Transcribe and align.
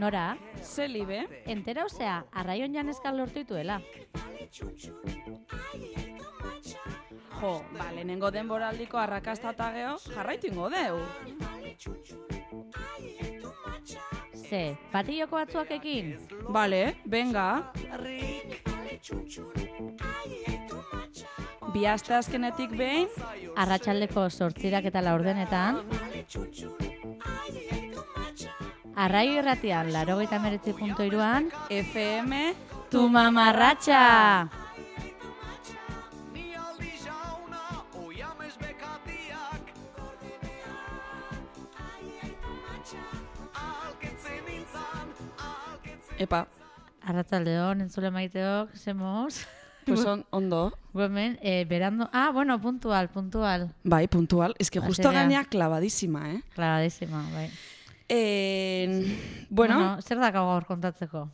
Nora, 0.00 0.38
Zelibe, 0.64 1.26
entera 1.44 1.84
osea, 1.84 2.22
arraion 2.32 2.72
janezkal 2.72 3.18
lortu 3.18 3.42
dituela. 3.42 3.82
jo, 7.40 7.50
ba, 7.76 7.90
lehenengo 7.92 8.30
denboraldiko 8.30 8.98
arrakasta 9.00 9.52
eta 9.54 9.68
geho, 9.74 9.92
jarraitu 10.14 10.48
ingo 10.48 10.70
deu. 10.72 10.98
Ze, 14.48 14.62
patilloko 14.92 15.36
batzuak 15.36 15.70
ekin? 15.76 16.14
Bale, 16.48 16.82
benga. 17.04 17.46
Bi 21.74 21.84
aste 21.86 22.16
azkenetik 22.16 22.72
behin, 22.76 23.08
Arratsaldeko 23.56 24.30
sortzirak 24.30 24.88
eta 24.88 25.04
laurdenetan. 25.04 25.84
Arraio 29.00 29.38
irratian, 29.40 29.94
laro 29.94 30.18
gaita 30.18 30.36
meretzi 30.36 30.74
punto 30.76 31.00
iruan, 31.00 31.46
FM, 31.72 32.52
tu 32.92 33.06
mamarratxa! 33.08 34.50
epa, 46.20 46.44
Arratzalde 47.00 47.56
hon, 47.56 47.80
entzule 47.80 48.10
maiteok, 48.12 48.76
zemoz. 48.76 49.46
pues 49.86 50.04
on, 50.04 50.26
ondo. 50.28 50.74
Gu 50.92 51.06
hemen, 51.06 51.38
eh, 51.40 51.64
berando... 51.64 52.10
Ah, 52.12 52.28
bueno, 52.36 52.60
puntual, 52.60 53.08
puntual. 53.08 53.70
Bai, 53.82 54.06
puntual. 54.08 54.54
Ez 54.58 54.70
que 54.70 54.80
justo 54.80 55.10
gainea 55.10 55.44
clavadísima, 55.44 56.34
eh? 56.34 56.42
Clavadísima, 56.54 57.24
bai. 57.32 57.48
En, 58.10 59.04
bueno, 59.48 60.00
zer 60.02 60.18
da 60.18 60.32
gaur 60.34 60.64
kontatzeko? 60.66 61.28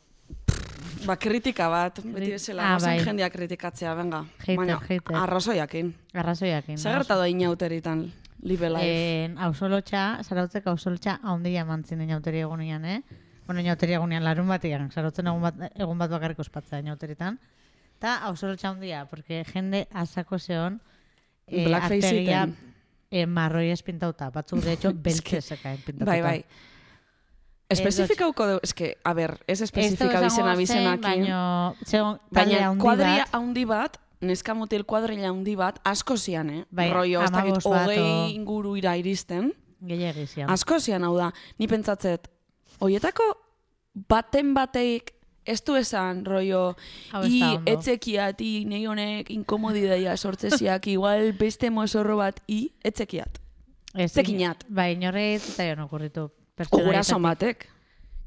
ba, 1.06 1.14
kritika 1.22 1.69
bat, 1.70 2.00
beti 2.02 2.32
bezala, 2.34 2.64
Ah, 2.74 2.78
bai. 2.82 2.98
jendeak 3.05 3.32
kritikatzea, 3.32 3.94
venga. 3.94 4.24
Hater, 4.41 4.56
Baina, 4.58 4.78
hater. 4.80 5.14
arrazoiakin. 5.16 5.92
Arrazoiakin. 6.12 6.78
Zer 6.78 7.04
da 7.06 7.28
inauteritan, 7.28 8.12
live 8.42 8.69
life? 8.70 8.84
Eh, 8.84 9.30
ausolotxa, 9.38 10.19
zarautzeko 10.24 10.70
ausolotxa 10.70 11.20
handia 11.22 11.64
mantzin 11.64 12.00
inauteri 12.02 12.41
egunean, 12.41 12.84
eh? 12.84 13.02
Bueno, 13.47 13.60
inauteri 13.62 13.94
egunean 13.94 14.24
larun 14.24 14.48
batian, 14.48 14.91
zarautzen 14.91 15.27
egun 15.30 15.42
bat, 15.42 15.54
egun 15.77 15.98
bat 15.98 16.10
bakarrik 16.10 16.38
ospatzea 16.41 16.80
inauteritan. 16.80 17.38
Ta 18.00 18.19
ausolotxa 18.27 18.69
handia, 18.74 19.06
porque 19.06 19.44
jende 19.44 19.86
asako 19.92 20.38
zeon 20.38 20.80
eh, 21.47 21.64
Blackface 21.64 22.24
arpegia, 23.11 23.23
iten. 23.23 23.23
eh, 23.23 23.27
marroi 23.27 23.71
espintauta, 23.71 24.31
batzuk 24.31 24.61
de 24.65 24.73
hecho 24.73 24.93
beltzeseka 25.05 25.77
pintatuta. 25.85 26.05
Bai, 26.05 26.23
bai. 26.23 26.45
Espezifikauko 27.69 28.47
du, 28.47 28.59
eske, 28.62 28.97
a 29.03 29.12
ber, 29.12 29.41
ez 29.49 29.61
espezifika 29.61 30.21
bizena 30.23 30.55
bizenakin. 30.55 31.01
Baina, 31.03 31.75
zeon, 31.84 32.19
talde 32.33 32.55
Baina 32.55 32.75
kuadria 32.79 33.25
handi 33.33 33.65
bat, 33.67 33.99
neska 34.21 34.55
mutil 34.55 34.84
kuadrilla 34.84 35.29
handi 35.33 35.57
bat, 35.57 35.81
asko 35.84 36.17
zian, 36.17 36.51
eh? 36.51 36.65
Bai, 36.71 36.93
Rollo, 36.93 37.23
ez 37.25 37.31
dakit, 37.31 37.65
hogei 37.65 38.34
inguru 38.37 38.77
ira 38.77 38.97
iristen. 38.97 39.53
gehiagi 39.83 40.27
zian. 40.27 40.49
Asko 40.51 40.79
zian 40.79 41.03
hau 41.03 41.17
da, 41.17 41.33
ni 41.59 41.67
pentsatzet, 41.67 42.31
hoietako 42.79 43.34
baten 44.09 44.55
bateik 44.55 45.16
ez 45.47 45.61
du 45.64 45.77
esan, 45.78 46.25
rollo, 46.27 46.75
Hau 47.12 47.22
i 47.25 47.41
etzekiat, 47.70 48.41
i 48.42 48.64
nahi 48.69 48.86
honek 48.91 49.30
inkomodidaia 49.30 50.16
sortzeziak, 50.16 50.88
igual 50.97 51.33
beste 51.38 51.70
mozorro 51.70 52.19
bat, 52.20 52.42
i 52.48 52.66
etzekiat. 52.84 53.41
Ez, 53.97 54.11
zekinat. 54.12 54.66
Bai, 54.69 54.92
inorre 54.97 55.38
zitzaion 55.38 55.86
okurritu. 55.86 56.28
Guraso 56.72 57.19
batek. 57.22 57.69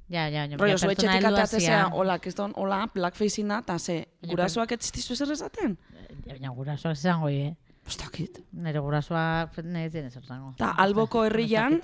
Ja, 0.09 0.27
ja, 0.27 0.45
ja. 0.45 0.57
Rollo, 0.57 0.73
ja, 0.73 0.77
zu 0.77 0.89
etxetik 0.89 1.25
ateatzea, 1.29 1.81
hola, 1.94 2.17
kiston, 2.21 2.53
hola, 2.57 2.81
blackface 2.94 3.44
ina, 3.44 3.59
eta 3.61 3.77
ze, 3.77 3.99
gurasoak 4.25 4.73
ez 4.73 4.79
ziztizu 4.81 5.15
zer 5.15 5.35
esaten? 5.35 5.75
Baina 6.25 6.53
gurasoak 6.55 6.97
izango, 6.97 7.29
eh? 7.29 7.53
Ez 7.85 7.97
dakit. 7.97 8.41
Nire 8.65 8.81
gurasoak 8.85 9.59
nahi 9.65 9.89
zen 9.89 10.09
ezer 10.09 10.25
zango. 10.25 10.55
Ta 10.57 10.71
alboko 10.81 11.23
herrian, 11.27 11.77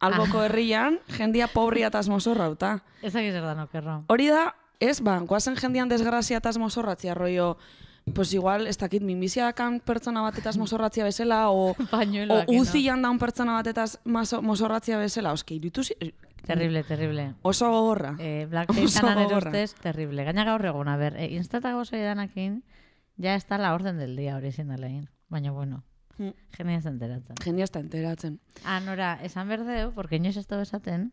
alboko 0.00 0.38
Ah. 0.40 0.44
herrian, 0.46 0.98
jendia 1.08 1.48
pobria 1.48 1.88
eta 1.88 2.00
mozorra, 2.08 2.46
eta. 2.52 2.82
Ez 3.02 3.12
dakit 3.12 3.32
zer 3.32 3.42
da 3.42 3.54
nokerro. 3.54 4.04
Hori 4.08 4.28
da, 4.28 4.54
ez, 4.80 5.00
ba, 5.00 5.18
guazen 5.20 5.56
jendian 5.56 5.88
desgrazia 5.88 6.38
eta 6.38 6.52
mozorratzia, 6.58 7.14
rollo, 7.14 7.56
pues 8.14 8.32
igual, 8.32 8.66
ez 8.66 8.78
dakit, 8.78 9.02
minbizia 9.02 9.44
dakan 9.44 9.80
pertsona 9.80 10.22
bat 10.22 10.38
eta 10.38 10.50
mozorratzia 10.56 11.04
bezala, 11.04 11.50
o, 11.50 11.74
o 11.76 12.44
uzian 12.48 13.02
daun 13.02 13.18
pertsona 13.18 13.52
bat 13.60 13.66
eta 13.66 13.84
mozorratzia 14.42 14.98
bezala, 14.98 15.32
oske, 15.32 15.54
iritu 15.54 15.82
Terrible, 16.46 16.82
terrible. 16.84 17.34
oso 17.42 17.68
gogorra. 17.70 18.14
Eh, 18.18 18.48
ere 18.50 19.24
gogorra. 19.24 19.50
ustez, 19.50 19.74
terrible. 19.74 20.24
Gaina 20.24 20.44
gaur 20.44 20.64
egun, 20.64 20.88
a 20.88 20.96
ber, 20.96 21.16
eh, 21.16 21.34
instata 21.36 21.74
gozoi 21.74 22.00
danakin, 22.00 22.62
ja 23.18 23.34
ez 23.34 23.44
da 23.46 23.58
la 23.58 23.74
orden 23.74 23.98
del 23.98 24.16
día 24.16 24.36
hori 24.36 24.48
egin. 24.48 25.08
Baina, 25.28 25.50
bueno, 25.52 25.82
Hmm. 26.18 26.34
genia 26.56 26.78
ez 26.78 26.86
enteratzen. 26.86 27.36
Jendia 27.44 27.64
ez 27.64 27.70
da 27.70 27.80
enteratzen. 27.80 28.40
Ah, 28.64 28.80
nora, 28.80 29.14
esan 29.22 29.48
berdeu, 29.48 29.92
porque 29.94 30.16
inoiz 30.16 30.36
ez 30.36 30.46
da 30.50 30.60
esaten, 30.62 31.12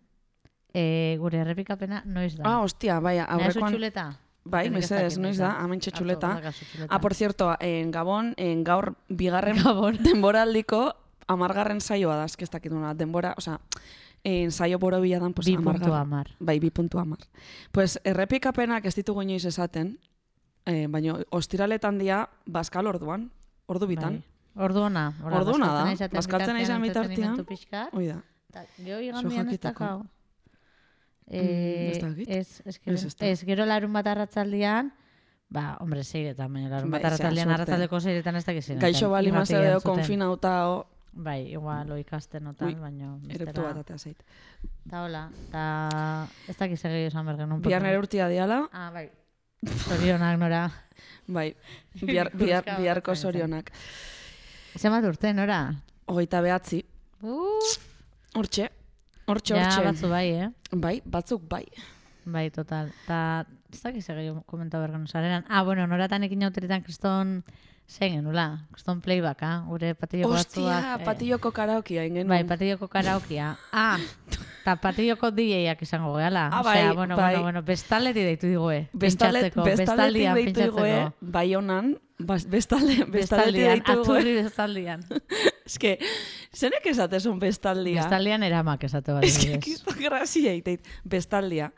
eh, 0.73 1.15
gure 1.19 1.37
errepikapena 1.39 2.01
noiz 2.05 2.35
da. 2.37 2.43
Ah, 2.45 2.61
ostia, 2.61 2.99
bai, 2.99 3.19
aurrekoan... 3.19 3.71
txuleta? 3.71 4.05
Bai, 4.45 4.69
mesedez, 4.69 5.13
dakit 5.15 5.21
noiz 5.23 5.37
da, 5.37 5.55
hemen 5.63 5.79
Atzo, 5.81 5.91
txuleta. 5.91 6.27
badakazu 6.35 6.65
txuleta. 6.65 6.93
Ah, 6.93 6.99
por 7.01 7.13
cierto, 7.13 7.55
en 7.59 7.91
Gabon, 7.91 8.33
en 8.37 8.63
gaur 8.63 8.95
bigarren 9.09 9.57
Gabon. 9.63 9.97
denboraldiko 10.05 10.93
amargarren 11.27 11.81
saioa 11.81 12.15
da, 12.19 12.25
eske 12.25 12.45
ez 12.45 12.51
dakit 12.51 12.71
nuna, 12.71 12.93
denbora, 12.93 13.33
osea, 13.37 13.59
en 14.23 14.51
saio 14.51 14.77
boro 14.79 14.99
biladan, 15.01 15.33
pues, 15.33 15.47
Bi 15.47 15.55
amargarren. 15.55 15.95
amar. 15.95 16.29
Bai, 16.39 16.59
bi 16.59 16.69
puntu 16.69 16.99
amar. 16.99 17.19
Pues, 17.71 17.99
errepikapenak 18.03 18.85
ez 18.85 18.95
ditugu 18.95 19.21
inoiz 19.21 19.45
esaten, 19.45 19.99
eh, 20.65 20.87
baina 20.89 21.19
ostiraletan 21.29 21.97
dia, 21.97 22.27
baskal 22.45 22.87
orduan, 22.87 23.31
ordu 23.65 23.87
bitan. 23.87 24.21
Bai. 24.21 24.34
Ordu 24.55 24.81
ona. 24.87 25.13
Hola, 25.21 25.39
Ordu 25.41 25.53
ona 25.57 25.65
da. 25.67 25.71
bazkaltzen 25.73 25.91
aizaten 25.91 26.17
Bazkaltzen 26.17 26.55
aiza 26.55 26.77
bitartean. 26.79 27.05
entretenimentu 27.11 27.45
pixkat. 27.45 27.93
Hoi 27.93 28.07
da. 28.07 28.21
Ta, 28.53 28.63
Gero 28.77 28.99
igandian 29.03 29.49
ez 29.49 29.59
dakau. 29.59 30.03
Mm, 30.03 30.09
Eh, 31.27 31.89
ez 32.27 32.61
ez, 32.65 32.79
ez, 32.85 33.03
Ez, 33.05 33.15
ez 33.19 33.39
gero 33.45 33.65
larun 33.65 33.91
bat 33.91 34.05
arratzaldian, 34.07 34.91
ba, 35.49 35.75
hombre, 35.81 36.03
seiretan, 36.03 36.53
baina 36.53 36.69
larun 36.69 36.91
bat 36.91 37.01
Bai, 37.01 37.07
arratzaldian, 37.09 37.49
arratzaldeko 37.49 37.99
seiretan 37.99 38.35
ez 38.35 38.45
dakizen. 38.45 38.77
Gaixo 38.79 39.09
bali 39.09 39.31
mazedeo 39.31 39.79
konfinauta, 39.81 40.69
o, 40.69 40.85
Bai, 41.17 41.47
igual, 41.51 41.87
lo 41.87 41.97
ikasten 41.97 42.45
otan, 42.47 42.75
baina... 42.79 43.17
ereptu 43.29 43.61
bat 43.63 43.77
atea 43.81 43.97
zait. 43.97 44.21
Ta 44.89 45.03
hola, 45.05 45.29
ta... 45.51 46.27
Ez 46.47 46.57
dakiz 46.59 46.81
egin 46.85 47.07
esan 47.07 47.25
bergen 47.25 47.51
un 47.55 47.61
Bihar 47.61 47.81
nere 47.81 47.97
urtia 47.97 48.27
diala, 48.29 48.67
Ah, 48.71 48.91
bai. 48.91 49.09
Zorionak 49.65 50.37
nora. 50.37 50.69
bai, 51.25 51.55
bihar, 52.01 52.29
bihar, 52.35 52.61
Ikuska 52.67 52.77
biharko 52.81 53.11
bat 53.11 53.17
zen. 53.17 53.23
zorionak. 53.31 53.71
Zer 54.75 54.91
urte, 55.07 55.33
nora? 55.33 55.59
Hogeita 56.05 56.41
behatzi, 56.41 56.83
Uh, 57.25 57.57
hortxe, 58.35 58.67
hortxe, 59.25 59.55
ja, 59.55 59.63
hortxe. 59.63 59.83
batzu 59.87 60.09
bai, 60.11 60.25
eh? 60.35 60.49
Bai, 60.71 61.01
batzuk 61.05 61.45
bai. 61.49 61.63
Bai, 62.25 62.49
total. 62.53 62.91
Ta, 63.07 63.45
ez 63.71 63.79
dakiz 63.81 64.03
egin 64.11 64.41
komenta 64.45 64.77
bergen 64.83 65.07
zarenan. 65.07 65.45
Ah, 65.49 65.63
bueno, 65.63 65.87
noratan 65.87 66.23
ekin 66.27 66.43
autoritan 66.45 66.83
kriston 66.83 67.39
zein 67.87 68.13
genula. 68.17 68.65
Kriston 68.71 69.01
playbacka, 69.01 69.63
gure 69.67 69.93
patilloko 69.95 70.33
Ostia, 70.33 70.63
batzuak. 70.63 71.01
eh, 71.01 71.05
patilloko 71.05 71.51
karaokia 71.51 72.05
ingen. 72.05 72.27
Bai, 72.27 72.43
patilloko 72.43 72.87
karaokia. 72.87 73.55
Ah, 73.71 73.99
eta 74.61 74.75
patilloko 74.81 75.31
DJak 75.31 75.81
izango 75.81 76.15
gehala. 76.17 76.47
Ah, 76.51 76.61
Osea, 76.61 76.87
bai, 76.87 76.95
bueno, 76.95 77.15
bai. 77.15 77.33
bueno, 77.33 77.43
bueno, 77.43 77.63
bestaleti 77.63 78.19
deitu. 78.25 78.47
Bestalde, 78.47 78.89
pintxatzeko, 78.99 79.63
bestaldetik 79.63 79.77
bestaldian 79.77 80.35
deitu 80.35 80.53
pintxatzeko. 80.53 80.87
igoe, 80.87 81.11
bai 81.21 81.53
honan, 81.55 81.97
bas- 82.19 82.49
bestalde, 82.49 82.93
igoe. 82.93 83.81
aturri 83.85 84.33
bestaldian. 84.41 85.05
Que, 85.79 85.97
zenek 86.53 86.85
esatezun 86.85 87.39
bestaldia? 87.39 88.03
Bestaldian 88.03 88.43
eramak 88.43 88.83
esate 88.85 89.11
bat. 89.15 89.23
Que, 89.25 89.57
kisto 89.59 89.91
grazia 89.97 90.53
iteit, 90.53 90.85
bestaldia. 91.03 91.71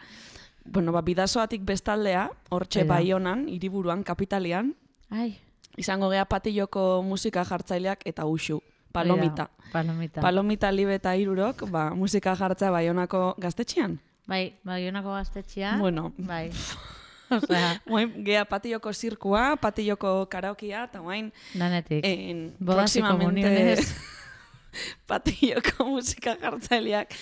Bueno, 0.66 0.92
ba, 0.92 1.00
bidazoatik 1.02 1.64
bestaldea, 1.64 2.26
hortxe 2.52 2.84
bai 2.84 3.14
honan, 3.14 3.48
hiriburuan, 3.48 4.04
kapitalian, 4.04 4.74
Ai, 5.10 5.40
izango 5.78 6.10
gea 6.10 6.26
patilloko 6.26 7.04
musika 7.04 7.46
jartzaileak 7.46 8.02
eta 8.06 8.26
usu. 8.26 8.62
Palomita. 8.92 9.24
hori 9.24 9.36
da, 9.36 9.72
Palomita. 9.72 10.22
Palomita 10.22 10.72
libe 10.72 10.96
eta 10.96 11.14
irurok, 11.16 11.68
ba, 11.70 11.90
musika 11.94 12.36
jartza 12.36 12.72
baionako 12.72 13.36
gaztetxean. 13.38 14.00
bai, 14.28 14.58
bai, 14.64 14.88
honako 14.88 15.14
gaztetxea. 15.14 15.78
Bueno, 15.80 16.14
Bai. 16.18 16.52
Osea, 17.30 17.82
Oain, 17.92 18.24
gea 18.24 18.46
patilloko 18.46 18.94
zirkua, 18.94 19.58
patilloko 19.60 20.26
karaokia, 20.32 20.86
eta 20.88 21.02
oain, 21.02 21.34
danetik. 21.54 22.00
en, 22.04 22.56
Bodas 22.60 22.96
y 22.96 23.02
próximamente... 23.02 23.42
comuniones. 23.42 23.96
patioko 25.10 25.86
musika 25.86 26.36
jartzaileak. 26.42 27.14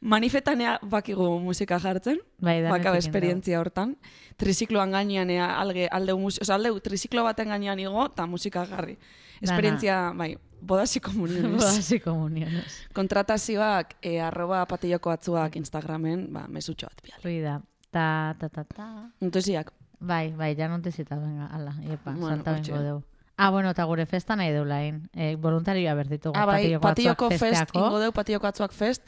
Manifetanea 0.00 0.78
bakigu 0.82 1.28
musika 1.40 1.78
jartzen, 1.82 2.20
Bai, 2.40 2.62
baka 2.68 2.96
esperientzia 2.98 3.60
hortan. 3.60 3.96
Trizikloan 4.40 4.94
gainean 4.94 5.30
ea 5.30 5.46
alge, 5.60 5.86
aldeu, 5.90 6.18
mus, 6.18 6.40
oza, 6.42 6.56
aldeu 6.56 6.78
triziklo 6.82 7.24
baten 7.24 7.52
gainean 7.54 7.78
igo, 7.78 8.08
eta 8.10 8.26
musika 8.26 8.64
jarri. 8.66 8.98
Esperientzia, 9.44 10.12
bai, 10.16 10.34
bodasi 10.60 11.00
komunionez. 11.04 11.58
Bodasi 11.60 12.00
komunionez. 12.00 12.72
Kontratazioak, 12.96 13.96
e, 14.02 14.18
arroba 14.22 14.64
patilloko 14.70 15.12
atzuak 15.12 15.56
Instagramen, 15.60 16.28
ba, 16.32 16.46
mesutxo 16.48 16.90
bat 16.90 17.04
bial. 17.04 17.22
Hoi 17.24 17.40
da. 17.44 17.60
Ta, 17.94 18.34
ta, 18.40 18.48
ta, 18.48 18.64
ta. 18.64 18.86
Entusiak, 19.22 19.70
Bai, 20.04 20.32
bai, 20.36 20.54
ja 20.54 20.68
non 20.68 20.82
venga, 20.82 21.46
ala, 21.46 21.74
iepa, 21.82 22.12
Bueno, 22.12 22.28
santa 22.28 22.52
bengo 22.52 22.82
deu. 22.82 23.02
Ah, 23.36 23.50
bueno, 23.50 23.70
eta 23.70 23.84
gure 23.84 24.06
festa 24.06 24.36
nahi 24.36 24.52
deula 24.52 24.76
hain. 24.78 25.08
Eh, 25.14 25.34
voluntarioa 25.36 25.94
berditugu 25.94 26.36
Ah, 26.38 26.46
bai, 26.46 26.78
patioko 26.78 26.80
patioko 26.80 27.26
atzuak 27.26 27.38
fest, 27.40 27.74
ingo 27.74 27.98
deu 27.98 28.12
patioko 28.12 28.46
atzuak 28.46 28.72
fest, 28.72 29.02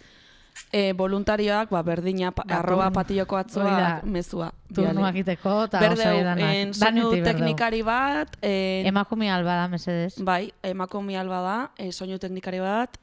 e, 0.72 0.92
voluntarioak, 0.94 1.70
ba, 1.70 1.82
berdina, 1.84 2.32
pa, 2.32 2.42
Ba, 2.44 2.56
arroba 2.58 2.90
patioko 2.90 3.36
atzuak 3.36 3.70
da. 3.78 4.00
mezua. 4.04 4.48
Turnuak 4.74 5.14
iteko, 5.20 5.64
eta 5.68 5.78
Berdeu, 5.78 6.00
osai 6.10 6.24
danak. 6.24 6.54
en 6.56 6.74
soinu 6.74 6.86
Danetik 7.04 7.10
berdeu. 7.22 7.24
teknikari 7.36 7.82
bat, 7.82 8.36
en, 8.42 8.86
Emakume 8.86 9.30
alba 9.30 9.54
da, 9.60 9.68
mesedez. 9.68 10.16
bai, 10.18 10.52
emakomi 10.62 11.14
alba 11.16 11.40
da, 11.40 11.70
e, 11.78 11.92
soinu 11.92 12.18
teknikari 12.18 12.58
bat, 12.58 12.98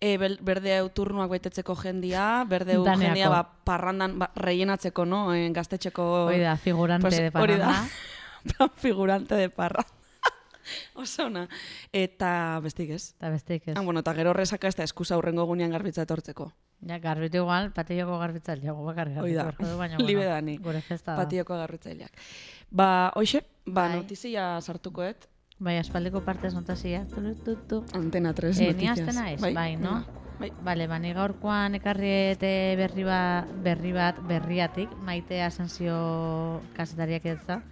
e, 0.00 0.18
berdeu 0.18 0.90
turnuak 0.90 1.30
betetzeko 1.30 1.74
jendia, 1.76 2.44
berdeu 2.46 2.84
Daneako. 2.84 3.00
jendia 3.14 3.28
ba, 3.30 3.48
parrandan 3.64 4.18
ba, 4.18 4.30
rellenatzeko, 4.36 5.06
no? 5.06 5.32
En, 5.32 5.54
gaztetxeko... 5.54 6.26
Hoi 6.26 6.40
da, 6.40 6.56
figurante 6.58 7.08
Pues, 7.08 7.16
de 7.16 7.30
hori 7.32 7.56
da. 7.56 7.64
parranda. 7.66 7.88
Plan 8.58 8.70
figurante 8.76 9.34
de 9.36 9.48
parra. 9.48 9.86
Oso 11.02 11.26
ona. 11.26 11.46
Eta 11.92 12.60
bestik 12.64 12.90
ez. 12.90 13.14
Eta 13.16 13.30
besteik 13.30 13.68
ez. 13.68 13.76
Ah, 13.76 13.82
bueno, 13.82 14.00
eta 14.00 14.14
gero 14.14 14.30
horrezaka 14.30 14.68
ez 14.68 14.76
da 14.76 14.84
eskusa 14.84 15.16
hurrengo 15.18 15.44
gunean 15.46 15.70
garbitza 15.70 16.02
etortzeko. 16.02 16.52
Ja, 16.86 16.98
garbitu 17.00 17.38
igual, 17.40 17.70
patioko 17.72 18.18
garbitzaileago 18.20 18.84
bakar 18.84 19.08
da. 19.14 19.22
garbitu. 19.22 19.76
baina, 19.78 19.96
bueno, 20.02 20.20
dani. 20.24 20.58
Gure 20.58 20.82
festa 20.82 21.12
da. 21.14 21.22
Patioko 21.24 21.56
garbitzaileak. 21.56 22.12
Ba, 22.70 23.12
hoxe, 23.14 23.44
ba, 23.64 23.88
Bai. 23.88 23.96
notizia 23.96 24.60
sartukoet. 24.60 25.28
Bai, 25.58 25.78
aspaldiko 25.78 26.20
partez 26.20 26.52
notazia. 26.52 27.06
Tu, 27.08 27.34
tu, 27.44 27.56
tu. 27.66 27.84
Antena 27.94 28.34
3 28.34 28.60
Eh, 28.60 28.74
ni 28.74 28.84
noticias. 28.84 28.98
hastena 29.08 29.32
ez, 29.32 29.40
bai, 29.40 29.76
no? 29.76 30.04
Bai. 30.38 30.50
Bale, 30.62 30.86
ba, 30.86 30.98
ni 30.98 31.14
gaurkoan 31.16 31.74
ekarriete 31.78 32.74
berri, 32.76 33.04
ba, 33.08 33.46
berri 33.64 33.92
bat 33.96 34.18
berriatik, 34.28 34.90
maite 35.00 35.40
asensio 35.42 36.60
kasetariak 36.76 37.24
edza. 37.24 37.62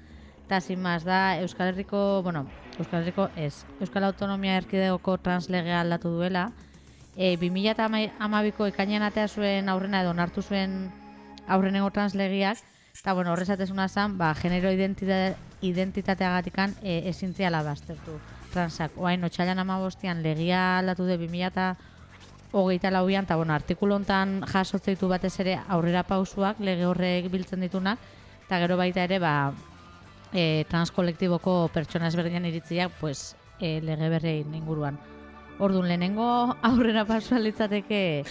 Eta 0.44 0.61
sin 0.61 0.82
más 0.82 1.05
da, 1.05 1.41
Euskal 1.41 1.69
Herriko, 1.69 2.23
bueno, 2.23 2.46
Euskal 2.79 3.02
Herriko 3.02 3.31
ez, 3.35 3.64
Euskal 3.81 4.05
Autonomia 4.05 4.58
Erkidegoko 4.58 5.17
translegea 5.19 5.81
aldatu 5.81 6.11
duela. 6.12 6.50
E, 7.17 7.38
2008ko 7.41 8.69
ekainean 8.69 9.06
atea 9.06 9.25
zuen 9.29 9.70
aurrena 9.73 10.02
edo 10.02 10.12
onartu 10.12 10.43
zuen 10.43 10.93
aurrenengo 11.49 11.88
translegiak, 11.91 12.61
eta 12.93 13.14
bueno, 13.14 13.32
horrezatezuna 13.32 13.88
zen, 13.88 14.19
ba, 14.19 14.35
genero 14.35 14.70
identitate, 14.70 15.35
identitateagatikan 15.62 16.76
e, 16.82 17.00
ezintziala 17.08 17.62
baztertu 17.64 18.20
transak. 18.52 18.93
Oain, 19.00 19.25
otxailan 19.25 19.58
amabostian 19.58 20.23
legia 20.23 20.79
aldatu 20.79 21.08
de 21.08 21.17
2000 21.17 21.75
hogeita 22.52 22.90
lauian, 22.90 23.25
eta 23.25 23.37
bueno, 23.37 23.55
artikulu 23.55 23.97
hontan 23.97 24.43
jasotzeitu 24.47 25.08
batez 25.08 25.38
ere 25.40 25.56
aurrera 25.69 26.05
pausuak 26.05 26.61
lege 26.61 26.85
horrek 26.87 27.32
biltzen 27.32 27.64
ditunak, 27.64 27.99
eta 28.44 28.61
gero 28.62 28.76
baita 28.76 29.08
ere, 29.08 29.19
ba, 29.19 29.55
e, 30.35 30.67
transkolektiboko 30.69 31.71
pertsona 31.73 32.11
ezberdinan 32.11 32.45
iritziak, 32.51 32.93
pues, 33.01 33.37
e, 33.61 33.79
lege 33.81 34.11
berrein 34.11 34.55
inguruan. 34.55 34.99
Orduan, 35.63 35.87
lehenengo 35.87 36.27
aurrera 36.67 37.05
pasua 37.07 37.39
litzateke 37.39 38.25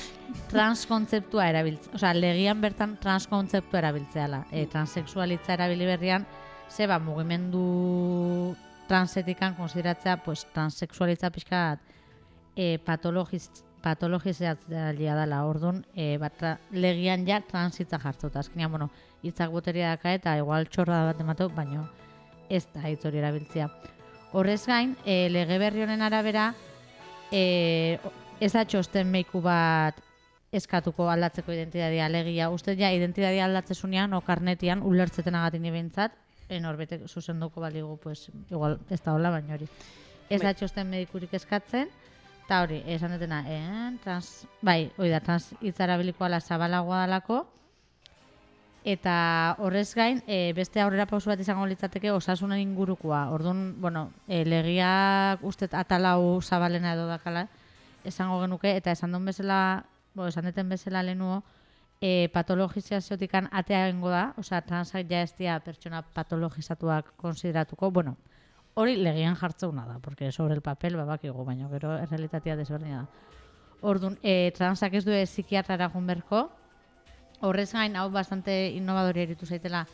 transkontzeptua 0.51 1.47
erabiltzea, 1.53 1.95
osea, 1.95 2.11
legian 2.17 2.59
bertan 2.61 2.97
transkontzeptua 2.99 3.79
erabiltzeala. 3.79 4.43
E, 4.51 4.65
transexualitza 4.67 5.55
erabili 5.55 5.87
berrian, 5.87 6.27
ze 6.67 6.87
ba, 6.87 6.99
mugimendu 6.99 8.53
transetikan 8.89 9.55
konsideratzea, 9.55 10.17
pues, 10.25 10.43
transexualitza 10.51 11.31
pixkat 11.31 11.79
e, 12.57 12.77
patologiz, 12.83 13.47
patologizatzailea 13.83 15.15
dela. 15.15 15.45
Orduan, 15.47 15.85
e, 15.95 16.17
bat, 16.19 16.43
legian 16.75 17.23
ja 17.27 17.39
transitza 17.47 18.01
jartzota. 18.03 18.43
Azkenean, 18.43 18.71
bueno, 18.75 18.91
hitzak 19.23 19.51
boteria 19.51 19.95
daka 19.95 20.13
eta 20.13 20.37
igual 20.37 20.67
txorra 20.67 21.05
bat 21.09 21.21
emateu, 21.23 21.49
baino 21.49 21.87
ez 22.49 22.65
da 22.73 22.87
hitz 22.89 23.03
hori 23.05 23.19
erabiltzea. 23.21 23.69
Horrez 24.33 24.63
gain, 24.65 24.95
e, 25.05 25.29
lege 25.29 25.57
berri 25.61 25.83
honen 25.85 26.01
arabera, 26.01 26.53
e, 27.31 27.99
ez 28.41 28.51
da 28.53 28.65
txosten 28.65 29.09
meiku 29.09 29.41
bat 29.41 29.99
eskatuko 30.53 31.07
aldatzeko 31.09 31.53
identitatea 31.53 32.05
alegia. 32.05 32.49
Uste 32.53 32.75
ja, 32.77 32.91
identitatea 32.93 33.45
aldatzezunean, 33.45 34.13
o 34.13 34.21
karnetian, 34.25 34.83
ulertzeten 34.85 35.37
agatin 35.37 35.65
behintzat, 35.69 36.17
enorbete 36.53 36.99
zuzenduko 37.07 37.61
baligu, 37.61 37.97
pues, 38.01 38.29
igual, 38.51 38.77
ez 38.89 39.01
da 39.01 39.15
hola, 39.15 39.31
baina 39.33 39.55
hori. 39.55 39.69
Ez 40.29 40.41
da 40.41 40.51
Bai. 40.51 40.57
txosten 40.59 40.89
medikurik 40.89 41.33
eskatzen, 41.33 41.89
eta 42.43 42.61
hori, 42.65 42.83
esan 42.89 43.15
dutena, 43.15 43.43
eh, 43.47 43.97
trans, 44.03 44.45
bai, 44.61 44.91
hori 44.97 45.09
da, 45.13 45.21
trans 45.25 45.53
hitzarabiliko 45.61 46.25
ala 46.25 46.41
zabalagoa 46.41 47.05
dalako, 47.05 47.45
eta 48.83 49.55
horrez 49.59 49.95
gain, 49.95 50.21
e, 50.27 50.51
beste 50.53 50.81
aurrera 50.83 51.05
pausu 51.07 51.31
bat 51.31 51.39
izango 51.39 51.65
litzateke 51.65 52.11
osasunen 52.11 52.59
ingurukoa. 52.59 53.29
Orduan, 53.31 53.79
bueno, 53.81 54.09
e, 54.27 54.43
legiak 54.43 55.43
ustet 55.43 55.73
atalau 55.73 56.41
zabalena 56.41 56.93
edo 56.93 57.07
dakala, 57.07 57.47
esango 58.03 58.41
genuke, 58.41 58.75
eta 58.75 58.91
esan 58.91 59.15
duen 59.15 59.25
bezala, 59.25 59.85
bo, 60.13 60.27
esan 60.27 60.49
deten 60.49 60.69
bezala 60.69 61.03
lehenuo, 61.03 61.41
e, 62.03 62.27
patologizaziotikan 62.33 63.47
atea 63.51 63.87
egingo 63.87 64.11
da, 64.11 64.33
osea, 64.37 64.61
transak 64.67 65.07
ja 65.09 65.21
ez 65.23 65.33
pertsona 65.63 66.01
patologizatuak 66.01 67.13
konsideratuko, 67.15 67.91
bueno, 67.91 68.17
hori 68.73 68.97
legian 68.97 69.35
jartzeuna 69.35 69.85
da, 69.85 69.99
porque 69.99 70.31
sobre 70.31 70.55
el 70.55 70.61
papel 70.61 70.97
babakigu, 70.97 71.45
baina 71.45 71.69
gero 71.69 71.95
errealitatea 71.97 72.57
desberdina 72.57 72.97
da. 72.97 73.07
Orduan, 73.81 74.17
e, 74.21 74.51
transak 74.55 74.93
ez 74.93 75.05
du 75.05 75.11
psikiatrara 75.11 75.89
joan 75.89 76.07
berko, 76.07 76.49
horrez 77.47 77.71
gain, 77.73 77.95
hau 77.99 78.09
bastante 78.11 78.53
innovadoria 78.71 79.23
eritu 79.27 79.45
zaitela, 79.45 79.85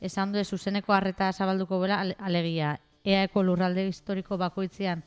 esan 0.00 0.32
du 0.32 0.42
zuzeneko 0.44 0.92
harreta 0.94 1.32
zabalduko 1.32 1.80
bela, 1.80 2.00
ale- 2.00 2.16
alegia, 2.18 2.78
eaeko 3.04 3.42
lurralde 3.42 3.86
historiko 3.88 4.38
bakoitzean, 4.38 5.02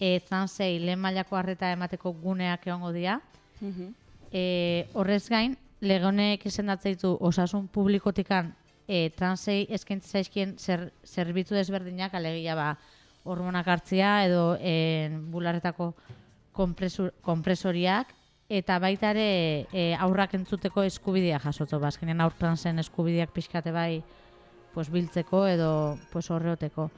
e, 0.00 0.20
transei 0.28 0.78
lehen 0.80 0.98
mailako 1.00 1.36
harreta 1.36 1.72
emateko 1.72 2.12
guneak 2.12 2.66
egongo 2.66 2.92
dira, 2.92 3.20
Mhm. 3.60 3.94
e, 4.32 4.88
horrez 4.94 5.28
gain, 5.28 5.56
izendatzen 6.44 6.92
ditu 6.94 7.16
osasun 7.20 7.68
publikotikan 7.68 8.54
e, 8.86 9.10
transei 9.16 9.66
eskaintza 9.70 10.18
zaizkien 10.18 10.58
zer, 10.58 10.92
zerbitzu 11.04 11.54
desberdinak 11.54 12.12
alegia 12.14 12.54
ba 12.54 12.78
hormonak 13.24 13.66
hartzia 13.68 14.24
edo 14.26 14.56
e, 14.60 15.08
bularretako 15.30 15.94
konpresur, 16.52 17.12
kompresoriak 17.22 18.08
eta 18.50 18.80
baita 18.82 19.12
ere 19.14 19.66
e, 19.70 19.94
aurrak 19.94 20.34
entzuteko 20.34 20.82
eskubidea 20.82 21.38
jasotzo 21.38 21.78
ba 21.78 21.88
azkenean 21.88 22.20
aur 22.20 22.34
transen 22.34 22.82
eskubideak 22.82 23.30
pixkate 23.30 23.70
bai 23.70 24.02
pues 24.74 24.90
biltzeko 24.90 25.46
edo 25.46 25.98
pues 26.10 26.30
horreoteko. 26.30 26.90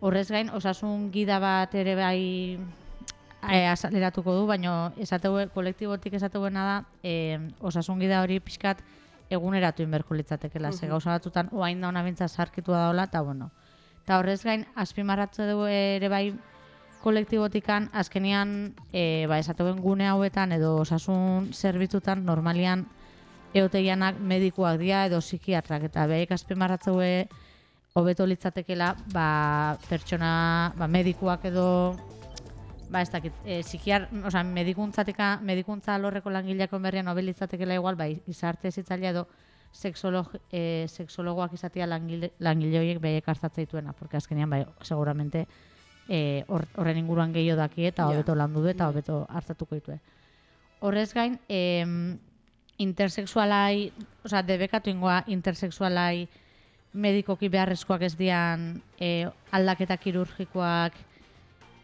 Horrez 0.00 0.30
gain 0.30 0.50
osasun 0.54 1.10
gida 1.12 1.40
bat 1.42 1.74
ere 1.74 1.96
bai 1.98 2.20
e, 3.48 3.66
azaleratuko 3.66 4.34
du, 4.38 4.46
baina 4.46 4.92
esateu, 5.02 5.34
kolektibotik 5.54 6.14
esateuena 6.14 6.64
da, 6.66 6.76
e, 7.02 7.38
osasun 7.60 8.00
gida 8.00 8.22
hori 8.22 8.38
pixkat 8.40 8.82
eguneratu 9.30 9.82
inberko 9.82 10.14
litzatekela, 10.14 10.72
ze 10.72 10.88
gauza 10.90 11.10
batzutan 11.10 11.50
oain 11.52 11.80
da 11.80 11.88
hona 11.88 12.02
bintza 12.02 12.28
sarkitua 12.28 12.86
daola, 12.86 13.06
eta 13.10 13.20
bueno. 13.22 13.50
Eta 14.02 14.18
horrez 14.18 14.42
gain, 14.42 14.64
azpimarratze 14.74 15.46
dugu 15.46 15.66
ere 15.70 16.08
bai 16.08 16.24
kolektibotikan, 17.00 17.88
azkenean, 17.96 18.74
e, 18.92 19.26
ba, 19.28 19.38
esateuen 19.40 19.80
gune 19.80 20.06
hauetan 20.08 20.52
edo 20.52 20.76
osasun 20.82 21.48
zerbitzutan 21.52 22.24
normalian 22.26 22.84
eotegianak 23.56 24.20
medikuak 24.20 24.78
dira 24.78 25.06
edo 25.08 25.20
psikiatrak, 25.24 25.88
eta 25.88 26.06
behaik 26.10 26.32
azpimarratzeue 26.36 27.28
hobeto 27.98 28.26
litzatekela 28.26 28.94
ba, 29.14 29.78
pertsona 29.88 30.32
ba, 30.76 30.86
medikuak 30.86 31.48
edo 31.50 31.66
ba 32.90 33.00
ez 33.02 33.10
dakit, 33.10 33.32
e, 33.46 33.60
psikiar, 33.62 34.08
osea, 34.26 34.42
medikuntzatika, 34.44 35.38
medikuntza 35.46 35.94
alorreko 35.94 36.30
langileako 36.34 36.80
berrian 36.82 37.08
hobe 37.08 37.22
litzatekela 37.22 37.76
igual, 37.78 37.96
bai, 37.96 38.16
izarte 38.26 38.72
zitzailea 38.72 39.12
edo 39.14 39.28
sexolog, 39.72 40.32
e, 40.50 40.86
sexologoak 40.90 41.54
izatea 41.54 41.86
langile, 41.86 42.32
langile 42.42 42.80
horiek 42.80 42.98
behiek 43.00 43.28
hartatzen 43.30 43.64
dituena, 43.68 43.92
porque 43.92 44.18
azkenean, 44.18 44.50
bai, 44.50 44.64
seguramente 44.82 45.46
e, 46.10 46.44
hor- 46.48 46.66
horren 46.74 46.98
inguruan 46.98 47.32
gehiago 47.32 47.60
daki 47.62 47.86
eta 47.86 48.08
hobeto 48.10 48.34
landu 48.34 48.64
du 48.64 48.68
eta 48.72 48.88
hobeto 48.90 49.22
hartatuko 49.30 49.78
ditue. 49.78 50.00
Horrez 50.80 51.12
gain, 51.14 51.38
em, 51.48 52.18
intersexualai, 52.82 53.92
osea, 54.24 54.42
debekatu 54.42 54.90
ingoa 54.90 55.22
intersexualai 55.28 56.26
medikoki 56.92 57.48
beharrezkoak 57.48 58.02
ez 58.02 58.16
dian 58.18 58.82
e, 58.98 59.28
aldaketa 59.52 59.96
kirurgikoak 59.96 60.96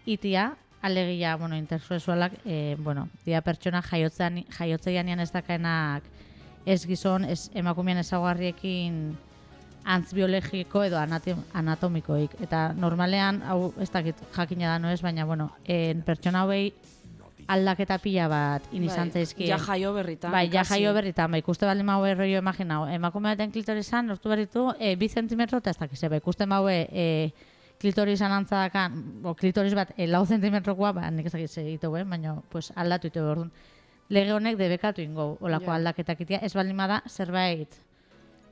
itia, 0.07 0.57
alegia, 0.83 1.37
bueno, 1.37 1.57
intersexualak, 1.57 2.41
e, 2.45 2.77
bueno, 2.79 3.09
dia 3.25 3.43
pertsona 3.43 3.83
jaiotzean, 3.83 4.43
ez 5.21 5.31
dakaenak 5.33 6.03
ez 6.67 6.83
gizon, 6.87 7.25
ez 7.25 7.49
emakumeen 7.55 8.03
ezaguarriekin 8.03 9.17
antz 9.87 10.13
biologiko 10.15 10.83
edo 10.85 10.99
anatom, 10.99 11.41
anatomikoik. 11.55 12.35
Eta 12.43 12.73
normalean, 12.75 13.41
hau 13.47 13.73
ez 13.81 13.89
dakit 13.95 14.19
jakina 14.35 14.73
da 14.73 14.79
no 14.83 14.91
ez, 14.91 15.01
baina, 15.03 15.25
bueno, 15.25 15.53
en 15.65 16.03
pertsona 16.03 16.43
hauei 16.43 16.73
aldaketa 17.47 18.01
pila 18.03 18.27
bat 18.27 18.65
inizan 18.75 19.13
Bai, 19.13 19.21
zaizkien. 19.21 19.49
Ja 19.53 19.59
jaio 19.63 19.93
berritan. 19.95 20.33
Bai, 20.35 20.49
ja 20.51 20.65
jaio 20.67 20.93
berritan, 20.97 21.31
bai, 21.31 21.39
ikuste 21.45 21.69
baldin 21.69 21.87
maue 21.87 22.11
erroio 22.11 22.43
imaginau. 22.43 22.81
Emakume 22.91 23.31
baten 23.31 23.55
klitorisan, 23.55 24.11
lortu 24.11 24.33
berritu, 24.33 24.67
e, 24.81 24.97
bi 24.99 25.09
zentimetro 25.09 25.63
eta 25.63 25.71
ez 25.71 25.79
dakiz, 25.79 26.03
bai, 26.11 26.19
ikusten 26.19 26.51
maue 26.51 26.75
e, 26.91 27.07
klitorisan 27.79 28.35
antzadakan, 28.35 28.99
o 29.23 29.37
klitoris 29.39 29.79
bat, 29.79 29.95
e, 29.97 30.11
lau 30.11 30.25
zentimetrokoa, 30.27 30.93
ba, 30.99 31.11
nik 31.15 31.31
ez 31.31 31.37
dakiz 31.37 31.53
egiteu, 31.63 31.95
eh? 31.97 32.05
baina, 32.05 32.41
pues, 32.51 32.73
aldatu 32.75 33.13
ite 33.13 33.23
orduan. 33.23 33.53
Lege 34.11 34.35
honek 34.35 34.59
debekatu 34.59 35.03
ingo, 35.03 35.37
olako 35.41 35.71
Ja. 35.71 35.75
aldaketak 35.79 36.21
itia, 36.21 36.39
ez 36.43 36.55
baldin 36.55 36.77
bada, 36.77 37.03
zerbait 37.07 37.86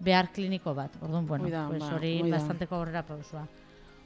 behar 0.00 0.30
kliniko 0.32 0.74
bat. 0.74 0.92
Orduan, 1.02 1.26
bueno, 1.26 1.44
Hoi 1.44 1.52
da, 1.52 1.68
pues, 1.68 1.80
ba, 1.80 1.94
hori 1.96 2.18
da. 2.22 2.36
bastanteko 2.36 2.76
aurrera 2.76 3.04
pausua. 3.06 3.46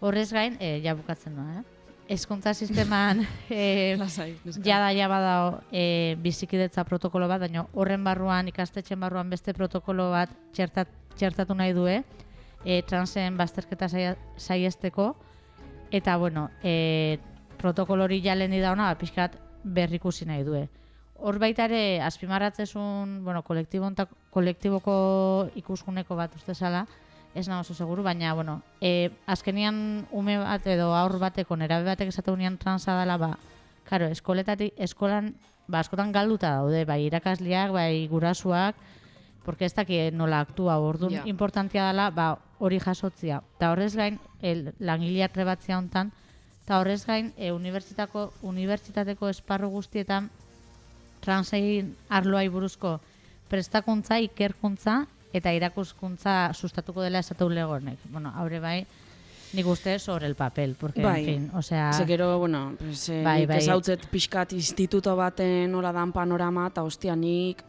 Horrez 0.01 0.33
gain, 0.33 0.57
e, 0.61 0.81
ja 0.85 0.95
bukatzen 0.95 1.37
doa, 1.37 1.61
eh? 1.61 1.65
Ezkuntza 2.09 2.55
sisteman 2.55 3.27
e, 3.51 3.97
Lasai. 3.99 4.31
Jada 4.65 4.93
ja 4.97 5.09
badao 5.09 5.61
e, 5.71 6.17
bizikidetza 6.23 6.85
protokolo 6.89 7.29
bat, 7.29 7.43
baina 7.45 7.67
horren 7.75 8.05
barruan, 8.05 8.49
ikastetxen 8.49 9.01
barruan 9.01 9.29
beste 9.31 9.53
protokolo 9.55 10.11
bat 10.15 10.33
txertat, 10.57 10.89
txertatu 11.19 11.57
nahi 11.59 11.75
due, 11.77 11.99
e, 12.65 12.81
transen 12.89 13.37
bazterketa 13.37 13.91
saiesteko, 13.91 15.11
eta 15.91 16.17
bueno, 16.17 16.49
e, 16.63 17.19
protokolo 17.59 18.05
hori 18.05 18.23
jalen 18.25 18.57
da 18.57 18.73
ona, 18.73 18.89
ba, 18.89 18.99
pixkat 18.99 19.37
berrikusi 19.65 20.25
nahi 20.25 20.45
due. 20.47 20.69
Hor 21.19 21.41
baita 21.43 21.65
ere, 21.67 22.01
azpimarratzezun, 22.07 23.25
bueno, 23.25 23.43
kolektibonta, 23.43 24.07
kolektiboko 24.31 25.51
ikusguneko 25.59 26.15
bat 26.15 26.35
uste 26.39 26.55
zala, 26.55 26.85
ez 27.35 27.49
nahi 27.49 27.61
oso 27.65 27.75
seguru, 27.75 28.05
baina, 28.07 28.35
bueno, 28.39 28.61
e, 28.81 29.11
azkenian 29.27 30.07
ume 30.15 30.39
bat 30.39 30.67
edo 30.71 30.93
aur 30.95 31.19
bateko 31.19 31.57
nerabe 31.59 31.91
batek 31.91 32.13
esatu 32.15 32.33
unian 32.39 32.57
transa 32.59 32.95
dela, 33.01 33.19
ba, 33.19 33.33
karo, 33.89 34.07
eskoletatik, 34.15 34.79
eskolan, 34.79 35.35
ba, 35.67 35.83
askotan 35.83 36.15
galduta 36.15 36.55
daude, 36.61 36.85
bai, 36.87 37.03
irakasliak, 37.09 37.75
bai, 37.75 38.07
gurasuak, 38.07 38.79
porque 39.45 39.67
ez 39.67 39.75
daki 39.75 40.11
nola 40.13 40.41
aktua, 40.47 40.79
orduan 40.79 41.13
Ja. 41.13 41.23
importantia 41.27 41.89
dela, 41.89 42.11
ba, 42.11 42.39
hori 42.59 42.79
jasotzia. 42.79 43.43
Eta 43.57 43.73
horrez 43.73 43.97
gain, 43.97 44.21
el, 44.41 44.73
langilea 44.79 45.29
trebatzea 45.29 45.79
hontan, 45.79 46.13
eta 46.63 46.79
horrez 46.79 47.07
gain, 47.07 47.33
e, 47.37 47.51
unibertsitateko 47.51 49.29
esparru 49.29 49.69
guztietan, 49.71 50.31
transei 51.29 51.85
arloai 52.09 52.49
buruzko 52.49 52.97
prestakuntza, 53.49 54.19
ikerkuntza 54.25 55.03
eta 55.37 55.53
irakuskuntza 55.53 56.55
sustatuko 56.57 57.05
dela 57.05 57.21
esatu 57.21 57.51
legonek. 57.53 58.01
Bueno, 58.13 58.33
haure 58.37 58.61
bai, 58.65 58.79
nik 59.57 59.67
uste 59.69 59.99
sobre 59.99 60.27
el 60.29 60.35
papel, 60.37 60.75
porque, 60.81 61.03
Bai. 61.05 61.21
en 61.21 61.27
fin, 61.27 61.51
o 61.57 61.63
sea... 61.63 61.93
Ze 61.93 62.07
gero, 62.07 62.39
bueno, 62.39 62.75
pues, 62.79 63.09
eh, 63.09 63.23
Bai, 63.25 63.47
bai. 63.47 63.59
ezautzet 63.59 64.07
pixkat 64.13 64.53
instituto 64.57 65.15
baten 65.17 65.73
nola 65.73 65.93
dan 65.93 66.13
panorama, 66.13 66.69
eta 66.73 66.85
ostia 66.85 67.17
nik... 67.17 67.63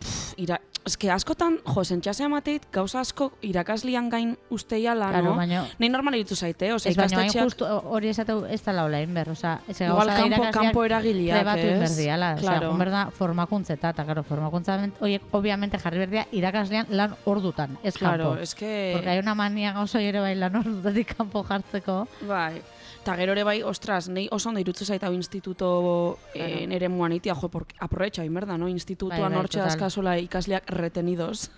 Pff, 0.00 0.34
ira, 0.44 0.60
eske 0.84 1.08
askotan, 1.10 1.58
jo, 1.64 1.82
zentxase 1.84 2.24
amateit, 2.26 2.66
gauza 2.72 3.00
asko 3.00 3.30
irakaslian 3.42 4.10
gain 4.12 4.34
usteiala, 4.52 5.08
Claro, 5.10 5.30
no? 5.30 5.36
baina- 5.36 5.64
Nei 5.78 5.88
normal 5.88 6.14
irutu 6.18 6.36
zaite, 6.36 6.72
ose, 6.74 6.90
Ez 6.90 6.96
baina 6.96 7.20
hain 7.22 7.30
justu 7.32 7.64
hori 7.64 8.08
esatu 8.08 8.44
ez 8.46 8.60
da 8.62 8.72
laula 8.72 9.00
inber, 9.00 9.30
oza, 9.30 9.60
ez 9.66 9.80
Igual 9.80 10.08
gauza 10.08 10.28
da 10.28 10.36
kanpo, 10.36 10.50
kanpo 10.52 10.84
eragileak, 10.84 11.38
trebatu 11.40 11.66
ez? 11.66 11.72
inberdiala, 11.74 12.34
Claro. 12.36 12.68
osea, 12.68 12.78
berda 12.78 13.10
formakuntzeta, 13.10 13.90
eta 13.90 14.04
claro, 14.04 14.22
formakuntza 14.22 14.78
horiek 15.00 15.22
obviamente 15.32 15.78
jarri 15.78 15.98
berdia 15.98 16.26
irakaslean 16.32 16.86
lan 16.90 17.16
ordutan, 17.24 17.78
ez 17.82 17.94
Claro, 17.96 18.30
kanpo. 18.30 18.42
eske... 18.42 18.90
Porque 18.94 19.08
hay 19.10 19.18
una 19.18 19.34
mania 19.34 19.72
gauza 19.72 20.00
ere 20.02 20.20
bai 20.20 20.34
lan 20.34 20.54
ordutatik 20.56 21.14
kanpo 21.16 21.42
jartzeko. 21.44 22.06
Bai. 22.28 22.60
Eta 23.04 23.18
gero 23.20 23.34
ere 23.36 23.42
bai, 23.44 23.58
ostras, 23.62 24.08
nei 24.08 24.30
oso 24.32 24.48
ondo 24.48 24.62
irutze 24.62 24.86
zait 24.88 25.02
hau 25.04 25.12
instituto 25.12 26.16
Claro. 26.32 26.48
eh, 26.48 26.66
nere 26.66 26.88
muan 26.88 27.12
itia, 27.12 27.34
jo, 27.36 27.50
porque 27.52 27.76
aprovecha, 27.78 28.24
inberda, 28.24 28.56
no? 28.56 28.66
Institutuan 28.66 29.20
Bai, 29.20 29.28
bai, 29.28 29.38
hortxe 29.42 29.58
total. 29.58 29.72
azkazola 29.74 30.16
ikasleak 30.18 30.70
retenidos. 30.70 31.50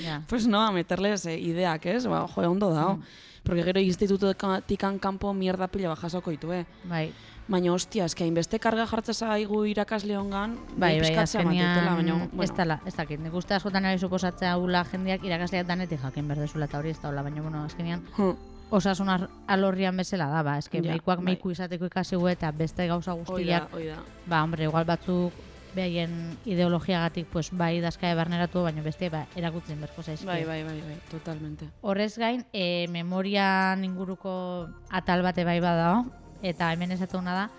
Ja. 0.00 0.22
Pues 0.28 0.46
no, 0.46 0.62
a 0.64 0.72
meterles 0.72 1.26
eh, 1.26 1.38
ideak, 1.38 1.84
ez? 1.86 2.06
Ba, 2.06 2.26
jo, 2.26 2.50
ondo 2.50 2.70
dao. 2.72 2.96
Mm. 2.96 3.02
Porque 3.44 3.62
gero 3.62 3.80
institutuetikan 3.80 4.98
kanpo 4.98 5.34
mierda 5.34 5.68
pila 5.68 5.90
bat 5.92 6.00
jasoko 6.00 6.30
ditu, 6.30 6.52
eh? 6.52 6.64
Bai, 6.88 7.12
Baina, 7.46 7.74
ostia, 7.74 8.06
eske 8.08 8.24
hainbeste 8.24 8.58
karga 8.58 8.86
jartze 8.88 9.12
zaigu 9.12 9.66
irakasle 9.68 10.16
hongan, 10.16 10.56
bai, 10.80 10.94
bai, 11.02 11.10
azkenian, 11.20 11.84
baina, 11.84 12.16
ez 12.24 12.28
bueno, 12.32 12.54
dala, 12.56 12.80
ez 12.88 12.94
dakit, 12.96 13.20
nik 13.20 13.34
uste 13.36 13.52
askotan 13.52 13.84
ari 13.84 14.00
suposatzea 14.00 14.56
hula 14.56 14.80
jendeak 14.88 15.26
irakasleak 15.28 15.66
danetik 15.68 16.00
jakin 16.00 16.26
berdezula 16.32 16.64
eta 16.64 16.78
hori 16.80 16.94
ez 16.96 17.00
daula, 17.02 17.20
baina, 17.22 17.42
bueno, 17.42 17.66
azkenian, 17.68 18.00
hm, 18.16 18.53
osasun 18.74 19.08
alorrian 19.46 19.96
bezala 19.96 20.26
da, 20.32 20.42
ba, 20.42 20.58
eske 20.58 20.82
Ja, 20.82 20.90
meikuak 20.92 21.18
bai. 21.22 21.32
meiku 21.32 21.50
izateko 21.54 21.86
ikasi 21.86 22.16
eta 22.30 22.50
beste 22.52 22.86
gauza 22.86 23.12
guztiak, 23.12 23.72
hoi 23.72 23.86
da. 23.86 23.98
ba, 24.26 24.42
hombre, 24.42 24.64
igual 24.64 24.84
batzuk 24.84 25.32
behaien 25.74 26.38
ideologiagatik, 26.46 27.26
pues, 27.32 27.50
bai 27.50 27.80
dazkae 27.80 28.14
barneratu, 28.14 28.62
baina 28.62 28.82
beste, 28.82 29.10
ba, 29.10 29.26
erakutzen 29.34 29.80
berko 29.80 30.02
zaizki. 30.02 30.26
Bai, 30.26 30.44
bai, 30.44 30.62
bai, 30.62 30.80
bai, 30.80 30.98
totalmente. 31.10 31.68
Horrez 31.82 32.16
gain, 32.18 32.44
e, 32.52 32.86
memorian 32.88 33.84
inguruko 33.84 34.68
atal 34.90 35.22
bate 35.22 35.44
bai 35.44 35.58
badao, 35.60 36.04
eta 36.42 36.72
hemen 36.72 36.92
esatuna 36.92 37.34
da, 37.34 37.50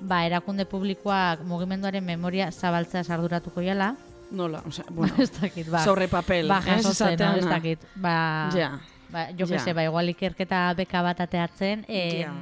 ba, 0.00 0.24
erakunde 0.26 0.66
publikoak 0.66 1.44
mugimenduaren 1.48 2.04
memoria 2.04 2.50
zabaltzea 2.52 3.04
sarduratuko 3.04 3.62
jala, 3.62 3.94
Nola, 4.32 4.62
osea, 4.66 4.86
bueno, 4.88 5.12
ez 5.22 5.30
dakit, 5.30 5.68
ba, 5.68 5.84
sobre 5.84 6.08
papel, 6.08 6.48
ba, 6.48 6.62
jasotzen, 6.64 7.18
no, 7.20 7.36
ez 7.36 7.44
dakit, 7.44 7.82
ba, 7.96 8.48
Ja, 8.56 8.78
ba, 9.12 9.28
jo 9.30 9.46
que 9.46 9.54
Ja. 9.54 9.58
se, 9.58 9.72
ba, 9.74 9.84
igual 9.84 10.08
ikerketa 10.08 10.72
beka 10.74 11.02
bat 11.02 11.20
ateatzen, 11.20 11.84
e, 11.88 12.20
Ja. 12.22 12.32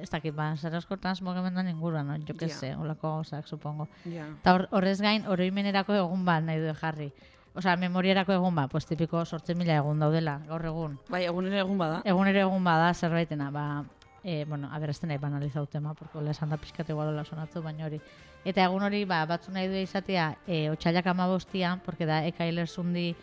ez 0.00 0.10
dakit, 0.10 0.34
ba, 0.34 0.54
zarasko 0.56 0.96
trans 0.96 1.22
mugimenduan 1.22 1.68
inguruan, 1.68 2.06
no? 2.06 2.16
jo 2.18 2.34
que 2.36 2.48
Ja. 2.48 2.78
olako 2.78 3.16
gauzak, 3.16 3.46
supongo. 3.46 3.88
ja. 4.04 4.26
Eta 4.28 4.54
hor- 4.54 4.68
horrez 4.70 5.00
gain, 5.00 5.26
oroimenerako 5.26 5.94
egun 5.94 6.24
bat 6.24 6.42
nahi 6.44 6.58
du 6.60 6.74
jarri. 6.74 7.12
Osea, 7.56 7.76
memoriarako 7.76 8.32
egun 8.32 8.54
bat, 8.54 8.70
pues 8.70 8.84
tipiko 8.84 9.24
sortzen 9.24 9.56
mila 9.56 9.76
egun 9.76 9.98
daudela, 10.00 10.40
gaur 10.48 10.64
egun. 10.66 10.98
Bai, 11.08 11.24
egun 11.24 11.46
ere 11.46 11.60
egun 11.60 11.78
bada. 11.78 12.02
Egunero 12.04 12.38
egun 12.40 12.64
bada 12.64 12.92
zerbaitena, 12.94 13.50
ba, 13.50 13.84
e, 14.24 14.44
bueno, 14.44 14.68
a 14.72 14.78
ber, 14.80 14.90
ez 14.90 15.02
nahi 15.04 15.18
banalizau 15.18 15.66
tema, 15.66 15.94
porque 15.94 16.18
hola 16.18 16.32
esan 16.32 16.50
da 16.50 16.56
pixkat 16.56 16.88
igual 16.90 17.24
sonatzu, 17.24 17.62
baina 17.62 17.86
hori. 17.86 18.00
Eta 18.44 18.64
egun 18.64 18.82
hori, 18.82 19.04
ba, 19.04 19.24
batzu 19.26 19.52
nahi 19.52 19.68
du 19.68 19.74
izatea, 19.76 20.36
e, 20.48 20.68
otxailak 20.70 21.06
amabostian, 21.06 21.78
porque 21.80 22.04
da, 22.06 22.24
ekailer 22.26 22.66
zundi 22.66 23.14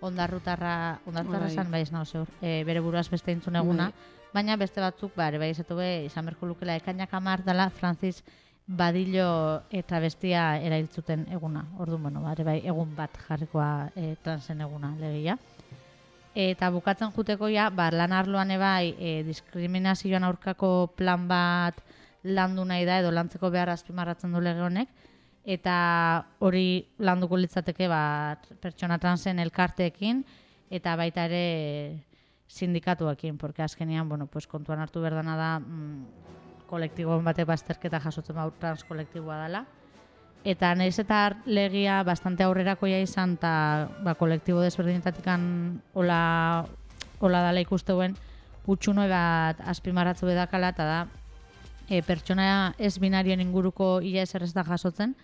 ondarrutarra, 0.00 1.00
ondarrutarra 1.06 1.50
zan, 1.50 1.70
bai, 1.70 1.82
ez 1.82 1.92
nago 1.92 2.26
e, 2.40 2.62
bere 2.64 2.80
buruaz 2.80 3.08
beste 3.10 3.32
intzun 3.32 3.56
eguna, 3.56 3.90
Bai. 3.90 4.32
baina 4.34 4.56
beste 4.56 4.80
batzuk, 4.80 5.14
ba, 5.16 5.28
ere 5.28 5.38
bai 5.38 5.50
izatu 5.50 5.76
be, 5.76 6.04
izan 6.06 6.26
berko 6.26 6.46
lukela, 6.46 6.76
ekainak 6.76 7.14
amar 7.14 7.44
dela, 7.44 7.70
Francis 7.70 8.22
Badillo 8.66 9.62
e, 9.70 9.82
travestia 9.86 10.56
erailtzuten 10.58 11.26
eguna. 11.30 11.64
Orduan, 11.78 12.02
bueno, 12.02 12.22
ba, 12.22 12.32
ere 12.34 12.44
bai, 12.44 12.60
egun 12.64 12.96
bat 12.96 13.14
jarrikoa 13.28 13.90
e, 13.94 14.16
transen 14.22 14.60
eguna 14.60 14.94
legia. 14.98 15.38
Eta 16.36 16.68
bukatzen 16.74 17.12
juteko 17.16 17.48
ja, 17.48 17.70
ba, 17.70 17.88
lan 17.94 18.12
arloan 18.12 18.50
ebai 18.52 18.94
e, 18.98 19.22
diskriminazioan 19.24 20.26
aurkako 20.26 20.90
plan 20.96 21.28
bat 21.30 21.78
landu 22.26 22.64
nahi 22.66 22.84
da 22.84 22.98
edo 23.00 23.12
lantzeko 23.14 23.48
behar 23.54 23.70
azpimarratzen 23.72 24.34
du 24.34 24.42
lege 24.42 24.60
honek. 24.60 24.90
Eta 25.46 26.26
hori 26.42 26.88
landuko 26.98 27.38
litzateke 27.38 27.86
ba, 27.86 28.34
pertsona 28.60 28.98
transen 28.98 29.38
elkarteekin 29.38 30.24
eta 30.74 30.96
baita 30.98 31.28
ere 31.28 32.02
sindikatuekin, 32.50 33.38
porque 33.38 33.62
azkenean, 33.62 34.08
bueno, 34.08 34.26
pues 34.26 34.46
kontuan 34.46 34.80
hartu 34.80 35.00
berdana 35.00 35.36
da 35.36 35.58
mm, 35.60 36.66
kolektibo 36.66 37.20
bate 37.22 37.44
bazterketa 37.46 38.00
jasotzen 38.02 38.36
bau 38.36 38.50
trans 38.58 38.82
kolektiboa 38.84 39.38
dela. 39.44 39.64
Eta 40.46 40.74
nahiz 40.74 40.98
eta 41.02 41.36
legia 41.46 42.02
bastante 42.06 42.42
aurrerakoia 42.46 42.98
izan 43.02 43.36
eta 43.38 43.52
ba, 44.02 44.14
kolektibo 44.18 44.60
desberdinetatikan 44.62 45.46
hola, 45.94 46.66
hola 47.20 47.44
dala 47.48 47.62
ikusteuen 47.62 48.18
utxuno 48.66 49.06
bat 49.10 49.62
azpimarratzu 49.62 50.26
bedakala 50.26 50.74
eta 50.74 50.86
da 50.86 50.98
e, 51.88 52.02
pertsona 52.02 52.74
ez 52.78 52.96
binarien 52.98 53.40
inguruko 53.40 54.00
ia 54.02 54.22
ez 54.22 54.52
da 54.54 54.64
jasotzen 54.66 55.14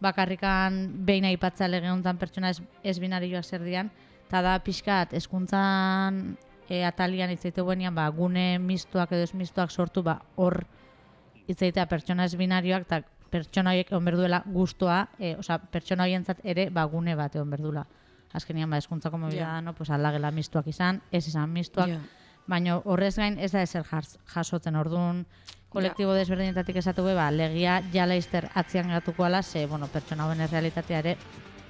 bakarrikan 0.00 1.04
behin 1.06 1.24
aipatza 1.24 1.68
lege 1.68 1.90
honetan 1.90 2.18
pertsona 2.18 2.50
ez, 2.50 2.60
ez 2.84 2.98
binarioak 3.02 3.44
zer 3.44 3.62
dian 3.64 3.90
eta 4.28 4.42
da 4.42 4.58
pixkat 4.62 5.12
eskuntzan 5.18 6.36
e, 6.68 6.84
atalian 6.84 7.30
itzaitu 7.32 7.64
guenian 7.64 7.94
ba, 7.94 8.08
gune 8.12 8.58
mistuak 8.58 9.12
edo 9.12 9.22
ez 9.24 9.34
mistuak 9.34 9.70
sortu 9.70 10.02
ba, 10.02 10.18
hor 10.36 10.64
itzaitea 11.48 11.86
pertsona 11.88 12.24
ez 12.28 12.36
binarioak 12.36 12.84
eta 12.86 13.02
pertsona 13.30 13.72
horiek 13.74 13.90
egon 13.92 14.04
berduela 14.04 14.42
gustoa, 14.46 15.08
e, 15.18 15.34
osea, 15.36 15.58
pertsona 15.72 16.04
horientzat 16.06 16.38
ere 16.44 16.68
ba, 16.70 16.84
gune 16.88 17.14
bat 17.16 17.34
egon 17.36 17.50
berdula. 17.50 17.82
Azkenian, 18.32 18.68
ba, 18.70 18.76
eskuntzako 18.80 19.18
mobila 19.18 19.46
da, 19.54 19.60
no? 19.64 19.72
pues 19.74 19.90
aldagela 19.90 20.30
mistuak 20.30 20.66
izan, 20.68 21.00
ez 21.12 21.26
izan 21.28 21.50
mistuak, 21.52 21.88
Ja. 21.88 21.98
baina 22.48 22.76
horrez 22.84 23.16
gain 23.16 23.38
ez 23.38 23.52
da 23.52 23.62
ezer 23.62 23.84
jas- 23.84 24.18
jasotzen 24.34 24.76
orduan 24.76 25.26
kolektibo 25.68 26.14
desberdinetatik 26.16 26.80
esatu 26.80 27.04
be, 27.04 27.14
ba, 27.18 27.28
legia 27.34 27.78
jala 27.92 28.16
izter 28.16 28.48
atzian 28.54 28.88
gatuko 28.94 29.26
ala, 29.28 29.42
ze, 29.42 29.66
bueno, 29.66 29.88
pertsona 29.92 30.26
hoben 30.26 30.46
realitatea 30.48 31.04
ere 31.04 31.16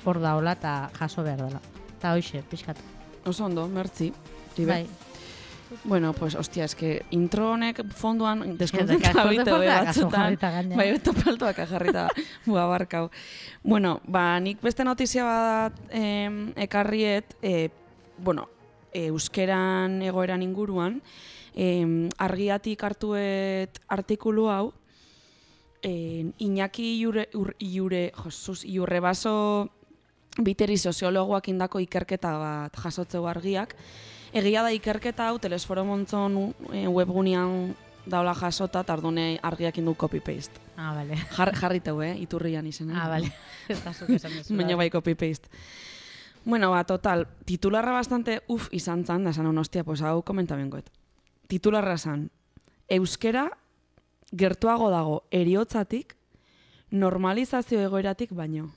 hor 0.04 0.20
daola 0.22 0.54
eta 0.58 0.78
jaso 0.98 1.24
behar 1.26 1.42
dela. 1.48 1.60
Eta 1.98 2.14
hoxe, 2.14 2.42
pixkat. 2.50 2.80
Oso 3.26 3.44
ondo, 3.44 3.66
mertzi. 3.68 4.12
Ribe. 4.56 4.72
Bai. 4.72 4.86
Bueno, 5.84 6.14
pues, 6.14 6.34
ostia, 6.34 6.64
eske 6.64 7.02
intro 7.12 7.50
honek 7.52 7.82
fonduan 7.92 8.56
deskontzenta 8.56 9.10
bito 9.28 9.44
falta, 9.58 9.84
kaso 9.84 10.08
batzutan. 10.08 10.70
Bai, 10.78 10.86
beto 10.94 11.12
paltoak 11.12 11.60
jarrita 11.68 12.06
bua 12.46 12.64
barkau. 12.70 13.10
Bueno, 13.62 13.98
ba, 14.08 14.38
nik 14.40 14.62
beste 14.64 14.86
notizia 14.86 15.26
bat 15.28 15.82
em, 15.90 16.54
ekarriet, 16.56 17.36
e, 17.42 17.68
bueno, 18.16 18.48
e, 18.92 19.08
euskeran 19.10 20.00
egoeran 20.08 20.42
inguruan, 20.42 21.02
em, 21.58 22.08
argiatik 22.22 22.82
hartuet 22.86 23.80
artikulu 23.90 24.46
hau, 24.48 24.72
en, 25.82 26.32
Iñaki 26.38 27.00
Iure, 27.02 27.28
ur, 27.34 27.54
Iure, 27.58 28.12
josuz, 28.14 28.62
Iurre 28.64 29.00
baso 29.02 29.34
biteri 30.38 30.78
soziologoak 30.78 31.48
indako 31.50 31.82
ikerketa 31.82 32.36
bat 32.38 32.78
jasotzeu 32.78 33.26
argiak. 33.26 33.74
Egia 34.32 34.62
da 34.62 34.70
ikerketa 34.70 35.28
hau 35.28 35.38
Telesforo 35.42 35.84
Montzon 35.88 36.36
e, 36.70 36.86
webgunean 36.86 37.74
daula 38.06 38.34
jasota, 38.38 38.84
tardune 38.84 39.38
argiak 39.42 39.80
indu 39.82 39.96
copy-paste. 39.98 40.62
Ah, 40.76 40.94
bale. 40.94 41.16
Jar, 41.34 41.52
jarriteu, 41.56 41.98
eh, 42.02 42.14
iturrian 42.22 42.66
izena. 42.66 43.02
Ah, 43.02 43.08
bale. 43.08 43.32
Esan. 43.68 44.56
Baina 44.56 44.76
bai 44.76 44.90
copy-paste. 44.90 45.50
Bueno, 46.44 46.70
ba, 46.70 46.84
total, 46.84 47.26
titularra 47.44 47.92
bastante 47.92 48.42
uf 48.46 48.70
izan 48.72 49.04
zan, 49.04 49.24
da 49.24 49.32
zan 49.32 49.58
hostia, 49.58 49.84
pues 49.84 50.00
hau 50.02 50.22
komentamengoet. 50.22 50.88
Titularra 51.48 51.96
zan, 51.96 52.28
euskera 52.88 53.48
gertuago 54.36 54.90
dago 54.92 55.22
eriotzatik, 55.32 56.14
normalizazio 56.90 57.80
egoeratik 57.80 58.34
baino. 58.36 58.68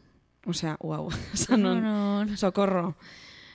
Osea, 0.47 0.77
uau, 0.79 1.09
No, 1.49 1.57
non, 1.57 1.81
no, 2.27 2.37
sokorro. 2.37 2.95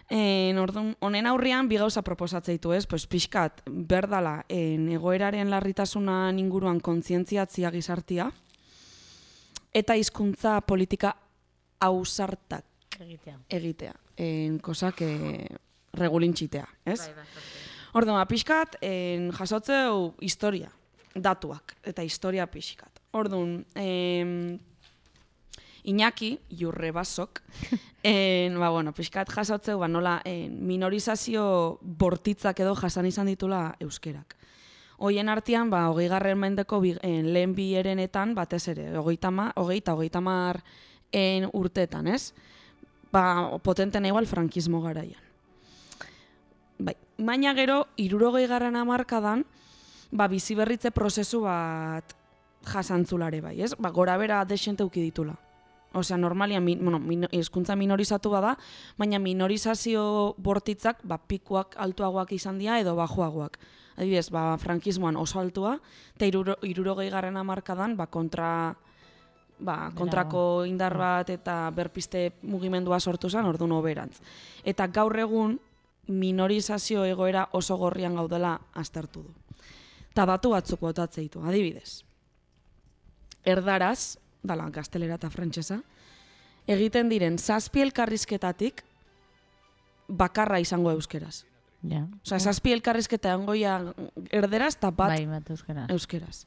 En, 0.09 0.59
orduan, 0.63 0.93
honen 1.03 1.27
aurrian 1.27 1.67
bi 1.67 1.81
gauza 1.81 2.03
proposatzeitu 2.07 2.71
ez, 2.77 2.85
pues 2.87 3.09
pixkat, 3.11 3.65
berdala, 3.67 4.45
en, 4.49 4.87
egoeraren 4.95 5.51
larritasunan 5.51 6.39
inguruan 6.39 6.79
kontzientziatzia 6.79 7.73
gizartia, 7.75 8.29
eta 9.75 9.97
hizkuntza 9.99 10.61
politika 10.61 11.17
ausartak 11.81 12.65
Egitea. 13.01 13.41
egitea. 13.49 13.95
En, 14.17 14.61
kosak 14.63 15.03
eh, 15.03 15.49
regulintxitea, 15.93 16.69
ez? 16.85 17.01
Bai, 17.01 17.15
bai, 17.17 17.27
Orduan, 17.97 18.19
ba, 18.19 18.27
pixkat, 18.29 18.75
en, 18.85 19.31
jasotzeu 19.33 20.11
historia, 20.21 20.69
datuak, 21.15 21.73
eta 21.89 22.05
historia 22.05 22.45
pixkat. 22.45 23.01
Orduan, 23.17 23.63
em, 23.73 24.59
Iñaki, 25.87 26.35
jurre 26.51 26.91
basok, 26.93 27.41
en, 28.05 28.59
ba, 28.61 28.69
bueno, 28.75 28.93
pixkat 28.93 29.33
jasotzeu, 29.33 29.79
ba, 29.81 29.89
nola, 29.89 30.19
en, 30.29 30.59
minorizazio 30.69 31.79
bortitzak 31.81 32.61
edo 32.61 32.77
jasan 32.77 33.09
izan 33.09 33.33
ditula 33.33 33.71
euskerak. 33.81 34.37
Hoien 35.01 35.33
artean, 35.33 35.73
ba, 35.73 35.87
hogei 35.89 36.11
garren 36.13 36.37
mendeko 36.43 36.83
bi, 36.85 36.93
en, 37.01 37.33
lehen 37.33 37.57
bi 37.57 37.71
erenetan, 37.81 38.37
batez 38.37 38.67
ere, 38.75 38.91
hogeita 39.01 39.33
ma, 39.33 39.55
hogei 39.57 39.81
eta 39.81 39.97
hogeita 39.97 40.21
mar 40.21 40.61
en, 41.17 41.49
urteetan, 41.49 42.13
ez? 42.13 42.35
Ba, 43.09 43.57
potenten 43.65 44.05
igual 44.05 44.29
frankismo 44.29 44.85
garaian. 44.85 45.26
Bai, 47.19 47.25
baina 47.27 47.55
gero, 47.55 47.87
irurogei 47.97 48.47
garren 48.47 48.77
amarkadan, 48.77 49.45
ba, 50.11 50.29
bizi 50.29 50.55
berritze 50.55 50.91
prozesu 50.91 51.41
bat 51.43 52.15
jasantzulare 52.67 53.41
bai, 53.41 53.61
ez? 53.63 53.75
Ba, 53.79 53.91
gora 53.91 54.17
bera 54.17 54.45
desente 54.45 54.85
uki 54.85 55.01
ditula. 55.01 55.37
Osea, 55.97 56.17
normalian, 56.17 56.63
min, 56.65 56.83
bueno, 56.83 56.99
min, 56.99 57.27
hizkuntza 57.33 57.77
minorizatu 57.77 58.31
bada, 58.31 58.57
baina 58.99 59.19
minorizazio 59.19 60.35
bortitzak, 60.37 61.01
ba, 61.05 61.17
pikuak 61.17 61.77
altuagoak 61.79 62.33
izan 62.33 62.59
dira 62.59 62.81
edo 62.81 62.97
bajuagoak. 62.97 63.59
Adibidez, 63.97 64.29
ba, 64.31 64.59
frankismoan 64.61 65.17
oso 65.17 65.41
altua, 65.41 65.79
eta 66.17 66.27
iruro, 66.29 66.59
irurogei 66.63 67.09
garren 67.11 67.39
amarkadan, 67.41 67.97
ba, 67.97 68.11
kontra, 68.13 68.75
ba, 69.59 69.91
kontrako 69.97 70.67
indar 70.69 70.99
bat 70.99 71.31
eta 71.33 71.71
berpiste 71.73 72.35
mugimendua 72.43 73.01
sortu 73.01 73.31
zen, 73.31 73.47
orduan 73.49 73.73
oberantz. 73.73 74.21
Eta 74.65 74.87
gaur 74.93 75.17
egun, 75.17 75.57
minorizazio 76.09 77.05
egoera 77.05 77.49
oso 77.53 77.77
gorrian 77.77 78.15
gaudela 78.15 78.61
aztertu 78.75 79.23
du. 79.23 79.35
Eta 80.11 80.25
datu 80.27 80.51
batzuk 80.55 80.81
botatzeitu, 80.81 81.43
adibidez. 81.45 82.03
Erdaraz, 83.45 84.17
dala, 84.43 84.69
gaztelera 84.71 85.19
eta 85.19 85.31
frantsesa, 85.31 85.81
egiten 86.67 87.11
diren 87.11 87.39
zazpi 87.39 87.83
elkarrizketatik 87.85 88.83
bakarra 90.09 90.59
izango 90.63 90.91
euskeraz. 90.95 91.45
Ja. 91.87 92.07
Osea, 92.25 92.41
zazpi 92.41 92.73
elkarrizketa 92.75 93.37
ongoia 93.37 93.77
erderaz 94.35 94.75
eta 94.75 94.91
bat 94.91 95.13
Bai, 95.15 95.27
bat 95.29 95.51
euskara. 95.51 95.87
euskeraz. 95.93 96.47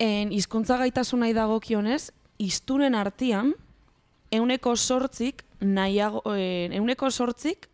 En 0.00 0.32
hizkuntza 0.32 0.78
gaitasuna 0.80 1.28
dagokionez, 1.36 2.10
iztunen 2.38 2.94
artean 2.94 3.52
euneko 4.32 4.76
sortzik 4.76 5.44
nahiago, 5.60 6.22
eh, 6.32 6.70
euneko 6.78 7.10
sortzik 7.10 7.68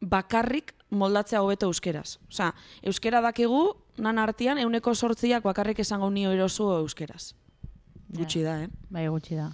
bakarrik 0.00 0.74
moldatzea 0.90 1.42
hobeto 1.42 1.66
euskeraz. 1.66 2.18
Osea, 2.28 2.52
euskera 2.82 3.20
dakigu, 3.20 3.76
nan 3.98 4.18
artean 4.18 4.58
euneko 4.58 4.94
sortziak 4.94 5.44
bakarrik 5.44 5.78
esango 5.80 6.10
nio 6.10 6.32
erosu 6.32 6.70
euskeraz. 6.80 7.34
Gutxi 8.10 8.42
da, 8.42 8.62
eh? 8.64 8.68
Bai, 8.90 9.06
gutxi 9.08 9.36
da. 9.38 9.50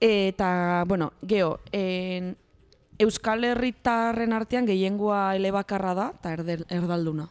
Eta, 0.00 0.84
bueno, 0.86 1.12
geho, 1.26 1.58
en, 1.72 2.36
Euskal 2.98 3.44
Herritarren 3.44 4.32
artean 4.32 4.64
gehiengoa 4.68 5.34
elebakarra 5.36 5.92
da, 5.94 6.06
eta 6.14 6.32
erdel, 6.32 6.62
erdalduna. 6.72 7.26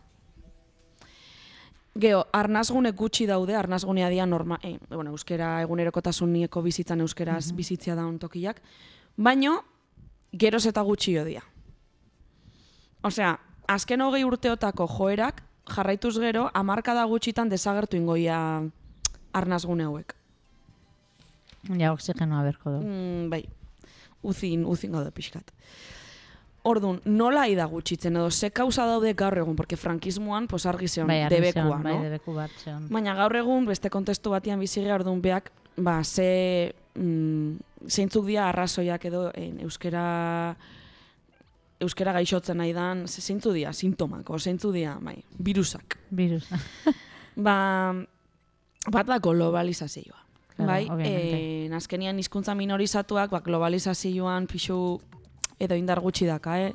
Geho, 1.95 2.25
arnazgune 2.35 2.91
gutxi 2.91 3.25
daude, 3.25 3.55
arnazgunea 3.55 4.09
dia 4.11 4.25
norma, 4.27 4.59
eh, 4.61 4.77
bueno, 4.89 5.15
euskera 5.15 5.61
egunerokotasunieko 5.63 6.61
bizitzan 6.61 7.01
euskeraz 7.01 7.53
bizitzia 7.55 7.95
da 7.95 8.05
ontokiak, 8.05 8.61
baino, 9.15 9.61
geroz 10.33 10.65
eta 10.67 10.81
gutxi 10.81 11.15
dia. 11.23 11.41
Osea, 13.05 13.35
azken 13.69 14.01
hogei 14.01 14.23
urteotako 14.25 14.87
joerak, 14.89 15.43
jarraituz 15.69 16.15
gero, 16.21 16.47
hamarkada 16.53 17.03
gutxitan 17.09 17.49
desagertu 17.51 17.97
ingoia 17.97 18.37
arnazgune 19.35 19.85
hauek. 19.85 20.15
Ja, 21.77 21.91
oxigenoa 21.93 22.43
berko 22.45 22.75
du. 22.75 22.79
Mm, 22.81 23.29
bai, 23.29 23.43
uzin, 24.25 24.65
uzin 24.69 24.93
gaude 24.93 25.11
pixkat. 25.13 25.53
Orduan, 26.65 26.97
nola 27.05 27.43
da 27.53 27.67
gutxitzen 27.69 28.15
edo 28.17 28.31
ze 28.31 28.49
kausa 28.49 28.87
daude 28.89 29.13
gaur 29.13 29.37
egun, 29.37 29.55
porque 29.55 29.77
frankismoan 29.77 30.47
pues 30.47 30.65
argi 30.65 30.87
zeon, 30.87 31.07
Bai, 31.07 31.27
debekua, 31.29 31.61
zeon, 31.61 31.83
no? 31.83 31.89
Bai, 31.89 31.97
debeku 32.07 32.33
bat 32.33 32.55
zeon. 32.63 32.87
Baina 32.89 33.13
gaur 33.13 33.35
egun 33.37 33.67
beste 33.69 33.89
kontestu 33.93 34.33
batian 34.33 34.59
bizi 34.59 34.81
gara 34.81 34.95
orduan 34.95 35.21
beak, 35.21 35.51
ba, 35.77 35.99
ze 36.03 36.73
mm, 36.95 37.87
zeintzuk 37.87 38.25
dira 38.25 38.49
arrazoiak 38.49 39.05
edo 39.05 39.29
en, 39.35 39.59
euskera 39.61 40.55
euskera 41.85 42.13
gaixotzen 42.15 42.57
nahi 42.59 42.73
dan, 42.75 43.05
ze 43.07 43.21
zeintzu 43.21 43.53
dira, 43.55 43.73
sintomak, 43.73 44.29
o 44.29 44.39
zeintzu 44.39 44.71
dira, 44.73 44.97
bai, 45.01 45.17
virusak. 45.39 45.99
Virus. 46.11 46.49
Ba, 47.35 47.91
bat 48.87 49.07
da 49.09 49.17
globalizazioa. 49.19 50.21
Claro, 50.55 50.69
bai, 50.71 50.85
obviamente. 50.87 51.65
eh, 51.65 51.75
azkenian 51.75 52.19
hizkuntza 52.19 52.55
minorizatuak, 52.55 53.29
ba, 53.29 53.41
globalizazioan 53.43 54.47
pixu 54.47 55.01
edo 55.59 55.75
indar 55.75 55.99
gutxi 55.99 56.29
daka, 56.29 56.59
eh? 56.63 56.73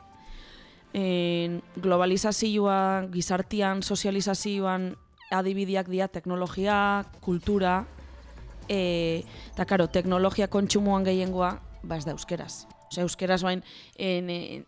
En, 0.92 1.62
globalizazioa, 1.81 3.07
gizartian, 3.12 3.81
sozializazioan 3.83 4.90
adibideak 5.31 5.88
dira 5.88 6.09
teknologia, 6.09 7.07
kultura, 7.23 7.87
e, 8.68 9.25
eta 9.53 9.66
karo, 9.66 9.88
teknologia 9.88 10.49
kontsumoan 10.51 11.07
gehiengoa, 11.07 11.55
ba 11.83 11.99
ez 11.99 12.05
da 12.05 12.14
euskeraz. 12.14 12.66
Osea, 12.90 13.07
euskeraz 13.07 13.42
bain, 13.46 13.62
en, 13.96 14.31
en, 14.31 14.66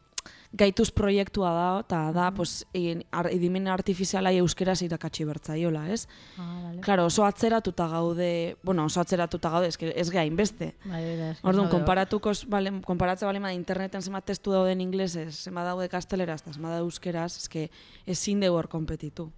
gaituz 0.52 0.90
proiektua 0.92 1.50
da, 1.56 1.68
eta 1.80 1.98
da, 2.12 2.26
pues, 2.36 2.66
en, 2.76 3.02
ar, 3.10 3.28
edimen 3.32 3.68
artifizialai 3.72 4.34
euskeraz 4.42 4.82
irakatsi 4.84 5.24
bertzaiola, 5.24 5.86
ez? 5.94 6.06
Ah, 6.36 6.60
vale. 6.66 6.80
Claro, 6.84 7.06
oso 7.08 7.24
atzeratuta 7.24 7.86
gaude, 7.88 8.56
bueno, 8.62 8.84
oso 8.84 9.00
atzeratuta 9.00 9.50
gaude, 9.50 9.70
eske 9.72 9.92
ez 9.96 10.08
geha 10.12 10.26
inbeste. 10.28 10.74
Bai, 10.84 11.00
bai, 11.00 11.30
eske 11.32 11.48
Orduan, 11.48 11.70
konparatuko, 11.72 12.34
bale, 12.52 12.74
konparatze 12.84 13.26
bale 13.26 13.40
ma 13.40 13.52
interneten 13.56 14.04
zenbat 14.04 14.28
testu 14.28 14.52
dauden 14.52 14.80
inglesez, 14.84 15.30
zenbat 15.48 15.70
daude 15.70 15.88
gazteleraz, 15.88 16.42
eta 16.42 16.52
zenbat 16.52 16.76
daude 16.76 16.84
euskeraz, 16.84 17.30
eske 17.40 17.68
ezin 18.06 18.44
dugu 18.44 18.60
hor 18.60 18.68
kompetitu. 18.68 19.30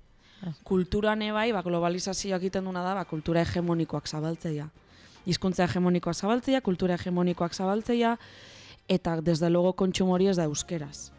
Ez. 0.42 0.56
Kultura 0.66 1.14
ne 1.14 1.30
bai, 1.32 1.52
ba, 1.54 1.62
globalizazioak 1.62 2.42
egiten 2.42 2.66
duna 2.66 2.82
da, 2.82 2.96
ba, 2.98 3.06
kultura 3.06 3.44
hegemonikoak 3.46 4.10
zabaltzeia. 4.10 4.66
Hizkuntza 5.24 5.64
hegemonikoak 5.68 6.18
zabaltzeia, 6.18 6.60
kultura 6.60 6.98
hegemonikoak 6.98 7.54
zabaltzeia, 7.54 8.18
eta 8.88 9.20
desde 9.20 9.50
luego 9.50 9.74
kontsumo 9.74 10.14
hori 10.14 10.28
ez 10.28 10.36
da 10.36 10.44
euskeraz. 10.44 11.10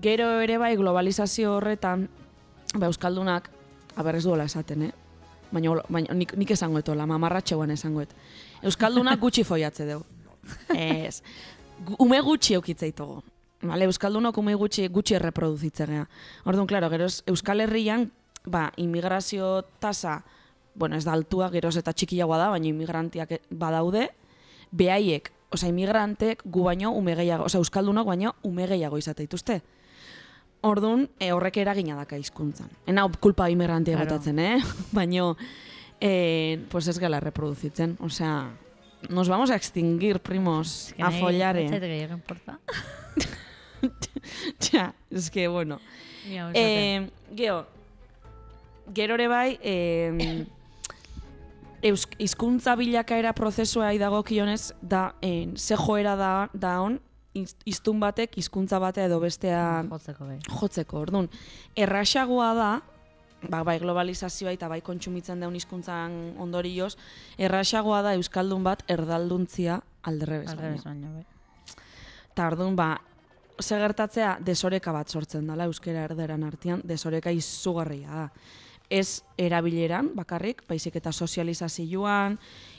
Gero 0.00 0.40
ere 0.40 0.58
bai 0.58 0.76
globalizazio 0.76 1.56
horretan, 1.56 2.08
ba, 2.74 2.86
Euskaldunak, 2.86 3.50
aber 3.96 4.16
ez 4.16 4.24
duela 4.24 4.44
esaten, 4.44 4.82
eh? 4.88 4.92
Baina, 5.52 5.74
baina 5.88 6.14
nik, 6.16 6.32
nik 6.36 6.50
esango 6.50 6.80
etola, 6.80 7.06
mamarratxeuan 7.06 7.70
esangoet. 7.70 8.14
Euskaldunak 8.62 9.20
gutxi 9.20 9.44
foiatze 9.44 9.86
dugu. 9.90 10.06
Ez. 10.74 11.22
Ume 12.00 12.20
gutxi 12.20 12.54
eukitzeitugu. 12.54 13.20
Vale, 13.62 13.84
Euskaldunok 13.86 14.38
ume 14.38 14.54
gutxi, 14.58 14.88
gutxi 14.90 15.14
erreproduzitze 15.14 15.86
gea. 15.86 16.06
Orduan, 16.48 16.66
klaro, 16.66 16.88
geroz, 16.90 17.22
Euskal 17.30 17.62
Herrian, 17.62 18.08
ba, 18.44 18.72
immigrazio 18.76 19.62
tasa, 19.78 20.24
bueno, 20.74 20.96
ez 20.96 21.04
da 21.04 21.12
altua, 21.12 21.50
geroz 21.52 21.76
eta 21.78 21.92
txikiagoa 21.92 22.40
da, 22.40 22.48
baina 22.50 22.66
immigrantiak 22.72 23.36
e- 23.36 23.40
badaude, 23.50 24.08
behaiek, 24.72 25.30
osea, 25.52 25.68
immigrantek 25.68 26.42
gu 26.44 26.64
baino 26.64 26.90
ume 26.92 27.14
gehiago, 27.18 27.44
osea, 27.44 27.60
Euskaldunok 27.60 28.06
baino 28.06 28.34
ume 28.42 28.66
gehiago 28.66 28.98
izate 28.98 29.22
dituzte. 29.26 29.60
Orduan, 30.62 31.08
e, 31.18 31.32
horrek 31.34 31.56
eragina 31.58 31.96
daka 31.98 32.16
hizkuntzan. 32.16 32.68
Ena 32.86 33.08
kulpa 33.20 33.48
immigrantia 33.50 33.96
Claro. 33.96 34.10
botatzen, 34.10 34.38
eh? 34.38 34.58
Baino, 34.92 35.36
eh, 36.00 36.60
pues 36.70 36.86
ez 36.88 36.98
gala 37.02 37.18
reproduzitzen. 37.20 37.96
Osea, 38.00 38.50
nos 39.08 39.28
vamos 39.28 39.50
a 39.50 39.56
extinguir, 39.56 40.20
primos, 40.20 40.94
a 41.00 41.10
follare. 41.10 41.64
Ez 41.66 41.80
gehiago 41.80 42.14
importa. 42.14 42.60
Tja, 44.58 44.94
es 45.10 45.30
que, 45.30 45.48
bueno. 45.48 45.80
Esaten. 46.24 46.52
Eh, 46.54 47.10
geo, 47.34 47.66
gero 48.94 49.14
ere 49.14 49.26
bai, 49.26 49.58
eh, 49.62 50.46
hizkuntza 51.82 52.76
bilakaera 52.76 53.32
prozesua 53.32 53.92
dagokionez 53.98 54.72
da, 54.82 55.14
eh, 55.22 55.48
ze 55.56 55.76
joera 55.76 56.16
da, 56.16 56.48
da 56.54 56.80
on, 56.80 57.00
iz- 57.34 57.56
hiztun 57.66 58.00
batek 58.00 58.36
hizkuntza 58.38 58.78
batea 58.78 59.04
edo 59.06 59.20
bestea 59.20 59.84
Jotzeko 59.90 60.26
bai. 60.26 60.38
jotzeko. 60.60 60.98
Orduan, 61.00 61.28
errasagoa 61.76 62.54
da, 62.54 62.80
ba, 63.48 63.62
bai 63.64 63.78
globalizazioa 63.80 64.52
eta 64.52 64.68
bai 64.68 64.80
kontsumitzen 64.80 65.40
daun 65.40 65.54
hizkuntzan 65.56 66.34
ondorioz, 66.38 66.96
errasagoa 67.38 68.02
da 68.02 68.14
euskaldun 68.14 68.62
bat 68.62 68.84
erdalduntzia 68.88 69.80
alderrebez. 70.02 70.50
Aldrebes 70.50 70.84
baino 70.84 71.12
bai. 71.14 71.24
Eta 72.32 72.46
orduan, 72.46 72.76
ba, 72.76 73.00
ze 73.60 73.76
gertatzea 73.78 74.38
desoreka 74.40 74.92
bat 74.92 75.08
sortzen 75.08 75.46
dela 75.46 75.64
euskera 75.64 76.04
erderan 76.04 76.42
artean, 76.44 76.80
desoreka 76.84 77.30
izugarria 77.30 78.08
da. 78.08 78.28
Ez 78.92 79.22
erabileran 79.40 80.10
bakarrik, 80.14 80.60
baizik 80.68 80.98
eta 81.00 81.12
sozializazioan, 81.16 82.34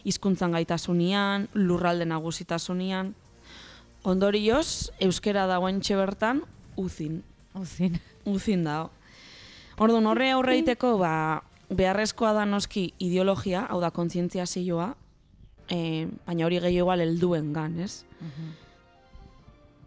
hizkuntzan 0.05 0.53
gaitasunian, 0.53 1.47
lurralde 1.57 2.05
nagusitasunian. 2.05 3.15
Ondorioz, 4.03 4.91
euskera 5.01 5.47
dagoen 5.47 5.79
bertan 5.79 6.43
uzin, 6.75 7.23
Uzin. 7.55 7.99
uzin 8.25 8.63
da. 8.63 8.89
Orduan, 9.79 10.05
horre 10.05 10.29
aurre 10.31 10.53
egiteko, 10.53 10.97
ba, 10.99 11.41
beharrezkoa 11.69 12.33
da 12.33 12.45
noski 12.45 12.93
ideologia, 12.99 13.65
hau 13.69 13.79
da 13.81 13.89
kontzientziazioa, 13.89 14.95
eh, 15.69 16.07
baina 16.27 16.45
hori 16.45 16.59
gehi 16.59 16.77
igual 16.77 17.01
helduen 17.01 17.53
gan, 17.53 17.79
ez? 17.79 18.03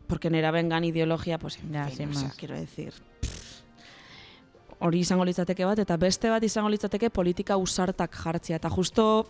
Porque 0.09 0.31
nera 0.31 0.51
bengan 0.51 0.85
ideologia, 0.85 1.39
pues, 1.39 1.59
en 1.59 1.73
Ya, 1.73 1.87
fin, 1.87 1.97
sin 1.97 2.09
o 2.11 2.15
sea, 2.15 2.31
quiero 2.37 2.55
decir, 2.57 2.95
hori 4.79 5.01
izango 5.01 5.25
litzateke 5.25 5.65
bat, 5.65 5.81
eta 5.83 5.97
beste 5.97 6.31
bat 6.31 6.45
izango 6.45 6.71
litzateke 6.73 7.11
politika 7.11 7.57
usartak 7.57 8.17
jartzia. 8.17 8.61
Eta 8.61 8.71
justo 8.71 9.27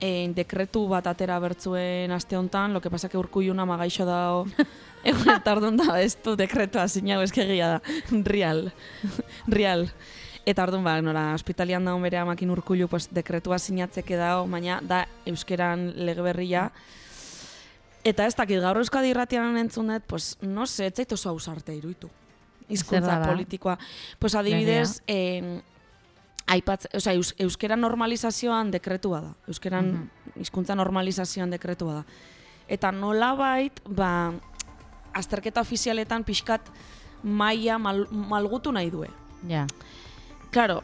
eh, 0.00 0.28
dekretu 0.36 0.86
bat 0.90 1.06
atera 1.06 1.38
bertzuen 1.40 2.12
aste 2.12 2.36
hontan, 2.36 2.72
lo 2.72 2.80
que 2.80 2.90
pasa 2.90 3.08
que 3.08 3.18
urkulluna 3.18 3.66
magaixo 3.66 4.06
dao, 4.08 4.46
egun 5.04 5.34
eta 5.34 5.56
orduan 5.56 5.76
da, 5.80 6.00
ez 6.00 6.16
du 6.24 6.36
dekretua 6.36 6.88
sinau 6.88 7.20
eskegia 7.22 7.76
da, 7.76 7.80
real, 8.24 8.70
real. 9.48 9.88
Eta 10.48 10.64
orduan 10.64 10.84
ba, 10.84 10.96
nora, 11.04 11.30
ospitalian 11.36 11.84
dago 11.84 12.00
bere 12.00 12.18
amakin 12.20 12.50
urkullu, 12.50 12.88
pues, 12.88 13.08
dekretua 13.12 13.58
sinatzeke 13.60 14.16
dao, 14.16 14.46
baina 14.48 14.80
da 14.82 15.04
euskeran 15.28 15.92
lege 15.96 16.24
berria, 16.24 16.70
Eta 18.00 18.24
ez 18.24 18.32
dakit, 18.32 18.62
gaur 18.64 18.78
Euskadi 18.80 19.10
irratian 19.12 19.58
entzunet, 19.60 20.00
pues, 20.08 20.32
no 20.40 20.64
se, 20.64 20.86
ez 20.88 20.94
zait 20.96 21.12
oso 21.12 21.28
ausarte 21.28 21.74
iruitu. 21.76 22.08
Hizkuntza 22.70 23.20
politikoa. 23.26 23.76
Pues 24.18 24.34
adibidez, 24.34 25.02
eh, 25.06 25.60
aipatz, 26.50 26.86
osea, 26.94 27.14
eus, 27.14 27.34
euskera 27.38 27.76
normalizazioan 27.76 28.70
dekretua 28.74 29.20
da. 29.20 29.34
Euskeran 29.50 30.10
hizkuntza 30.40 30.74
normalizazioan 30.78 31.50
dekretua 31.50 32.00
da. 32.00 32.04
Eta 32.70 32.92
nolabait, 32.94 33.80
ba, 33.88 34.32
azterketa 35.14 35.62
ofizialetan 35.62 36.24
pixkat 36.24 36.70
maila 37.22 37.78
mal, 37.78 38.06
malgutu 38.10 38.72
nahi 38.72 38.90
due. 38.90 39.10
Ja. 39.48 39.66
Claro, 40.50 40.82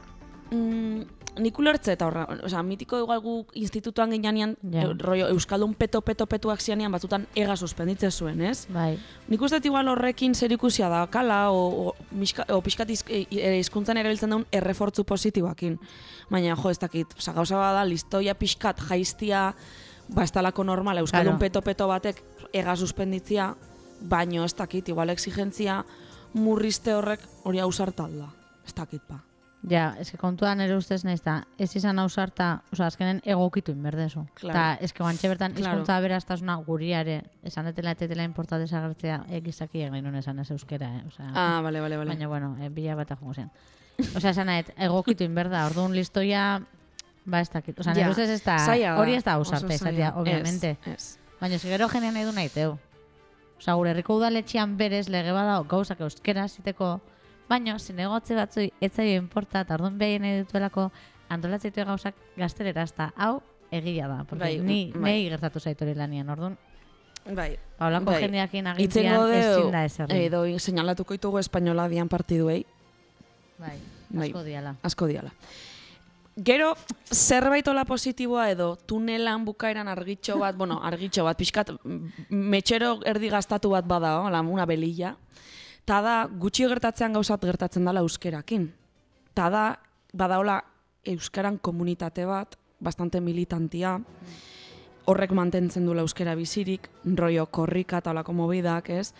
mm, 0.50 1.15
nik 1.38 1.58
ulertze 1.58 1.92
eta 1.92 2.06
horra, 2.06 2.24
osea, 2.44 2.62
mitiko 2.62 2.98
igual 2.98 3.20
gu 3.20 3.34
institutuan 3.54 4.10
ginean, 4.12 4.56
Ja. 4.62 4.82
e, 4.82 4.94
rollo, 4.98 5.28
Euskaldun 5.28 5.74
peto 5.74 6.00
peto 6.00 6.26
petuak 6.26 6.60
zianean 6.60 6.92
batzutan 6.92 7.26
ega 7.34 7.56
suspenditze 7.56 8.10
zuen, 8.10 8.40
ez? 8.40 8.66
Bai. 8.72 8.98
Nik 9.28 9.42
uste 9.42 9.60
igual 9.64 9.88
horrekin 9.88 10.34
zer 10.34 10.52
ikusia 10.52 10.88
da, 10.88 11.06
kala, 11.06 11.50
o, 11.50 11.88
o, 11.88 11.94
miska, 12.10 12.46
o 12.48 12.60
pixkat 12.62 12.90
iz, 12.90 13.04
e, 13.08 13.26
e, 13.30 13.60
erabiltzen 13.60 14.30
daun 14.30 14.46
errefortzu 14.52 15.04
positiboakin. 15.04 15.78
Baina, 16.30 16.56
jo, 16.56 16.70
ez 16.70 16.78
dakit, 16.78 17.14
oza, 17.18 17.32
gauza 17.32 17.56
bada, 17.56 17.84
listoia 17.84 18.34
pixkat 18.34 18.80
jaiztia, 18.88 19.54
ba, 20.08 20.22
ez 20.24 20.32
talako 20.32 20.64
normala, 20.64 21.00
Euskaldun 21.00 21.36
Claro. 21.36 21.38
peto-peto 21.38 21.88
batek 21.88 22.22
ega 22.52 22.76
suspenditzia, 22.76 23.54
baino 24.00 24.44
ez 24.44 24.54
dakit, 24.54 24.88
igual 24.88 25.10
exigentzia 25.10 25.84
murrizte 26.34 26.94
horrek 26.94 27.20
hori 27.44 27.58
ausartal 27.60 28.12
da. 28.18 28.28
Ez 28.66 28.74
dakit, 28.74 29.02
ba. 29.08 29.20
Ja, 29.66 29.96
eske 29.98 30.18
kontuan 30.20 30.60
ere 30.60 30.76
ustez 30.76 31.00
naiz 31.04 31.22
da, 31.24 31.40
ez 31.58 31.70
izan 31.74 31.98
ausarta, 31.98 32.62
osea, 32.72 32.86
azkenen 32.86 33.20
egokitu 33.24 33.72
inberdezu. 33.72 34.26
Claro. 34.38 34.54
Ta 34.54 34.84
eske 34.84 35.02
guantxe 35.02 35.28
bertan 35.28 35.54
Claro. 35.56 35.72
hizkuntza 35.72 35.96
aberastasuna 35.96 36.54
guriare, 36.66 37.22
esan 37.42 37.64
detela 37.66 37.90
etetela 37.96 38.22
importa 38.22 38.58
desagertzea, 38.58 39.24
e, 39.28 39.40
gizakiek 39.40 39.90
nahi 39.90 40.02
nuen 40.02 40.14
esan 40.20 40.38
ez 40.38 40.50
euskera, 40.50 40.86
eh? 40.98 41.02
Osea, 41.08 41.32
Ah, 41.34 41.60
bale, 41.62 41.80
bale, 41.80 41.96
bale. 41.96 42.08
baina 42.14 42.28
bueno, 42.28 42.56
e, 42.60 42.68
bila 42.68 42.94
bat 42.94 43.10
jongo 43.18 43.34
zen. 43.34 43.50
Osea, 44.14 44.30
esan 44.30 44.46
nahet, 44.46 44.70
egokitu 44.76 45.24
inberda, 45.24 45.66
orduan 45.66 45.92
listoia, 45.96 46.60
ba 47.24 47.40
ez 47.40 47.50
dakit. 47.50 47.80
Osea, 47.80 47.92
Ja, 47.94 48.00
nire 48.06 48.10
ustez 48.10 48.30
ez 48.30 48.44
da, 48.44 48.56
hori 49.00 49.14
ez 49.14 49.24
da 49.24 49.32
ausarte, 49.34 49.74
esatea, 49.74 50.12
obviamente. 50.16 50.76
Ez, 50.86 50.92
ez. 50.92 51.18
Baina 51.40 51.58
gero 51.58 51.88
jenean 51.88 52.14
nahi 52.14 52.24
du 52.24 52.32
nahi 52.32 52.48
teu. 52.50 52.78
Osea, 53.58 53.74
gure 53.74 53.90
herriko 53.90 54.14
udaletxean 54.16 54.76
berez 54.76 55.08
lege 55.08 55.32
bada 55.32 55.60
gauzak 55.66 56.00
euskera 56.00 56.46
ziteko, 56.46 57.00
baina 57.48 57.78
zinegotze 57.78 58.34
batzui 58.34 58.72
ez 58.80 58.92
zaio 58.92 59.16
inporta, 59.20 59.60
eta 59.62 59.74
orduan 59.74 59.98
dituelako 59.98 60.90
antolatzen 61.28 61.72
ditu 61.72 61.86
gauzak 61.86 62.14
gaztelera, 62.36 62.82
eta 62.84 63.12
hau 63.16 63.42
egia 63.70 64.08
da, 64.08 64.24
porque 64.24 64.44
Bai, 64.44 64.58
ni, 64.60 64.92
bai. 64.94 65.02
nei 65.02 65.28
gertatu 65.28 65.60
zaitu 65.60 65.84
lanian, 65.94 66.28
orduan, 66.30 66.56
Bai. 67.34 67.56
ba, 67.78 67.86
holako 67.88 68.12
Bai. 68.12 68.20
jendeakin 68.22 68.66
agintzian 68.66 69.32
ezin 69.32 69.70
da 69.72 69.84
ezer. 69.84 70.12
edo 70.12 70.44
seinalatuko 70.58 71.14
ditugu 71.14 71.38
espainola 71.38 71.88
dian 71.88 72.08
partiduei, 72.08 72.64
Bai, 73.58 73.78
Bai. 74.10 74.28
asko 74.28 74.42
diala. 74.44 74.76
asko 74.82 75.06
diala. 75.06 75.32
Gero, 76.36 76.74
zerbait 77.10 77.66
ola 77.68 77.86
positiboa 77.86 78.50
edo 78.50 78.76
tunelan 78.76 79.44
bukaeran 79.46 79.88
argitxo 79.88 80.38
bat, 80.38 80.54
bueno, 80.60 80.80
argitxo 80.84 81.24
bat, 81.24 81.36
pixkat, 81.36 81.70
metxero 82.28 83.00
erdi 83.04 83.30
gastatu 83.30 83.70
bat 83.70 83.86
bada, 83.86 84.20
hola, 84.20 84.42
una 84.42 84.66
belilla. 84.66 85.16
Ta 85.86 86.00
da, 86.02 86.14
gutxi 86.26 86.66
gertatzean 86.66 87.14
gauzat 87.14 87.44
gertatzen 87.46 87.84
dela 87.86 88.02
euskerakin. 88.02 88.66
Ta 89.34 89.48
da, 89.52 89.64
badaola 90.16 90.60
euskaran 91.06 91.58
komunitate 91.62 92.24
bat, 92.26 92.56
bastante 92.82 93.20
militantia, 93.22 94.00
horrek 95.06 95.30
mantentzen 95.38 95.86
duela 95.86 96.02
euskera 96.02 96.34
bizirik, 96.34 96.88
rollo 97.16 97.46
korrika 97.46 98.00
eta 98.02 98.10
olako 98.10 98.34
mobidak, 98.34 98.90
ez? 98.90 99.12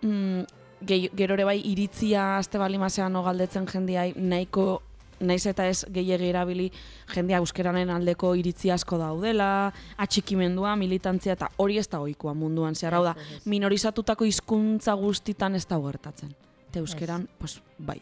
Mm, 0.00 0.46
gehi- 0.88 1.10
gero 1.16 1.34
ere 1.36 1.44
bai 1.44 1.58
iritzia 1.60 2.38
azte 2.38 2.58
balimazean 2.58 3.12
no 3.12 3.22
galdetzen 3.22 3.66
jendiai 3.68 4.14
nahiko 4.16 4.82
naiz 5.20 5.46
eta 5.46 5.66
ez 5.68 5.84
gehiegi 5.92 6.28
erabili 6.28 6.70
jendea 7.14 7.38
euskeranen 7.42 7.90
aldeko 7.90 8.34
iritzi 8.34 8.70
asko 8.70 8.98
daudela, 9.00 9.72
atxikimendua, 9.96 10.76
militantzia 10.76 11.36
eta 11.36 11.50
hori 11.62 11.78
ez 11.78 11.88
da 11.88 12.00
ohikoa 12.04 12.34
munduan, 12.34 12.74
zehar 12.74 12.98
hau 12.98 13.04
da, 13.04 13.14
minorizatutako 13.44 14.28
hizkuntza 14.28 14.94
guztitan 15.00 15.54
ez 15.54 15.64
da 15.66 15.80
gertatzen. 15.80 16.34
Eta 16.68 16.82
euskeran, 16.82 17.28
pues, 17.38 17.60
bai. 17.78 18.00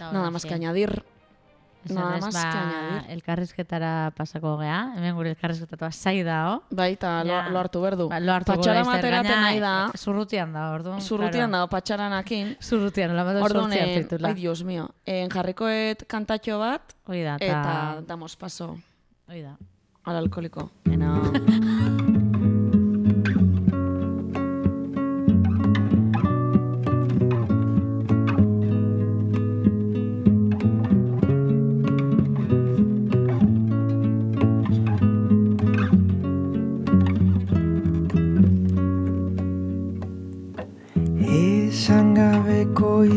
Nada 0.00 0.30
más 0.30 0.44
que 0.44 0.54
añadir. 0.54 1.02
Nada 1.90 2.16
ez, 2.16 2.22
más 2.22 2.34
que 2.36 2.42
ba, 2.42 2.62
añadir. 2.62 3.10
elkarrizketara 3.10 4.12
pasako 4.16 4.58
gea, 4.58 4.92
hemen 4.96 5.14
gure 5.16 5.30
elkarrizketatua 5.30 5.90
zai 5.92 6.22
dao. 6.22 6.62
Bai, 6.70 6.92
eta 6.92 7.24
lo, 7.24 7.40
lo 7.50 7.58
hartu 7.58 7.80
berdu. 7.80 8.08
Ba, 8.08 8.20
lo 8.20 8.32
hartuko 8.32 8.56
Patxara 8.58 8.84
materaten 8.84 9.30
gaina, 9.30 9.40
nahi 9.42 9.60
da, 9.60 9.90
Zurrutian 9.98 10.52
da, 10.52 10.70
orduan. 10.72 11.00
zurrutian 11.00 11.48
claro. 11.50 11.52
dago 11.52 11.68
patxaranakin. 11.68 12.56
Zurrutian, 12.60 13.10
hola 13.10 13.24
bat 13.24 13.42
Orduan, 13.42 13.70
sortzea 13.72 13.86
eh, 13.86 14.02
titula. 14.04 14.28
ai, 14.28 14.34
dios 14.34 14.62
mío, 14.64 14.88
en 15.06 15.28
jarrikoet 15.30 16.06
kantatxo 16.06 16.58
bat, 16.58 16.94
Hoi 17.06 17.22
da, 17.22 17.36
eta 17.40 18.02
damos 18.06 18.36
paso 18.36 18.76
Hoi 19.28 19.42
da. 19.42 19.56
al 20.04 20.16
alkoholiko. 20.16 20.70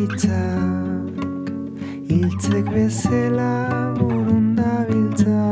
hitzak 0.05 1.45
hiltzek 2.09 2.65
bezala 2.73 3.53
burun 3.97 4.47
da 4.57 4.73
biltza 4.89 5.45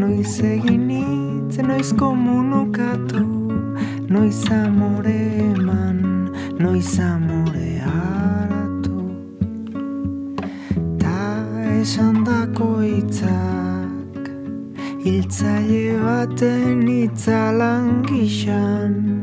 noiz 0.00 0.34
egin 0.48 0.88
hitz 0.96 1.56
noiz 1.68 1.90
komunokatu 2.00 3.22
noiz 4.16 4.42
amore 4.58 5.16
eman 5.46 6.02
noiz 6.60 6.92
amore 7.06 7.70
hartu 7.86 8.98
ta 11.04 11.16
esan 11.78 12.20
dako 12.28 12.68
hitzak 12.84 14.28
hiltzaile 15.06 15.96
baten 16.04 16.84
hitzalan 16.92 17.90
gixan 18.10 19.19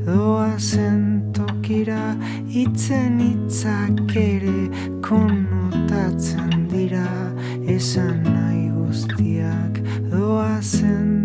doazen 0.10 1.32
tokira 1.34 2.16
Itzen 2.64 3.20
hitzak 3.22 4.16
ere 4.16 4.62
konotatzen 5.06 6.68
dira. 6.72 7.08
Esan 7.78 8.24
nahi 8.26 8.66
guztiak 8.74 9.82
doazen 10.10 11.19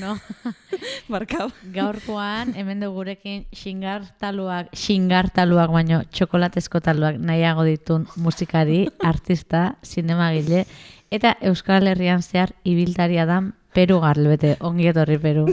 Bueno. 0.00 0.18
Barkau. 1.12 1.50
Gaurkoan, 1.74 2.54
hemen 2.56 2.80
dugu 2.80 3.02
gurekin 3.02 3.42
xingartaluak, 3.52 4.70
xingartaluak 4.72 5.68
baino 5.74 5.98
txokolatezko 6.08 6.80
taluak 6.80 7.18
nahiago 7.20 7.66
ditun 7.68 8.06
musikari, 8.16 8.86
artista, 9.04 9.74
zinemagile, 9.84 10.64
eta 11.12 11.34
Euskal 11.50 11.90
Herrian 11.92 12.22
zehar 12.24 12.54
ibiltaria 12.64 13.26
dan 13.28 13.52
Peru 13.74 14.00
garbete, 14.00 14.56
ongi 14.66 14.88
etorri 14.90 15.18
Peru. 15.20 15.44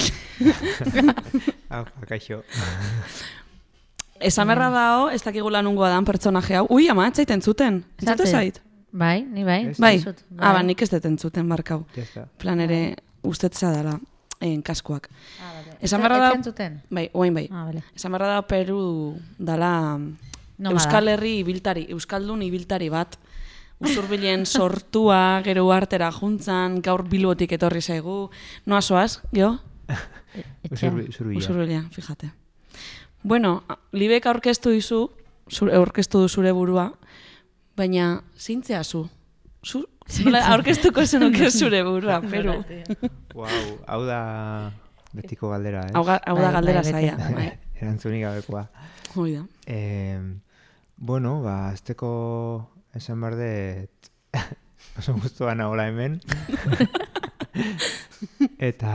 Hau, 1.70 1.84
kaixo. 2.10 2.40
Esamerra 4.18 4.72
dao, 4.74 5.10
ez 5.14 5.22
dakigula 5.28 5.60
nungoa 5.62 5.92
dan 5.92 6.08
pertsonaje 6.08 6.56
hau. 6.58 6.66
Ui, 6.74 6.88
ama, 6.90 7.10
etzaiten 7.12 7.44
zuten. 7.44 7.84
Entzute 8.00 8.24
Zate? 8.24 8.32
zait? 8.32 8.62
Bai, 8.96 9.22
ni 9.28 9.44
bai. 9.44 9.66
Ez? 9.74 9.78
Bai. 9.78 9.98
Dizut, 10.00 10.24
Ah, 10.40 10.54
ba, 10.56 10.64
nik 10.64 10.82
ez 10.82 10.90
dut 10.96 11.06
entzuten, 11.06 11.50
barkau. 11.52 11.84
Plan 12.40 12.64
ere, 12.64 12.96
ustetza 13.28 13.74
dela, 13.76 14.00
en 14.42 14.62
kaskoak. 14.62 15.10
Ah, 15.42 15.54
vale. 15.56 15.78
Esan 15.82 16.02
ez 16.04 16.10
da- 16.10 16.32
zentzuten? 16.32 16.82
Bai, 16.90 17.10
oain 17.14 17.34
bai. 17.34 17.48
Ah, 17.52 17.66
vale. 17.66 17.84
Esan 17.96 18.12
beharra 18.12 18.28
da 18.36 18.42
Peru 18.48 19.16
dala 19.38 19.98
Nomada. 19.98 20.74
Euskal 20.74 21.08
Herri 21.08 21.40
ibiltari, 21.40 21.86
Euskaldun 21.90 22.42
ibiltari 22.42 22.90
bat. 22.90 23.18
Usurbilen 23.80 24.46
sortua, 24.58 25.42
gero 25.46 25.72
artera 25.72 26.12
juntzan, 26.12 26.82
gaur 26.82 27.04
bilbotik 27.08 27.52
etorri 27.52 27.82
zaigu. 27.82 28.30
Noa 28.66 28.82
soaz, 28.82 29.20
geho? 29.32 29.60
Usurbi- 30.72 31.08
Usurbila. 31.10 31.38
Usurbilia, 31.40 31.84
fíjate. 31.92 32.32
Bueno, 33.24 33.64
libek 33.92 34.26
aurkeztu 34.26 34.70
dizu, 34.72 35.10
zure, 35.50 35.76
aurkeztu 35.76 36.20
du 36.22 36.30
zure 36.30 36.52
burua, 36.52 36.92
baina 37.76 38.24
zintzea 38.38 38.84
zu. 38.84 39.10
Zu, 39.66 39.86
nola 40.24 40.44
aurkeztuko 40.54 41.06
zenuke 41.06 41.50
zure 41.60 41.84
burua, 41.84 42.20
Peru. 42.22 42.58
Wow, 43.36 43.72
hau 43.88 44.02
da 44.08 44.20
betiko 45.14 45.52
galdera, 45.52 45.86
ez? 45.88 45.96
Hau, 45.96 46.04
da 46.06 46.20
Bai, 46.26 46.52
galdera 46.60 46.84
bai, 46.84 46.94
beti. 46.94 47.34
Bai. 47.36 47.48
Erantzunik 47.82 48.24
gabekoa. 48.26 48.64
Hoi 49.16 49.32
da. 49.36 49.44
Eh, 49.68 50.20
bueno, 50.98 51.42
ba, 51.44 51.70
azteko 51.74 52.10
esan 52.98 53.22
behar 53.22 53.38
dut 53.38 54.12
oso 55.00 55.14
guztua 55.20 55.54
nagola 55.56 55.88
hemen. 55.90 56.20
eta, 58.58 58.94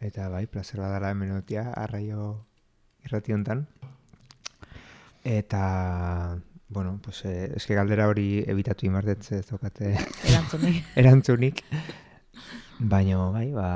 eta 0.00 0.28
bai, 0.32 0.44
placer 0.46 0.80
badala 0.82 1.14
hemen 1.14 1.32
otia, 1.38 1.70
arraio 1.72 2.34
irrati 3.06 3.32
hontan. 3.36 3.66
Eta, 5.26 5.62
bueno, 6.68 6.98
pues, 7.02 7.24
eh, 7.24 7.52
eske 7.56 7.74
galdera 7.74 8.08
hori 8.08 8.42
ebitatu 8.46 8.86
imartetze 8.86 9.38
ez 9.38 9.46
daukate 9.46 9.92
Erantzunik. 10.30 10.84
erantzunik. 11.02 11.62
Baina, 12.78 13.18
bai, 13.32 13.50
ba, 13.54 13.68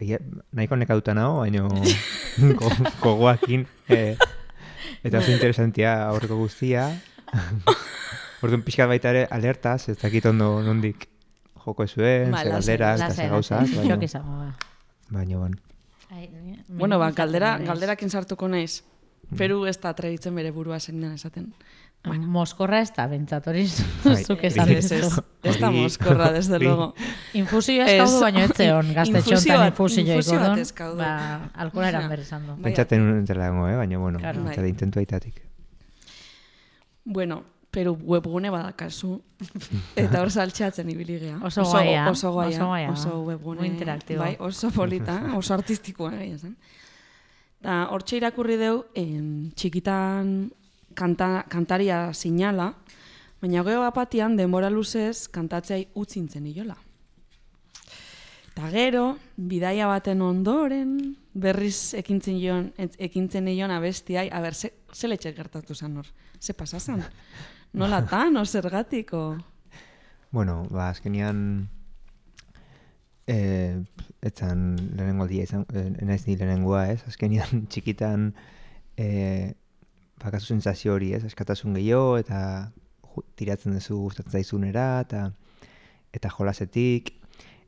egia, 0.00 0.18
nahiko 0.52 0.76
nekatuta 0.80 1.14
nago, 1.14 1.40
baina 1.44 1.66
ko, 2.58 2.70
kogoakin. 3.02 3.66
Eh, 3.88 4.16
eta 5.06 5.18
oso 5.20 5.30
interesantia 5.30 6.08
aurreko 6.08 6.34
guztia. 6.40 6.88
Orduan 8.42 8.64
pixkat 8.66 8.88
baita 8.90 9.12
ere 9.14 9.20
alertaz, 9.30 9.88
ez 9.92 9.94
dakit 10.00 10.26
ondo 10.26 10.48
nondik 10.66 11.04
joko 11.64 11.86
zuen, 11.86 12.32
Ba, 12.34 12.40
ze 12.42 12.50
lasai, 12.50 12.52
galderak, 12.52 12.96
eta 12.96 13.06
Lasai, 13.08 13.14
ze 13.14 13.22
lasai. 13.22 13.30
gauzak. 13.30 13.68
Xok 13.70 13.78
Baina, 13.78 13.98
izango, 14.04 14.34
ba. 14.40 14.48
baina, 15.14 15.38
ban. 15.38 15.54
Ai, 16.10 16.26
ni- 16.42 16.58
Bueno, 16.68 16.98
ba, 16.98 17.12
galdera, 17.12 17.56
galderakin 17.58 18.10
sartuko 18.10 18.48
naiz. 18.48 18.82
Peru 19.38 19.64
ez 19.66 19.76
da 19.82 19.90
atrebitzen 19.94 20.34
bere 20.38 20.50
burua 20.54 20.78
zein 20.80 21.00
den 21.00 21.14
esaten. 22.14 22.28
Moskorra 22.30 22.80
ez 22.80 22.92
da, 22.96 23.06
bentsat 23.10 23.46
hori 23.50 23.64
Bai, 24.04 24.24
zuk 24.24 24.44
esan 24.44 24.68
Ez, 24.70 24.92
ez, 24.92 25.10
ez 25.42 25.56
da 25.60 25.70
moskorra, 25.70 26.30
desde 26.32 26.58
luego. 26.58 26.94
Infusioa 27.34 27.84
Ez, 27.86 27.96
eskaudu 28.02 28.20
baino 28.20 28.40
ez 28.46 28.52
zeon, 28.56 28.86
infusio 28.86 28.94
gaztetxontan 29.00 29.58
bat- 29.58 29.72
infusioa 29.72 30.04
infusio 30.06 30.54
eskaudu. 30.62 30.96
ba, 30.98 31.50
alkola 31.54 31.88
eran 31.88 32.08
behar 32.08 32.20
izan 32.20 32.46
du. 32.46 32.52
Bai. 32.54 32.62
Pentsaten 32.70 33.08
entela 33.18 33.44
dago, 33.50 33.68
eh? 33.68 33.76
baina, 33.76 33.98
bueno, 33.98 34.18
Claro. 34.18 34.44
Bai. 34.44 34.68
intentu 34.68 34.98
aitatik. 34.98 35.42
Bueno, 37.04 37.42
Peru 37.70 37.92
webgune 38.00 38.48
badakazu. 38.50 39.20
Eta 40.00 40.22
hor 40.22 40.30
saltxatzen 40.32 40.88
ibili 40.90 41.18
gea. 41.20 41.36
Oso 41.44 41.62
gaia, 41.72 42.06
Oso 42.10 42.32
gaia. 42.34 42.56
oso 42.56 42.70
gaia. 42.70 42.90
Oso 42.90 43.22
webgune. 43.24 43.60
Muy 43.60 43.68
interaktibo. 43.68 44.20
Bai, 44.22 44.36
oso 44.40 44.70
polita, 44.70 45.18
oso 45.36 45.52
artistikoa. 45.54 46.12
Da, 47.60 47.88
hortxe 47.92 48.16
irakurri 48.16 48.56
deu, 48.60 48.84
em, 48.94 49.50
txikitan 49.56 50.50
kanta, 50.96 51.44
kantaria 51.52 52.00
sinala, 52.14 52.72
baina 53.42 53.62
gero 53.66 53.84
apatian 53.86 54.36
denbora 54.36 54.70
luzez 54.72 55.28
kantatzeai 55.32 55.86
utzintzen 55.94 56.46
iola. 56.50 56.76
Eta 58.56 58.70
gero, 58.72 59.04
bidaia 59.36 59.84
baten 59.90 60.22
ondoren, 60.24 60.96
berriz 61.36 61.92
ekintzen 61.98 62.38
joan, 62.40 62.70
ekintzen 62.80 63.50
eion 63.52 63.74
abestiai, 63.74 64.30
a 64.32 64.40
ber, 64.40 64.56
ze, 64.56 64.70
ze 64.92 65.10
letxe 65.10 65.34
gertatu 65.36 65.74
zen 65.76 65.98
hor? 66.00 66.08
Ze 66.40 66.54
pasa 66.56 66.80
zen? 66.80 67.04
Nola 67.76 68.00
tan, 68.12 68.36
o 68.40 68.44
zergatik, 68.46 69.12
o... 69.12 69.36
Bueno, 70.32 70.62
ba, 70.70 70.88
azkenian 70.88 71.68
eh, 73.28 73.76
etzan 74.24 74.64
lehenengo 74.96 75.26
aldia 75.26 75.44
izan, 75.44 75.68
eh, 75.74 75.90
naiz 76.08 76.24
ni 76.26 76.38
lehenengoa, 76.38 76.86
ez? 76.94 77.02
Azkenian 77.12 77.66
txikitan 77.68 78.30
eh, 78.96 79.52
bakazu 80.22 80.54
sentsazio 80.54 80.94
hori, 80.94 81.12
ez? 81.16 81.24
Askatasun 81.28 81.76
gehiago 81.76 82.16
eta 82.20 82.40
tiratzen 83.36 83.76
duzu 83.76 83.98
gustatzen 84.02 84.38
zaizunera 84.38 84.86
eta 85.04 85.30
eta 86.16 86.30
jolasetik, 86.32 87.12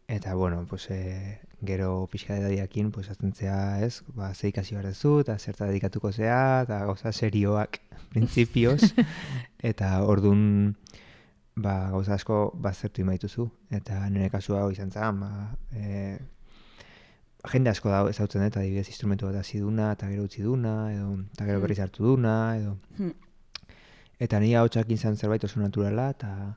eta, 0.09 0.35
bueno, 0.35 0.65
pues, 0.69 0.91
e, 0.91 1.41
gero 1.61 2.09
pixka 2.11 2.37
edadiakin, 2.37 2.91
pues, 2.91 3.11
aztentzea, 3.11 3.85
ez, 3.85 4.03
ba, 4.17 4.33
ze 4.35 4.49
ikasi 4.49 4.75
behar 4.75 4.89
duzu, 4.89 5.19
eta 5.21 5.37
zerta 5.39 5.69
dedikatuko 5.69 6.13
zea, 6.13 6.63
eta 6.65 6.79
gauza 6.89 7.13
serioak, 7.13 7.81
printzipioz, 8.13 8.95
eta 9.61 9.93
ordun 10.05 10.77
ba, 11.57 11.91
gauza 11.93 12.15
asko 12.15 12.41
bazertu 12.55 13.05
imaituzu, 13.05 13.51
eta 13.71 14.01
nire 14.09 14.31
kasua 14.33 14.63
hau 14.63 14.73
izan 14.73 14.91
zen, 14.91 15.21
ba, 15.21 15.31
e, 15.77 16.17
jende 17.53 17.71
asko 17.71 17.89
da 17.91 18.03
ezautzen 18.11 18.45
dut, 18.45 18.57
adibidez 18.61 18.89
instrumentu 18.89 19.27
bat 19.27 19.37
hasi 19.41 19.59
duna, 19.59 19.93
eta 19.97 20.09
gero 20.13 20.25
utzi 20.29 20.43
duna, 20.43 20.93
edo, 20.93 21.19
eta 21.33 21.45
gero 21.45 21.59
Hmm. 21.59 21.63
berriz 21.67 21.81
hartu 21.81 22.05
duna, 22.05 22.37
edo, 22.59 22.77
Hmm. 22.99 23.13
eta 24.21 24.41
nire 24.41 24.57
hau 24.59 24.69
izan 24.89 25.17
zerbait 25.17 25.45
oso 25.45 25.61
naturala, 25.61 26.11
eta 26.11 26.57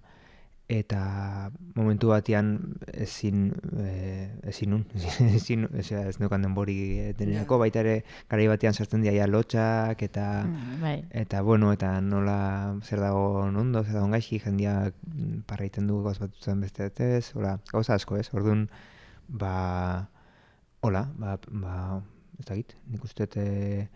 eta 0.72 1.52
momentu 1.76 2.08
batean 2.08 2.78
ezin 2.94 3.52
e, 3.78 4.30
ezin 4.48 4.70
nun, 4.70 4.86
ezin, 5.36 5.68
ezin, 5.76 5.98
ez 6.08 6.18
neukan 6.22 6.42
denbori 6.42 6.78
eh, 7.00 7.14
denerako, 7.18 7.58
baita 7.60 7.82
ere 7.82 8.06
garai 8.30 8.48
batean 8.48 8.74
sartzen 8.74 9.02
dira 9.04 9.12
ja 9.18 9.28
lotxak, 9.28 10.02
eta 10.02 10.46
Mm, 10.46 10.86
eta 11.12 11.42
bueno, 11.42 11.74
eta 11.74 12.00
nola 12.00 12.78
zer 12.84 13.00
dago 13.04 13.42
ondo, 13.42 13.84
zer 13.84 13.94
dago 14.00 14.08
gaizki, 14.08 14.40
jendeak 14.40 14.96
mm, 15.08 15.42
parraiten 15.46 15.88
du 15.88 16.02
gauz 16.04 16.20
batutzen 16.20 16.62
beste 16.62 16.88
ez, 17.18 17.34
hola, 17.36 17.60
gauza 17.74 17.96
asko 17.96 18.16
ez, 18.16 18.30
orduan, 18.34 18.70
ba, 19.28 20.08
hola, 20.82 21.06
ba, 21.18 21.38
ba 21.50 21.76
ez 22.40 22.46
dakit, 22.48 22.76
nik 22.90 23.04
uste 23.06 23.28
e, 23.38 23.88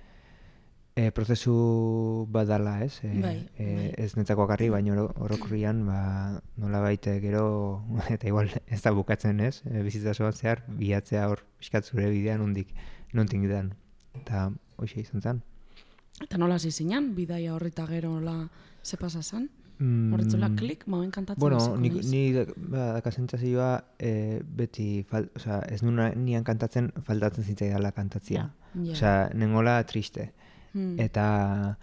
e, 0.96 1.10
prozesu 1.12 2.28
bat 2.30 2.48
dala, 2.48 2.78
ez? 2.86 3.00
E, 3.04 3.10
Bai, 3.22 3.36
e, 3.58 3.66
bai. 3.76 3.88
Ez 4.06 4.12
netzako 4.16 4.46
bakarrik, 4.46 4.72
baina 4.72 4.94
oro- 4.94 5.14
orokorrian, 5.26 5.82
ba, 5.88 6.42
nola 6.62 6.82
baite 6.86 7.18
gero, 7.24 7.82
eta 8.14 8.28
igual 8.30 8.52
ez 8.68 8.82
da 8.84 8.92
bukatzen, 8.94 9.40
ez? 9.42 9.62
E, 9.66 9.82
bizitza 9.84 10.14
osoan 10.14 10.34
zehar, 10.38 10.64
bilatzea 10.68 11.26
hor 11.32 11.42
pixkat 11.60 11.86
zure 11.90 12.10
bidean 12.14 12.40
nondik, 12.44 12.72
nondik 13.14 13.42
gidan. 13.48 13.74
Eta 14.16 14.50
hoxe 14.78 15.02
izan 15.02 15.22
zen. 15.22 15.42
Eta 16.24 16.38
nola 16.40 16.56
hasi 16.56 16.72
zinen, 16.72 17.14
bidaia 17.16 17.54
horrita 17.56 17.84
gero 17.90 18.14
nola 18.14 18.48
ze 18.84 18.96
pasa 18.98 19.22
zen? 19.24 19.50
Mm, 19.78 20.14
Horretzula 20.14 20.50
klik, 20.56 20.86
mauen 20.88 21.10
kantatzen 21.12 21.40
Bueno, 21.42 21.58
hasiko 21.58 21.78
ni, 21.78 21.90
naiz. 21.90 22.06
ni 22.08 22.32
ba, 22.72 22.94
daka 22.94 23.12
e, 24.00 24.42
beti, 24.44 25.04
fal, 25.04 25.30
osea, 25.36 25.60
ez 25.68 25.84
nuna 25.84 26.12
nian 26.16 26.44
kantatzen, 26.44 26.92
faltatzen 27.04 27.44
zitzaidala 27.44 27.92
kantatzia. 27.92 28.50
Ja. 28.74 28.92
Osea, 28.92 29.30
nengola 29.34 29.84
triste. 29.84 30.32
Hmm. 30.74 31.00
Eta 31.00 31.78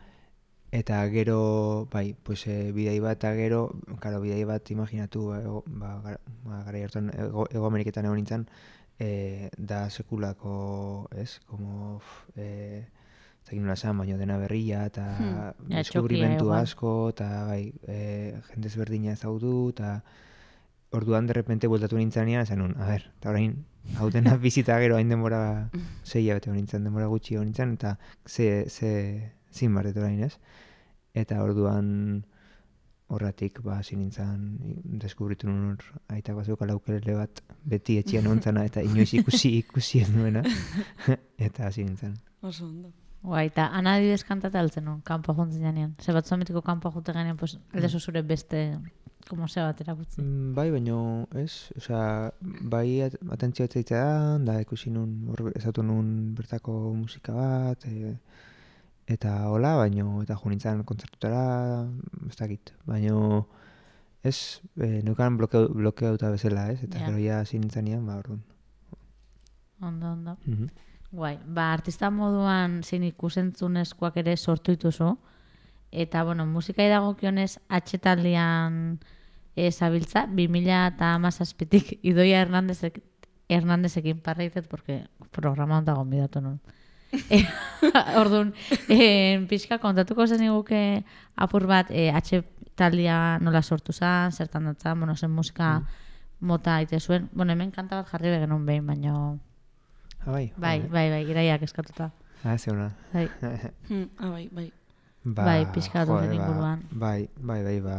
eta 0.72 1.06
gero, 1.10 1.86
bai, 1.92 2.14
pues 2.14 2.46
e, 2.46 2.72
bidai 2.72 2.98
bat 3.00 3.18
eta 3.18 3.34
gero, 3.34 3.76
karo, 4.00 4.22
bidai 4.22 4.44
bat 4.44 4.70
imaginatu, 4.70 5.34
ego, 5.36 5.62
ba, 5.66 6.00
gara, 6.02 6.18
ba, 6.44 6.62
gara 6.64 6.78
hartan, 6.86 7.10
ego, 7.12 7.46
ego 7.52 7.66
Ameriketan 7.66 8.08
egon 8.08 8.16
nintzen, 8.16 8.46
e, 8.98 9.50
da 9.58 9.90
sekulako, 9.90 11.08
ez, 11.12 11.40
como, 11.44 11.96
uf, 11.96 12.24
e, 12.36 12.86
dakit 13.44 13.60
nola 13.60 13.74
esan, 13.74 13.98
baina 13.98 14.16
dena 14.16 14.38
berria, 14.38 14.86
eta 14.86 15.06
Hmm. 15.18 15.68
Deskubrimentu 15.68 16.52
asko, 16.52 17.10
eta 17.10 17.28
bai, 17.46 17.72
e, 17.86 18.38
jende 18.50 18.68
ezberdina 18.68 19.12
ezagutu, 19.12 19.70
eta 19.70 20.02
orduan 20.92 21.26
de 21.26 21.32
repente 21.32 21.66
bueltatu 21.66 21.96
nintzenean, 21.96 22.42
esan 22.42 22.58
nun, 22.58 22.74
a 22.78 22.86
ber, 22.86 23.10
eta 23.18 23.30
orain, 23.30 23.64
hau 23.98 24.10
dena 24.10 24.36
bizita 24.46 24.78
gero 24.80 24.96
hain 24.96 25.08
denbora 25.08 25.70
zei 26.04 26.26
bete 26.32 26.50
nintzen, 26.50 26.84
denbora 26.84 27.06
gutxi 27.06 27.34
egon 27.34 27.50
nintzen, 27.50 27.74
eta 27.78 27.98
ze, 28.26 28.66
ze, 28.68 29.32
zin 29.52 29.74
barret 29.74 29.96
orain 29.96 30.22
ez. 30.22 30.36
Eta 31.14 31.42
orduan 31.44 32.24
horratik, 33.12 33.60
ba, 33.60 33.78
hasi 33.82 33.96
nintzen, 33.96 34.56
deskubritu 35.02 35.48
nun 35.48 35.74
hor, 35.74 35.84
aitak 36.14 36.38
bazuk 36.38 36.62
ukelele 36.62 37.18
bat, 37.18 37.42
beti 37.64 37.98
etxian 38.00 38.26
ontzana, 38.26 38.64
eta 38.64 38.80
inoiz 38.80 39.12
ikusi 39.12 39.56
ikusi 39.62 40.00
ez 40.00 40.08
nuena, 40.08 40.42
eta 41.36 41.66
hasi 41.66 41.84
nintzen. 41.84 42.16
Oso 42.40 42.64
ondo. 42.64 42.92
Guai, 43.22 43.46
eta 43.52 43.68
ana 43.70 43.94
adibidez 43.96 44.24
kantata 44.26 44.58
altzen 44.58 44.84
nun, 44.88 45.00
kanpo 45.06 45.34
jontzen 45.38 45.62
janean. 45.62 45.94
Ze 46.02 46.12
bat 46.12 46.26
zometiko 46.26 46.62
kanpo 46.62 46.90
jute 46.90 47.12
ganean, 47.14 47.36
pues, 47.36 47.56
aldezu 47.72 48.00
zure 48.00 48.22
beste, 48.22 48.78
como 49.28 49.46
se 49.48 49.60
bat 49.60 49.80
erakutzi. 49.80 50.20
Mm, 50.22 50.54
Bai, 50.56 50.70
baino, 50.74 51.28
ez, 51.38 51.70
osea, 51.78 52.32
bai 52.40 53.00
at 53.06 53.14
atentzioa 53.30 53.68
da, 53.90 54.38
da 54.38 54.60
ikusi 54.60 54.90
nun, 54.90 55.28
hor 55.30 55.52
ezautu 55.54 55.82
nun 55.86 56.34
bertako 56.34 56.94
musika 56.94 57.32
bat, 57.32 57.86
e, 57.86 58.16
eta 59.06 59.48
hola, 59.48 59.76
baino, 59.76 60.20
eta 60.22 60.34
jo 60.34 60.50
nintzen 60.50 60.82
kontzertutara, 60.84 61.86
ez 62.28 62.36
dakit, 62.36 62.74
baino, 62.86 63.46
ez, 64.24 64.60
e, 64.76 65.00
neukan 65.06 65.36
blokeo, 65.38 65.68
blokeauta 65.68 66.30
bezala, 66.30 66.72
ez, 66.72 66.82
eta 66.82 66.98
Ja. 66.98 67.06
gero 67.06 67.18
ja 67.18 67.40
hasi 67.40 67.58
nintzenean, 67.58 68.04
ba, 68.06 68.16
orduan. 68.18 68.42
Ondo, 69.80 70.10
ondo. 70.12 70.36
Mhm. 70.46 70.66
Guai, 71.12 71.36
ba, 71.44 71.74
artista 71.74 72.08
moduan 72.08 72.78
zein 72.82 73.02
ikusentzunezkoak 73.04 74.16
ere 74.22 74.32
sortu 74.36 74.72
dituzu. 74.72 75.10
Eta, 75.92 76.22
bueno, 76.24 76.46
musikai 76.48 76.86
dagokionez 76.88 77.58
atxetaldian 77.68 78.78
ezabiltza, 79.60 80.24
2000 80.32 80.78
eta 80.94 81.10
amazazpitik 81.18 81.98
Idoia 82.10 82.40
Hernandezek, 82.40 83.02
Hernandezekin 83.52 84.24
parreitet, 84.24 84.70
porque 84.70 85.02
programa 85.36 85.82
onta 85.82 85.92
gonbidatu 85.92 86.40
nun. 86.40 86.56
E, 87.12 87.44
Orduan, 88.22 88.54
eh, 88.88 89.44
pixka 89.52 89.82
kontatuko 89.84 90.26
zen 90.26 90.48
iguke 90.48 91.04
apur 91.36 91.68
bat 91.68 91.92
eh, 91.92 92.08
atxetaldia 92.08 93.36
nola 93.44 93.60
sortu 93.60 93.92
zen, 93.92 94.32
zertan 94.32 94.72
datzan, 94.72 95.04
bueno, 95.04 95.16
zen 95.16 95.36
musika 95.36 95.82
mota 96.40 96.80
aite 96.80 97.00
zuen. 97.00 97.28
Bueno, 97.34 97.52
hemen 97.52 97.70
kanta 97.70 98.00
bat 98.00 98.08
jarri 98.08 98.32
begenun 98.32 98.64
behin, 98.64 98.86
baino... 98.88 99.40
Bai, 100.26 100.52
Bai, 100.56 100.78
bai, 100.86 101.08
bai, 101.10 101.22
iraiak 101.26 101.62
eskatuta. 101.66 102.12
Ah, 102.44 102.56
ze 102.58 102.70
ona. 102.70 102.92
Bai. 103.12 103.28
Hmm. 103.88 104.08
Ah, 104.18 104.30
bai, 104.30 104.48
bai. 104.52 104.72
Ba, 105.24 105.44
Bai, 105.44 105.66
pixka 105.74 106.02
horren 106.02 106.28
ba, 106.30 106.34
inguruan. 106.34 106.82
Bai, 106.90 107.28
bai, 107.36 107.62
bai, 107.62 107.80
ba, 107.80 107.96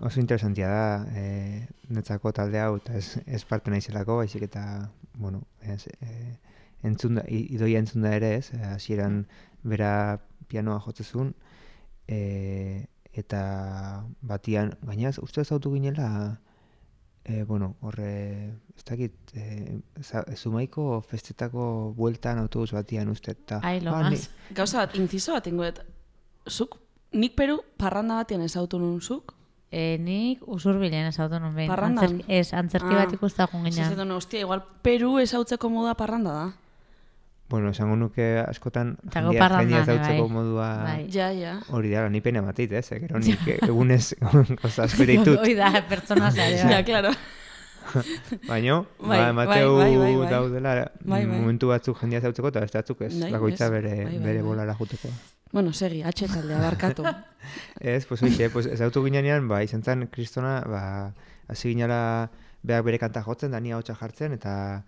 oso 0.00 0.20
interesantia 0.20 0.68
da, 0.68 1.06
e, 1.16 1.66
netzako 1.88 2.32
talde 2.36 2.60
hau, 2.60 2.76
eta 2.76 2.96
ez, 2.96 3.20
ez 3.26 3.44
parte 3.44 3.70
naizelako, 3.72 4.18
baizik 4.20 4.44
eta, 4.48 4.90
bueno, 5.14 5.42
ez, 5.60 5.86
e, 6.00 6.36
entzunda, 6.84 7.24
idoia 7.28 7.80
entzunda 7.80 8.12
ere 8.16 8.34
ez, 8.38 8.50
e, 8.52 8.60
hasieran 8.74 9.22
bera 9.62 10.20
pianoa 10.48 10.80
jotzezun, 10.84 11.34
e, 12.08 12.84
eta 13.12 13.42
batian, 14.20 14.74
gainaz, 14.88 15.18
uste 15.24 15.40
ezautu 15.44 15.72
ginela, 15.72 16.40
e, 17.30 17.44
bueno, 17.44 17.76
horre, 17.80 18.48
ez 18.76 18.84
dakit, 18.84 19.12
e, 19.34 19.78
za- 20.02 20.24
zumaiko 20.36 21.00
festetako 21.06 21.92
bueltan 21.96 22.38
autobus 22.38 22.72
batian 22.72 23.08
uste, 23.08 23.30
eta, 23.32 23.60
Ai, 23.62 23.80
lo 23.80 23.94
ah, 23.94 24.02
ni- 24.10 24.16
más. 24.16 24.30
Gauza 24.50 24.78
bat, 24.78 24.96
inciso 24.96 25.32
bat 25.32 25.46
ingoet. 25.46 25.80
Zuk, 26.48 26.78
nik 27.12 27.36
peru 27.36 27.60
parranda 27.76 28.14
batean 28.16 28.42
ezautu 28.42 28.78
nun 28.78 29.00
zuk. 29.00 29.34
E, 29.70 29.98
nik 30.02 30.40
usurbilen 30.50 31.06
ez 31.06 31.18
auto 31.20 31.38
nun 31.38 31.54
behin. 31.54 31.68
Parrandan? 31.70 32.04
Antzerki, 32.04 32.32
ez, 32.40 32.52
antzerki 32.58 32.90
Ah. 32.94 33.04
bat 33.04 33.12
ikustakun 33.14 33.62
ginean. 33.64 33.84
Zazetan, 33.92 34.10
hostia, 34.10 34.40
igual 34.40 34.64
Peru 34.82 35.18
ezautzeko 35.22 35.68
moda 35.70 35.94
parranda 35.94 36.32
da. 36.32 36.46
Bueno, 37.50 37.72
esango 37.74 37.96
nuke 37.98 38.38
askotan 38.38 38.92
jendea 39.10 39.48
eh, 39.58 39.84
zautzeko 39.84 40.22
bai. 40.22 40.30
modua 40.30 40.68
Bai. 40.84 41.08
Ja, 41.10 41.32
ja. 41.34 41.56
hori 41.74 41.90
da, 41.90 42.04
ni 42.08 42.20
pena 42.22 42.44
mateit, 42.46 42.70
ez? 42.78 42.86
Gero 42.94 43.18
nik 43.24 43.42
egunez 43.66 44.14
gauza 44.62 44.84
asko 44.86 45.06
ditut. 45.08 45.40
Hoi 45.42 45.56
da, 45.58 45.72
pertsona 45.90 46.30
zare. 46.30 46.60
Ja, 46.70 46.84
claro. 46.86 47.10
Baino, 48.46 48.84
Bai, 49.00 49.16
ba, 49.18 49.28
emateu 49.32 49.72
bai, 49.80 49.88
bai, 49.96 49.96
bai, 49.98 50.14
bai. 50.20 50.28
daudela 50.30 50.74
Bai, 51.00 51.24
bai. 51.26 51.40
momentu 51.40 51.72
batzuk 51.72 51.98
jendea 51.98 52.20
zautzeko 52.22 52.52
eta 52.52 52.62
beste 52.62 52.78
batzuk 52.78 53.02
ez. 53.08 53.10
Bai, 53.18 53.32
Bakoitza 53.34 53.66
ez. 53.66 53.72
bere, 53.74 53.94
Bai, 53.96 54.04
bai, 54.12 54.22
bere 54.28 54.42
bai. 54.44 54.46
bolara 54.46 54.76
juteko. 54.78 55.10
Bueno, 55.50 55.72
segi, 55.74 56.04
atxetaldea, 56.06 56.60
barkatu. 56.62 57.02
Ez, 57.80 58.04
pues 58.06 58.22
hoxe, 58.22 58.50
pues 58.54 58.70
ezautu 58.70 59.02
ginean, 59.08 59.48
ba, 59.50 59.64
izan 59.66 59.82
zen 59.82 60.06
kristona, 60.06 60.60
ba, 60.70 60.82
hasi 61.50 61.72
ginela 61.72 62.30
beak 62.62 62.84
bere 62.86 63.00
kanta 63.02 63.24
jotzen, 63.26 63.50
da 63.50 63.58
ni 63.58 63.72
ahotsa 63.74 63.96
jartzen, 63.98 64.36
eta 64.38 64.84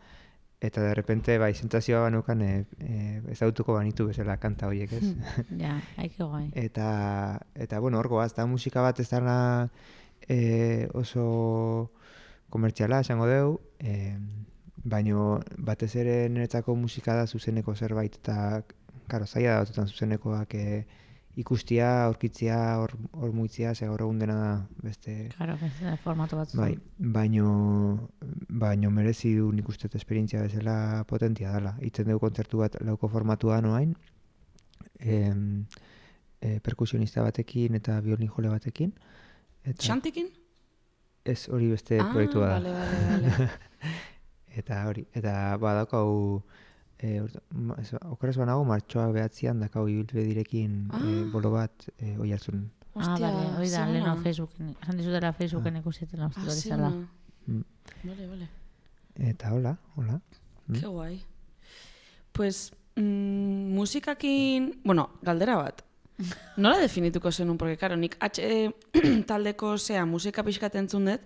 eta 0.62 0.82
de 0.82 0.94
repente, 0.94 1.38
ba, 1.38 1.48
izentazioa 1.50 2.04
banukan 2.04 2.42
e, 2.42 2.50
e, 2.78 2.98
ezautuko 3.34 3.74
banitu 3.74 4.06
bezala 4.06 4.36
kanta 4.38 4.68
horiek, 4.70 4.92
ez? 4.94 5.10
Ja, 5.58 5.74
haike 5.98 6.22
guai. 6.22 6.44
eta 6.66 7.40
eta 7.54 7.80
bueno, 7.82 7.98
hor 7.98 8.08
goaz, 8.08 8.30
da 8.36 8.46
musika 8.46 8.84
bat 8.84 9.00
ez 9.02 9.08
dana 9.10 9.36
e, 10.28 10.86
oso 10.94 11.90
komertziala 12.54 13.00
esango 13.02 13.26
deu, 13.26 13.56
e, 13.80 14.14
baino 14.84 15.40
batez 15.58 15.94
ere 15.96 16.16
niretzako 16.30 16.76
musika 16.78 17.16
da 17.18 17.26
zuzeneko 17.26 17.74
zerbait 17.74 18.16
eta 18.20 18.62
karo, 19.10 19.26
zaila 19.26 19.56
da 19.56 19.64
batzutan 19.64 19.90
zuzenekoak 19.90 20.54
e, 20.54 20.84
ikustia, 21.38 22.04
aurkitzia, 22.04 22.56
hor, 22.80 22.92
hor 23.16 23.32
muitzia, 23.32 23.74
ze 23.74 23.86
gaur 23.88 24.02
egun 24.04 24.18
dena 24.20 24.34
da 24.36 24.50
beste 24.84 25.14
Claro, 25.36 25.56
beste 25.60 25.96
formatu 26.04 26.36
bat 26.36 26.52
Bai, 26.58 26.74
baino, 26.98 28.08
baino 28.48 28.90
merezi 28.90 29.34
du 29.38 29.48
nik 29.52 29.68
uste 29.68 29.88
esperientzia 29.96 30.42
bezala 30.42 31.04
potentia 31.08 31.52
dela. 31.56 31.74
Itzen 31.80 32.10
dugu 32.10 32.26
kontzertu 32.26 32.60
bat 32.64 32.76
lauko 32.84 33.08
formatua 33.08 33.60
noain, 33.64 33.94
em, 35.00 35.64
e, 36.40 36.58
perkusionista 36.60 37.24
batekin 37.24 37.80
eta 37.80 38.00
violin 38.04 38.28
jole 38.28 38.52
batekin. 38.52 38.92
Eta, 39.64 39.80
Xantikin? 39.82 40.28
Ez 41.24 41.48
hori 41.48 41.70
beste 41.70 42.00
ah, 42.02 42.10
proiektua 42.12 42.48
da. 42.48 42.58
Bale, 42.58 42.72
bale, 42.76 43.30
bale. 43.30 43.50
Eta 44.52 44.82
hori, 44.84 45.06
eta 45.16 45.56
badakau, 45.56 46.42
e, 47.02 47.20
okeraz 48.08 48.36
banago, 48.38 48.64
martxoa 48.64 49.08
behatzean 49.12 49.60
dakau 49.60 49.88
ibilbe 49.88 50.24
direkin 50.24 50.88
Ah. 50.92 51.00
e, 51.02 51.24
bolo 51.32 51.50
bat 51.50 51.88
e, 51.98 52.16
oi 52.18 52.30
hartzun. 52.32 52.70
Ah, 52.94 53.16
bale, 53.18 53.46
hori 53.56 53.70
da, 53.70 53.86
leheno. 53.88 54.16
Facebooken. 54.22 54.74
Esan 54.82 54.96
dizutela 54.98 55.32
Facebooken 55.32 55.76
Ah. 55.76 55.80
ikusietela 55.80 56.26
uste 56.28 56.40
Ah, 56.46 56.50
zela. 56.50 56.86
ona. 56.88 57.08
Mm. 57.46 57.64
Bale, 58.04 58.26
bale. 58.28 58.48
Eta 59.16 59.52
hola, 59.52 59.76
hola. 59.96 60.20
Mm. 60.68 60.74
Ke 60.80 60.86
guai. 60.86 61.20
Pues, 62.32 62.72
mm, 62.96 63.74
musikakin, 63.74 64.80
bueno, 64.84 65.10
galdera 65.22 65.56
bat. 65.56 65.82
Nola 66.56 66.78
definituko 66.78 67.32
zenun, 67.32 67.56
porque, 67.58 67.76
karo, 67.76 67.96
nik 67.96 68.16
H 68.20 68.72
taldeko 69.26 69.76
zea 69.78 70.04
musika 70.06 70.42
pixkat 70.44 70.74
entzun 70.76 71.06
dut, 71.06 71.20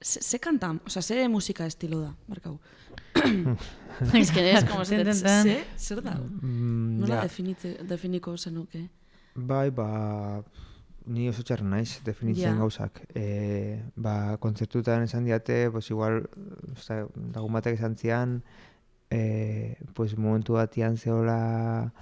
ze, 0.00 0.20
ze 0.22 0.38
kanta, 0.38 0.74
oza, 0.86 1.00
ze 1.02 1.28
musika 1.28 1.66
estilo 1.66 2.00
da, 2.00 2.14
barkau. 2.28 2.58
Ez 4.14 4.30
que 4.30 4.50
ez, 4.52 4.64
como 4.64 4.84
ze, 4.84 5.02
ten. 5.04 5.14
ze, 5.14 5.64
zer 5.76 6.02
da? 6.02 6.14
Mm, 6.42 6.98
Nola 7.00 7.14
ja, 7.14 7.22
definitze, 7.22 7.76
definiko 7.88 8.36
zenuke? 8.36 8.88
bai, 9.34 9.70
ba, 9.70 10.42
ni 11.06 11.28
oso 11.28 11.42
txarra 11.44 11.64
naiz 11.64 12.00
definitzen 12.04 12.54
Ja. 12.54 12.58
gauzak. 12.58 13.02
E, 13.14 13.80
ba, 13.96 14.36
kontzertutan 14.40 15.02
esan 15.04 15.24
diate, 15.24 15.70
pues 15.70 15.90
igual, 15.90 16.28
oza, 16.76 17.06
lagun 17.34 17.52
batek 17.52 17.74
esan 17.78 17.96
zian, 17.96 18.42
e, 19.10 19.76
pues 19.94 20.16
momentu 20.18 20.54
batian 20.56 20.96
zehola 20.96 21.92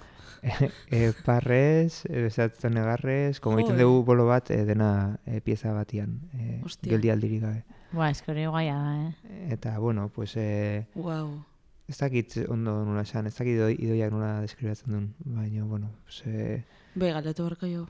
e, 0.41 0.49
e, 0.91 1.13
parrez, 1.25 2.03
e, 2.09 2.21
bezatzen 2.27 2.73
negarrez, 2.73 3.39
como 3.39 3.59
egiten 3.59 3.77
dugu 3.79 4.03
bolo 4.03 4.25
bat 4.27 4.49
e, 4.51 4.63
dena 4.65 5.19
e, 5.25 5.39
pieza 5.41 5.71
batian, 5.73 6.19
e, 6.33 6.61
Ostia. 6.65 6.91
geldi 6.91 7.09
aldirik 7.11 7.41
gabe. 7.43 7.63
Ba, 7.95 8.09
ez 8.11 8.21
que 8.21 8.31
hori 8.33 8.45
guaia 8.45 8.75
da, 8.75 8.93
eh? 9.07 9.53
Eta, 9.55 9.77
bueno, 9.79 10.09
pues, 10.09 10.35
e, 10.35 10.87
Wow. 10.95 11.43
ez 11.87 11.97
dakit 11.97 12.33
ondo 12.49 12.83
nola 12.85 13.01
esan, 13.05 13.27
ez 13.27 13.35
dakit 13.37 13.55
idoi, 13.55 13.75
idoiak 13.79 14.11
nola 14.11 14.41
deskribatzen 14.43 14.91
duen, 14.91 15.05
baina, 15.23 15.63
bueno, 15.63 15.91
pues, 16.03 16.23
e, 16.25 16.63
Be, 16.95 17.11
galetu 17.13 17.43
barko 17.47 17.67
jo. 17.71 17.85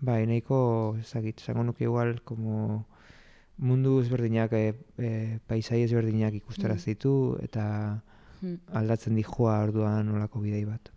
bai, 0.00 0.26
nahiko, 0.26 0.96
ez 1.00 1.10
dakit, 1.14 1.40
esango 1.40 1.64
nuke 1.64 1.84
igual, 1.84 2.20
como 2.24 2.84
mundu 3.56 4.00
ezberdinak, 4.02 4.52
e, 4.52 4.74
e, 4.98 5.38
paisai 5.46 5.82
ezberdinak 5.82 6.34
ikustaraz 6.34 6.82
Mm. 6.82 6.90
ditu, 6.90 7.14
eta 7.42 8.02
Hmm. 8.40 8.58
aldatzen 8.72 9.16
di 9.16 9.22
joa 9.24 9.62
orduan 9.64 10.08
olako 10.14 10.40
bidei 10.40 10.64
bat. 10.64 10.90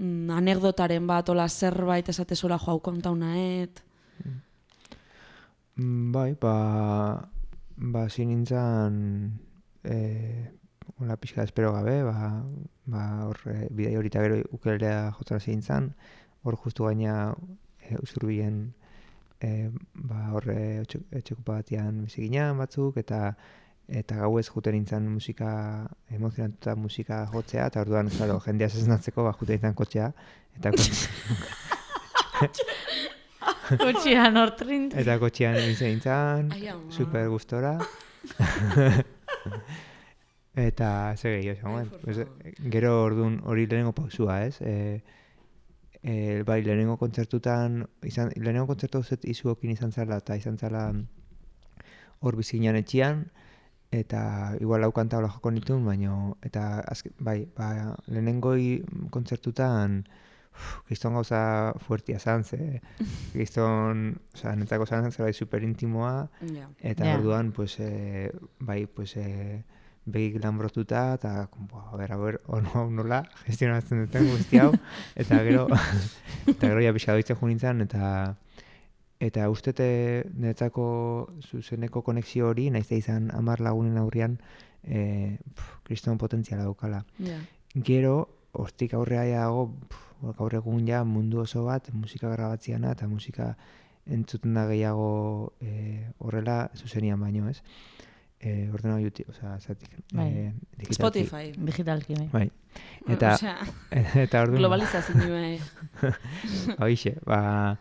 mm, 0.00 0.30
anekdotaren 0.40 1.06
bat, 1.06 1.28
ola 1.28 1.46
zerbait 1.48 2.08
esatezuela 2.08 2.58
joau 2.58 2.80
kontaunaet. 2.80 3.84
Mm, 5.76 6.10
Bai, 6.12 6.34
ba, 6.40 6.54
ba, 7.76 8.02
hasi 8.04 8.26
nintzen, 8.26 8.96
e, 9.84 9.96
hola 10.98 11.16
pixka 11.16 11.44
espero 11.46 11.72
gabe, 11.72 12.02
ba, 12.04 12.42
ba, 12.90 13.04
hor, 13.28 13.38
e, 13.48 13.68
bidei 13.70 13.96
hori 13.96 14.10
gero 14.12 14.40
ukelea 14.52 15.10
jotzen 15.16 15.38
hasi 15.38 15.54
nintzen, 15.54 15.92
hor 16.44 16.56
justu 16.64 16.84
gaina 16.88 17.32
e, 17.80 17.96
usurbilen, 18.02 18.58
e, 19.40 19.70
ba, 19.94 20.26
hor 20.34 20.50
e, 20.52 20.60
etxe- 20.82 21.04
etxekupa 21.22 21.60
batean 21.62 22.02
bizi 22.04 22.26
ginen 22.26 22.58
batzuk, 22.60 22.96
eta 23.00 23.34
eta 23.90 24.16
gauez 24.22 24.46
juten 24.48 24.76
nintzen 24.76 25.06
musika, 25.10 25.50
emozionatuta 26.14 26.76
musika 26.78 27.24
jotzea, 27.32 27.66
eta 27.70 27.82
orduan, 27.82 28.10
claro, 28.14 28.38
jendea 28.46 28.68
zeznatzeko, 28.70 29.24
ba, 29.26 29.34
juten 29.38 29.58
nintzen 29.58 29.74
kotxea, 29.78 30.10
eta 30.58 30.72
kotxe, 30.76 32.66
kotxian 33.84 34.38
hortrint. 34.38 34.94
Eta 35.00 35.18
kotxean 35.22 35.58
nintzen, 35.58 36.00
ama. 36.14 36.92
super 36.94 37.28
gustora. 37.28 37.78
eta 40.54 41.16
ze 41.16 41.36
gehiago, 41.36 41.78
por 41.90 42.00
pues, 42.00 42.16
favor. 42.18 42.70
gero 42.70 43.02
orduan 43.02 43.40
hori 43.44 43.66
lehenengo 43.66 43.92
pausua, 43.92 44.44
ez? 44.46 44.60
E, 44.60 45.02
e, 46.02 46.42
bai, 46.46 46.62
lehenengo 46.62 46.96
kontzertutan, 46.98 47.86
izan, 48.06 48.30
lehenengo 48.36 48.66
kontzertu 48.70 49.02
uzet 49.02 49.24
izuokin 49.24 49.70
izan 49.74 49.92
zala, 49.92 50.20
eta 50.22 50.36
izan 50.36 50.58
zala 50.58 50.92
hor 52.20 52.36
bizinan 52.36 52.76
etxian, 52.76 53.24
eta 53.90 54.54
igual 54.60 54.84
hau 54.84 54.92
kanta 54.94 55.18
hola 55.18 55.28
joko 55.28 55.50
nituen, 55.50 55.84
baino, 55.84 56.36
eta 56.46 56.80
azke, 56.86 57.10
bai, 57.18 57.48
ba, 57.56 57.96
lehenengo 58.06 58.54
i- 58.56 58.84
kontzertutan, 59.10 60.04
kriston 60.86 61.14
gauza 61.14 61.72
fuertia 61.86 62.18
zan, 62.20 62.44
ze, 62.44 62.80
kriston, 63.32 64.20
oza, 64.34 64.54
netzako 64.56 64.86
zan 64.86 65.10
zerbait 65.12 65.34
super 65.34 65.62
intimoa, 65.64 66.28
Ja. 66.54 66.68
eta 66.80 67.04
Ja. 67.06 67.16
orduan, 67.18 67.50
pues, 67.52 67.78
e, 67.80 68.30
bai, 68.60 68.86
pues, 68.86 69.16
e, 69.16 69.64
begik 70.06 70.42
lanbrotuta, 70.42 71.14
eta, 71.14 71.48
bo, 71.56 71.80
a 71.92 71.96
ber, 71.96 72.12
a 72.12 72.16
ber, 72.16 72.40
ono, 72.46 72.70
hau 72.74 72.90
nola, 72.90 73.24
gestionatzen 73.46 74.06
duten 74.06 74.30
guzti 74.30 74.58
hau, 74.58 74.70
eta 75.16 75.42
gero, 75.42 75.66
eta 76.46 76.68
gero 76.68 76.80
ja 76.80 76.92
pixka 76.92 77.12
doitzen 77.12 77.36
jo 77.36 77.46
nintzen, 77.50 77.80
eta, 77.82 78.36
eta 79.20 79.48
ustete 79.52 80.24
netzako 80.34 80.84
zuzeneko 81.44 82.02
konexio 82.02 82.48
hori, 82.48 82.70
naiz 82.70 82.88
da 82.88 82.96
izan 82.96 83.30
amar 83.36 83.60
lagunen 83.60 83.98
aurrian, 84.00 84.38
e, 84.82 85.36
pf, 85.54 85.74
kriston 85.84 86.18
potentziala 86.18 86.64
daukala. 86.64 87.04
Ja. 87.18 87.36
Gero, 87.74 88.14
hortik 88.52 88.94
aurrea 88.96 89.26
dago, 89.28 89.68
gaur 90.38 90.54
egun 90.56 90.88
ja 90.88 91.04
mundu 91.04 91.40
oso 91.44 91.64
bat 91.64 91.92
musika 91.92 92.32
grabatziana 92.32 92.92
eta 92.96 93.08
musika 93.08 93.54
entzuten 94.10 94.54
da 94.56 94.66
gehiago 94.66 95.52
e, 95.60 96.06
horrela 96.18 96.70
zuzenian 96.74 97.20
baino, 97.20 97.48
ez? 97.48 97.60
E, 98.40 98.70
ordena 98.72 98.96
juti, 99.02 99.24
osea, 99.28 99.58
zatik. 99.60 99.92
Bai. 100.16 100.26
E, 100.32 100.52
digitalki. 100.78 100.96
Spotify. 100.96 101.52
Digitalki, 101.52 102.14
bai. 102.16 102.28
Bai. 102.32 102.50
Eta, 103.12 103.34
Osea, 103.36 103.56
eta 104.24 104.42
orduan, 104.46 104.62
globalizazioa. 104.62 105.40
eh. 105.50 105.60
Hoixe, 106.82 107.18
ba, 107.26 107.76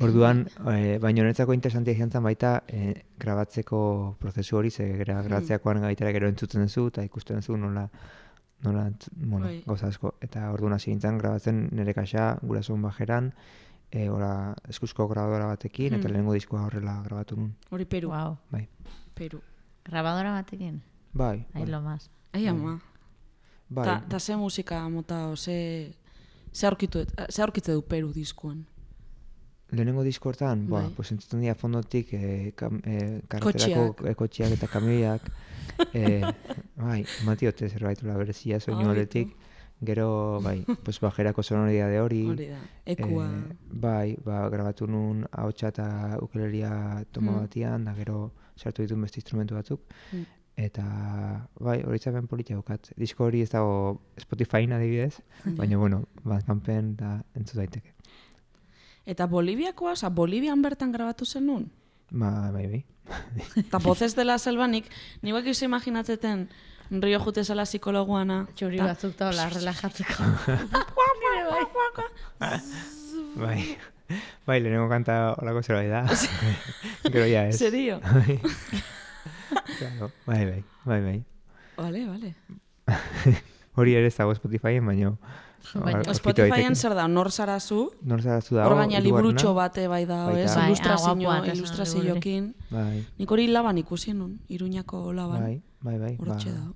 orduan, 0.00 0.46
e, 0.74 0.98
baina 0.98 1.22
honetzako 1.22 1.52
interesantia 1.54 1.94
izan 1.94 2.10
zen 2.10 2.22
baita 2.22 2.62
e, 2.68 2.94
grabatzeko 3.18 4.16
prozesu 4.18 4.56
hori, 4.58 4.70
ze 4.70 4.88
gra, 4.98 5.20
grabatzeakoan 5.22 5.80
gaitara 5.80 6.12
gero 6.12 6.28
entzuten 6.28 6.62
duzu 6.66 6.88
eta 6.88 7.04
ikusten 7.04 7.36
duzu 7.36 7.56
nola, 7.56 7.88
nola 8.64 8.88
bueno, 9.16 9.46
Bai. 9.46 9.62
gauza 9.66 9.86
asko. 9.88 10.14
Eta 10.20 10.50
orduan 10.52 10.72
hasi 10.72 10.90
nintzen 10.90 11.18
grabatzen 11.18 11.68
nire 11.72 11.94
kaxa 11.94 12.38
gurasoen 12.42 12.82
bajeran, 12.82 13.32
e, 13.92 14.08
ora, 14.10 14.54
eskuzko 14.68 15.06
grabadora 15.08 15.46
batekin, 15.46 15.94
eta 15.94 16.08
Hmm. 16.08 16.12
lehenengo 16.12 16.32
diskoa 16.34 16.64
horrela 16.66 17.00
grabatu 17.04 17.36
nun. 17.36 17.54
Hori 17.70 17.84
Peru. 17.84 18.08
Wow. 18.10 18.36
Bai. 18.50 18.66
Peru. 19.14 19.40
Grabadora 19.84 20.32
batekin. 20.32 20.82
Bai, 21.12 21.46
Ahí 21.54 21.62
bai, 21.62 21.70
lo 21.70 21.80
más. 21.82 22.10
Ai, 22.32 22.46
ama. 22.48 22.80
bai. 23.68 23.84
Ta, 23.84 24.02
ta 24.08 24.18
ze 24.18 24.36
musika 24.36 24.88
mota, 24.88 25.28
o 25.28 25.36
ze... 25.36 25.94
Ze 26.52 26.66
aurkitu, 26.66 27.04
ze 27.28 27.42
aurkitze 27.42 27.72
du 27.72 27.82
Peru 27.82 28.12
diskuan. 28.12 28.66
Lehenengo 29.70 30.02
disko 30.04 30.28
hortan, 30.28 30.68
ba, 30.68 30.82
Bai. 30.82 30.92
pues 30.94 31.10
entzuten 31.12 31.40
dira 31.40 31.54
fondotik 31.54 32.12
e, 32.14 32.52
kam, 32.56 32.80
e, 32.84 33.22
karreterako 33.28 34.06
e, 34.06 34.14
kotxeak 34.14 34.52
eta 34.58 34.68
kamioiak. 34.68 35.30
e, 35.94 36.20
bai, 36.76 37.00
eman 37.22 37.36
diote 37.40 37.68
zerbait 37.68 38.02
hola 38.04 38.16
berezia 38.20 38.60
soinu 38.60 38.90
aldetik. 38.90 39.34
Gero, 39.84 40.40
bai, 40.40 40.62
pues 40.84 41.00
bajerako 41.02 41.42
sonoridade 41.42 41.98
hori. 42.00 42.22
Hori 42.30 42.46
da, 42.52 42.60
ekua. 42.86 43.26
Eh, 43.26 43.56
bai, 43.82 44.14
ba, 44.24 44.44
grabatu 44.48 44.86
nun 44.86 45.24
ahotsa 45.32 45.72
eta 45.74 45.88
ukeleria 46.22 47.02
toma 47.12 47.32
Mm. 47.32 47.40
batian, 47.40 47.84
da 47.84 47.94
gero 47.94 48.30
sartu 48.56 48.82
ditun 48.82 49.02
beste 49.02 49.18
instrumentu 49.20 49.54
batzuk. 49.58 49.80
Mm. 50.12 50.24
Eta, 50.56 50.84
bai, 51.58 51.82
hori 51.82 51.98
zapen 51.98 52.28
politia 52.30 52.54
daukat. 52.54 52.92
Disko 52.96 53.24
hori 53.26 53.42
ez 53.42 53.50
dago 53.50 54.00
Spotify 54.16 54.68
adibidez, 54.70 55.20
baina, 55.44 55.76
bueno, 55.76 56.04
Bandcampen 56.22 56.94
da 56.96 57.24
entzut 57.34 57.56
daiteke. 57.56 57.93
Eta 59.06 59.26
Boliviakoa, 59.26 59.92
oza, 59.92 60.08
Bolivian 60.08 60.62
bertan 60.62 60.92
grabatu 60.92 61.26
zen 61.26 61.46
nun? 61.46 61.70
Ba, 62.10 62.50
bai, 62.52 62.66
bai. 62.66 62.84
Eta 63.60 63.78
voces 63.78 64.14
de 64.16 64.24
la 64.24 64.38
selvanik, 64.38 64.86
niguak 65.22 65.46
iso 65.52 65.64
imaginatzeten 65.66 66.46
rio 67.02 67.18
jute 67.20 67.44
zela 67.44 67.64
psikologuana. 67.68 68.46
Txuri 68.56 68.78
Ta- 68.80 68.86
batzuk 68.92 69.16
taula 69.18 69.48
relajatzeko. 69.52 70.24
Bai, 73.36 73.76
bai, 74.46 74.58
lehenengo 74.60 74.88
kanta 74.88 75.34
olako 75.40 75.62
zerbait 75.62 75.90
da. 75.90 76.04
Gero 77.12 77.26
ja 77.26 77.46
ez. 77.48 77.58
Serio? 77.58 78.00
Claro, 79.78 80.10
bai, 80.26 80.44
bai, 80.46 80.64
bai, 80.84 81.00
bai. 81.02 81.18
Vale, 81.76 82.00
vale. 82.06 82.34
Hori 83.74 83.94
ere 83.94 84.08
ez 84.10 84.16
dago 84.16 84.34
Spotifyen, 84.34 84.84
baina... 84.86 85.12
Baina 85.72 86.14
Spotifyen 86.14 86.50
daiteke. 86.50 86.74
zer 86.74 86.94
da, 86.94 87.08
nor 87.08 87.30
zara 87.30 87.58
zu? 87.60 87.90
Nor 88.02 88.22
zara 88.22 88.40
zu 88.40 88.54
dago? 88.54 88.68
Hor 88.68 88.76
gaina 88.76 88.98
hirugarrena? 88.98 89.28
liburutxo 89.28 89.54
bate 89.54 89.88
bai 89.88 90.04
da, 90.06 90.30
ez? 90.32 90.54
Bai, 90.54 90.62
ah, 90.62 90.66
Ilustrazio, 90.68 91.32
esan 91.32 91.56
ilustrazioekin. 91.56 92.54
Bai, 92.70 93.04
Nik 93.18 93.30
hori 93.30 93.48
laban 93.48 93.78
ikusi 93.78 94.12
nun, 94.12 94.40
Iruñako 94.48 95.12
laban. 95.12 95.40
bai, 95.40 95.62
bai, 95.80 95.98
bai. 95.98 96.16
Hortxe 96.18 96.50
ba, 96.50 96.56
da. 96.56 96.72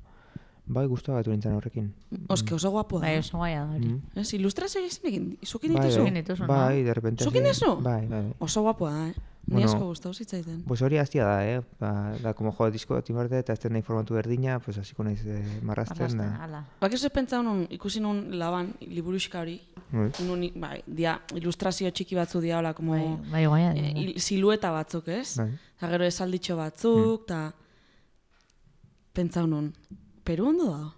Bai, 0.69 0.87
guztua 0.87 1.15
batu 1.15 1.31
nintzen 1.31 1.55
horrekin. 1.57 1.95
Oske 2.29 2.55
oso 2.55 2.71
guapo 2.71 2.99
da. 2.99 3.07
Bai, 3.07 3.19
oso 3.19 3.39
guaia 3.39 3.65
da 3.65 3.75
hori. 3.75 3.89
Mm. 3.89 4.21
Ez, 4.21 4.33
ilustrazio 4.35 4.81
egin 4.85 5.39
zukin 5.45 5.73
Bai, 5.73 5.89
dituzu? 5.89 6.05
Dituzu, 6.13 6.43
no? 6.43 6.49
Bai, 6.49 6.83
de 6.85 6.95
repente... 6.95 7.25
Zukin? 7.25 7.43
Bai, 7.83 8.07
bai, 8.07 8.23
bai. 8.23 8.35
Oso 8.39 8.63
guapo 8.63 8.89
da, 8.89 9.09
eh? 9.09 9.15
Ni 9.49 9.55
Bueno, 9.55 9.69
asko 9.71 9.87
gustau 9.89 10.11
zitzaiten. 10.13 10.59
Pues 10.69 10.83
hori 10.85 10.99
hastia 11.01 11.25
da, 11.25 11.37
eh? 11.49 11.61
Ba, 11.81 12.13
da, 12.21 12.35
como 12.37 12.51
jo, 12.53 12.67
disko 12.71 12.93
bat 12.99 13.07
imarte, 13.09 13.39
eta 13.41 13.55
ez 13.57 13.61
den 13.63 13.73
nahi 13.73 13.83
formatu 13.83 14.13
berdina, 14.13 14.59
pues 14.61 14.77
hasiko 14.77 15.07
naiz 15.07 15.23
eh, 15.25 15.39
marrazten, 15.65 16.19
da. 16.19 16.27
ala. 16.45 16.61
Bak 16.83 16.93
ez 16.93 17.09
pentsa 17.09 17.41
nun, 17.43 17.63
ikusi 17.73 18.03
nun 18.05 18.27
laban, 18.39 18.75
liburuxka 18.85 19.41
hori, 19.41 19.55
Bai. 19.91 20.11
nun, 20.27 20.45
bai, 20.61 20.83
dia, 20.87 21.15
ilustrazio 21.35 21.89
txiki 21.91 22.15
batzu 22.19 22.43
dia, 22.45 22.59
hola, 22.59 22.75
como, 22.75 22.93
Bai, 23.33 23.47
bai, 23.47 23.63
eh, 23.73 23.93
il- 23.97 24.21
silueta 24.21 24.71
batzuk, 24.71 25.09
ez? 25.09 25.39
Bai. 25.41 25.49
Eta 25.79 25.89
gero 25.95 26.05
esalditxo 26.05 26.57
batzuk, 26.61 27.25
eta 27.25 27.41
pentsau 29.15 29.47
nun, 29.47 29.73
Peru 30.25 30.49
ondo 30.51 30.69
da? 30.71 30.93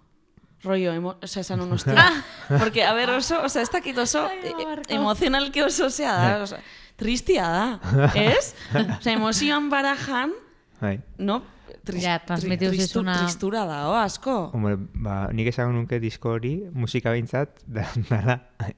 Rollo, 0.63 0.91
emo, 0.93 1.15
oza, 1.23 1.39
esan 1.39 1.57
nun, 1.59 1.71
ostia. 1.73 2.03
Porque, 2.59 2.83
a 2.83 2.93
ver, 2.93 3.09
oso, 3.15 3.39
oza, 3.41 3.61
ez 3.63 3.69
dakit 3.71 3.97
oso, 3.97 4.25
Ai, 4.27 4.37
e- 4.43 4.65
barkatu. 4.65 4.93
emozionalki 4.93 5.61
oso 5.63 5.89
zea 5.89 6.11
da, 6.19 6.43
oza, 6.43 6.59
tristia 7.01 7.47
da, 7.49 7.65
ez? 8.15 8.53
Oza, 8.77 9.11
emozioan 9.17 9.71
barajan, 9.73 10.37
Bai. 10.81 10.99
no? 11.17 11.41
Tris, 11.81 12.03
Ja, 12.03 12.19
transmititu 12.21 12.69
tristu- 12.75 12.99
zizuna- 13.01 13.15
Tristura 13.23 13.63
da, 13.65 13.77
o, 13.89 13.93
asko. 13.97 14.51
Hombre, 14.53 14.75
ba, 15.01 15.31
nik 15.33 15.47
esango 15.49 15.73
nuke 15.73 15.97
disko 15.99 16.35
hori, 16.35 16.51
musika 16.77 17.09
behintzat, 17.09 17.63
da, 17.75 17.87
dala, 18.05 18.35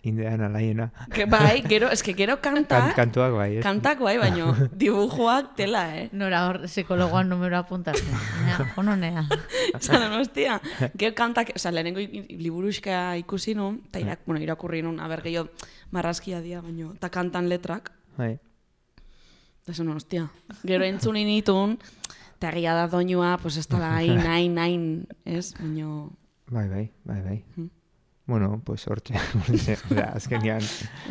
indean 0.07 0.39
alaiena. 0.47 0.85
Que, 1.11 1.25
bai, 1.27 1.65
gero, 1.67 1.89
eske 1.91 2.13
gero 2.15 2.37
Kan, 2.39 2.61
kanta, 2.63 2.93
kantuak 2.95 3.33
bai, 3.35 3.57
ez? 3.57 3.63
kantak 3.65 3.99
bai, 3.99 4.13
baino, 4.21 4.53
dibujoak 4.79 5.51
tela, 5.59 5.81
eh? 5.99 6.05
Nora 6.15 6.45
hor 6.47 6.61
psikologoan 6.69 7.27
numero 7.27 7.57
apuntatzen. 7.59 8.07
Ja, 8.47 8.69
hononea. 8.79 9.25
Zaten, 9.81 10.07
hostia, 10.21 10.61
gero 10.95 11.11
kantak, 11.17 11.51
oza, 11.59 11.73
lehenengo 11.75 11.99
i- 11.99 12.07
i- 12.23 12.37
liburuxka 12.39 13.17
ikusi 13.19 13.51
nun, 13.59 13.81
eta 13.89 13.99
irak, 13.99 14.23
bueno, 14.25 14.39
irakurri 14.39 14.79
nun, 14.81 15.01
aber 15.03 15.25
gehiago 15.27 15.49
marrazkia 15.91 16.39
dia, 16.39 16.61
baino, 16.63 16.93
eta 16.95 17.09
kantan 17.11 17.49
letrak, 17.51 17.91
Bai. 18.17 18.39
eta 19.63 19.73
zen, 19.73 19.87
hostia, 19.89 20.27
gero 20.67 20.83
entzun 20.83 21.15
initun, 21.15 21.77
eta 22.35 22.51
egia 22.51 22.73
da 22.75 22.89
doinua, 22.91 23.37
pues 23.41 23.57
ez 23.57 23.67
da 23.67 23.79
hain, 23.95 24.19
hain, 24.33 24.57
hain, 24.59 25.07
ez, 25.25 25.53
baino, 25.59 26.11
Bai, 26.51 26.67
bai, 26.69 26.91
bai, 27.05 27.21
bai. 27.23 27.43
Hmm. 27.55 27.69
Bueno, 28.25 28.61
pues 28.63 28.87
hortxe, 28.87 29.15
da, 29.89 30.13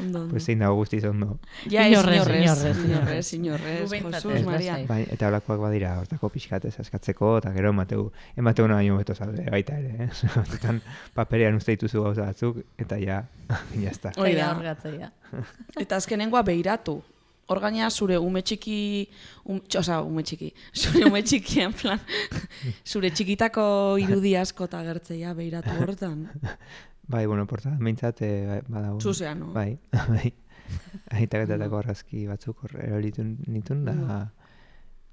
ondo. 0.00 0.28
pues 0.30 0.46
zein 0.46 0.60
dago 0.60 0.76
guztiz 0.76 1.04
ondo. 1.04 1.38
Ja, 1.68 1.86
ez, 1.86 1.92
Inorrez, 1.92 2.22
inorrez, 2.26 3.32
inorrez, 3.34 3.92
ez, 3.92 4.44
Maria. 4.46 4.78
Bai, 4.88 5.02
eta 5.12 5.28
holakoak 5.28 5.60
badira, 5.60 5.98
hortako 6.00 6.30
pixkatez 6.32 6.72
askatzeko, 6.80 7.34
eta 7.42 7.52
gero 7.52 7.68
emateu, 7.68 8.06
emateu 8.34 8.66
baino 8.66 8.96
beto 8.96 9.14
zaude, 9.14 9.44
baita 9.44 9.76
ere, 9.76 10.06
eh? 10.06 10.10
Hortetan, 10.40 10.80
paperean 11.12 11.60
uste 11.60 11.76
dituzu 11.76 12.00
gauza 12.06 12.30
batzuk, 12.30 12.62
eta 12.80 12.96
ja, 12.96 13.26
jazta. 13.84 14.14
Hori 14.16 14.32
da. 14.38 14.54
Hor 14.56 14.64
gatzaia. 14.70 15.12
Eta 15.84 16.00
azkenengoa 16.00 16.40
beiratu. 16.48 17.02
Hor 17.52 17.58
gaina 17.60 17.90
zure 17.90 18.16
ume 18.16 18.40
txiki, 18.40 18.78
um, 19.44 19.58
osea, 19.60 19.98
ume 20.00 20.22
txiki, 20.24 20.48
zure 20.72 21.04
ume 21.10 21.20
txiki, 21.26 21.60
en 21.60 21.74
plan, 21.76 22.00
zure 22.86 23.10
txikitako 23.12 23.64
irudi 24.00 24.32
asko 24.40 24.70
eta 24.70 24.80
gertzeia 24.86 25.34
beiratu 25.36 25.74
hortan. 25.82 26.30
Bai, 27.08 27.26
bueno, 27.26 27.46
porta, 27.46 27.70
meintzat, 27.78 28.22
eh, 28.22 28.46
bai, 28.46 28.60
badago. 28.68 29.00
Zuzea, 29.00 29.34
no? 29.34 29.52
Bai, 29.52 29.78
bai. 30.14 30.32
Aitaketatako 31.10 31.80
argazki 31.82 32.26
batzuk 32.30 32.62
hor 32.64 32.76
eroritu 32.80 33.24
nitun, 33.24 33.84
da, 33.84 34.20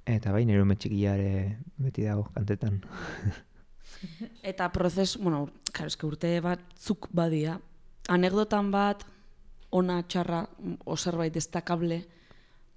eta 0.07 0.31
bai, 0.31 0.45
nire 0.45 0.61
ume 0.63 0.77
txikia 0.79 1.15
ere 1.17 1.57
beti 1.77 2.05
dago 2.07 2.29
kantetan. 2.35 2.79
Eta 4.51 4.69
prozes, 4.71 5.17
bueno, 5.19 5.49
karo, 5.73 5.89
eske 5.91 6.05
urte 6.07 6.29
batzuk 6.45 7.09
badia, 7.11 7.57
anekdotan 8.07 8.69
bat, 8.71 9.03
ona 9.75 9.99
txarra, 10.07 10.45
o 10.85 10.95
zerbait 10.95 11.33
destakable, 11.33 11.99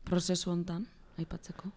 prozesu 0.09 0.51
hontan, 0.51 0.83
aipatzeko. 1.21 1.71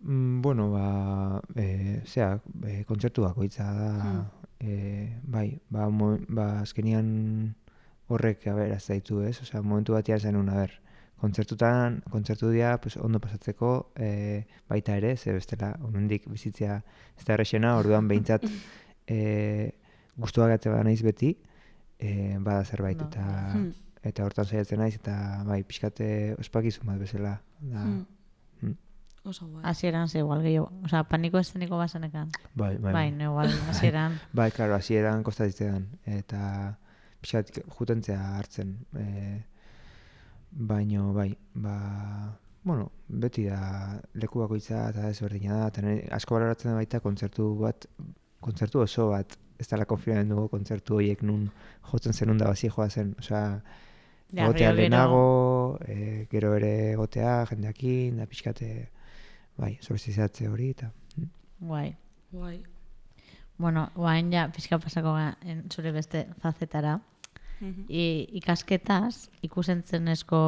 Mm, 0.00 0.40
bueno, 0.42 0.70
ba, 0.72 1.40
e, 1.54 2.00
zea, 2.08 2.32
e, 2.66 2.82
kontzertu 2.88 3.22
bakoitza 3.28 3.68
da, 3.76 3.90
Hmm. 4.00 4.26
E, 4.60 5.16
bai, 5.22 5.60
ba, 5.70 5.88
mo, 5.88 6.18
ba, 6.28 6.60
azkenian 6.60 7.54
horrek, 8.08 8.46
a 8.46 8.54
ber, 8.54 8.76
zaitu, 8.80 9.22
ez? 9.22 9.40
Osea, 9.42 9.62
momentu 9.62 9.94
batean 9.94 10.20
zenun, 10.20 10.48
a 10.50 10.54
ber, 10.60 10.76
kontzertutan, 11.20 12.00
kontzertu 12.10 12.50
dira, 12.50 12.78
pues, 12.80 12.96
ondo 12.96 13.20
pasatzeko, 13.20 13.92
e, 13.96 14.46
baita 14.68 14.96
ere, 14.96 15.16
ze 15.16 15.32
bestela, 15.36 15.74
onendik 15.84 16.26
bizitzea 16.28 16.78
ez 17.18 17.24
da 17.24 17.34
errexena, 17.34 17.76
orduan 17.78 18.08
behintzat, 18.08 18.44
e, 19.06 19.72
guztua 20.16 20.48
gatzea 20.48 20.82
naiz 20.84 21.02
beti, 21.02 21.34
e, 21.98 22.36
bada 22.40 22.64
zerbait, 22.64 22.98
No. 23.00 23.08
eta, 23.08 23.52
Hmm. 23.54 23.70
eta 24.02 24.24
hortan 24.24 24.44
saiatzen 24.46 24.78
naiz, 24.80 24.94
eta, 24.96 25.42
bai, 25.46 25.62
pixkate 25.64 26.34
ospakizun 26.38 26.86
bat 26.86 26.98
bezala, 26.98 27.40
da, 27.60 27.84
Hmm. 27.84 28.06
Oso 29.24 29.46
guai. 29.46 29.62
Hasieran 29.64 30.08
ze 30.08 30.18
igual 30.18 30.42
gehiago. 30.42 30.72
Osa, 30.84 31.04
paniko 31.04 31.38
eszeniko 31.38 31.76
bazenekan. 31.76 32.30
bai, 32.54 32.76
bai, 32.78 32.92
Bai, 32.92 33.10
no 33.12 33.24
igual, 33.24 33.50
hasieran. 33.70 34.18
Bai, 34.32 34.50
klaro, 34.50 34.74
hasieran 34.74 35.22
kostatitzean, 35.22 35.88
eta 36.06 36.78
pixat 37.20 37.50
jutentzea 37.78 38.20
hartzen. 38.38 38.78
E, 38.96 39.44
baino, 40.50 41.12
bai, 41.12 41.36
ba, 41.54 41.76
bueno, 42.62 42.90
beti 43.08 43.44
da 43.48 44.00
leku 44.14 44.40
bakoitza 44.40 44.88
eta 44.90 45.10
ezberdina 45.10 45.58
da, 45.60 45.68
eta 45.68 46.16
asko 46.16 46.36
baloratzen 46.36 46.70
da 46.72 46.78
baita 46.78 47.00
kontzertu 47.04 47.52
bat, 47.60 47.86
kontzertu 48.40 48.80
oso 48.80 49.10
bat, 49.12 49.36
ez 49.60 49.68
dela 49.68 49.84
konfinamendu 49.84 50.46
kontzertu 50.48 50.96
horiek 50.96 51.22
nun 51.22 51.50
jotzen 51.90 52.16
zenun 52.16 52.38
da 52.40 52.48
bazi 52.48 52.70
joa 52.72 52.88
zen, 52.88 53.12
osea, 53.20 53.60
gero. 54.32 54.72
lehenago, 54.78 55.78
e, 55.84 56.26
gero 56.30 56.54
ere 56.56 56.72
egotea 56.92 57.44
jendeakin, 57.50 58.16
da 58.16 58.26
pixkate, 58.26 58.70
bai, 59.60 59.76
sorbizizatze 59.84 60.48
hori, 60.48 60.70
eta... 60.74 60.90
Guai. 61.60 61.90
Guai. 62.32 62.58
Bueno, 63.60 63.90
guain 63.94 64.30
ja, 64.32 64.46
pixka 64.54 64.78
pasako 64.80 65.12
ga, 65.12 65.34
en, 65.44 65.66
zure 65.68 65.92
beste 65.92 66.26
fazetara. 66.40 66.94
Mhm. 67.60 67.84
I, 67.92 68.04
ikasketaz, 68.40 69.28
ikusentzenezko 69.44 70.38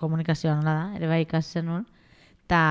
komunikazioa 0.00 0.56
nola 0.58 0.72
da, 0.74 0.86
ere 0.98 1.06
bai 1.06 1.20
ikasen 1.22 1.68
nun, 1.70 1.84
eta 2.44 2.62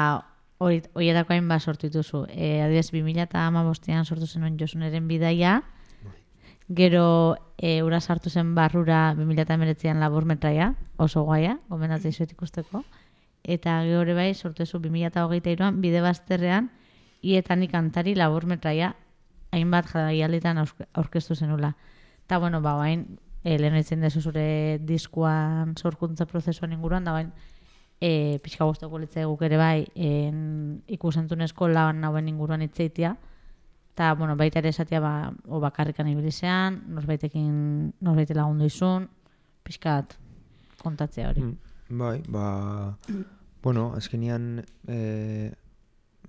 hori- 0.60 0.84
horietako 0.94 1.34
hain 1.38 1.48
bat 1.48 1.64
sortu 1.64 1.88
dituzu. 1.88 2.26
E, 2.28 2.58
adibidez, 2.66 2.92
2008an 2.92 4.04
sortu 4.06 4.28
zenuen 4.28 4.58
Josuneren 4.60 5.08
bidaia, 5.08 5.62
gero 6.68 7.38
e, 7.58 7.82
ura 7.84 8.00
sartu 8.02 8.30
zen 8.30 8.54
barrura 8.56 9.14
2008an 9.16 10.00
labur 10.00 10.26
metraia, 10.26 10.74
oso 10.98 11.24
guaia, 11.24 11.58
gomendatzea 11.70 12.12
izuet 12.12 12.32
ikusteko. 12.36 12.84
Eta 13.44 13.82
gero 13.84 14.02
ere 14.06 14.14
bai 14.14 14.34
sortu 14.34 14.66
zu 14.66 14.80
2008an 14.80 15.82
bide 15.82 16.02
bazterrean, 16.02 16.70
ietani 17.22 17.68
kantari 17.68 18.16
labur 18.16 18.46
metraia 18.46 18.96
hainbat 19.52 19.94
aurke- 19.96 20.88
aurkeztu 20.94 21.36
zenula. 21.36 21.76
Eta, 22.26 22.38
bueno, 22.40 22.62
ba, 22.62 22.76
bain, 22.76 23.20
e, 23.44 23.58
lehen 23.58 23.76
eitzen 23.76 24.02
dezu 24.02 24.22
zure 24.22 24.80
diskuan 24.80 25.76
sorkuntza 25.76 26.26
prozesuan 26.26 26.72
inguruan, 26.72 27.04
da 27.04 27.12
bain, 27.12 27.32
e, 28.00 28.40
pixka 28.44 28.66
guztoko 28.66 28.98
litzai 28.98 29.26
guk 29.26 29.42
ere 29.42 29.58
bai, 29.58 29.88
en, 29.96 30.84
ikusentunezko 30.88 31.68
lan 31.68 32.04
hauen 32.04 32.30
inguruan 32.30 32.62
itzeitia, 32.62 33.18
Eta, 33.92 34.14
bueno, 34.16 34.38
baita 34.40 34.60
ere 34.62 34.70
esatia 34.72 35.02
ba, 35.04 35.34
o 35.52 35.60
bakarrikan 35.60 36.08
ibilizean, 36.08 36.80
norbaitekin, 36.96 37.92
norbaite 38.00 38.34
lagundu 38.38 38.70
izun, 38.72 39.10
pixkat 39.68 40.16
kontatzea 40.80 41.28
hori. 41.30 41.44
Mm, 41.44 41.71
Bai, 41.92 42.24
ba... 42.28 42.98
Bueno, 43.62 43.94
azkenian... 43.96 44.66
E, 44.88 45.52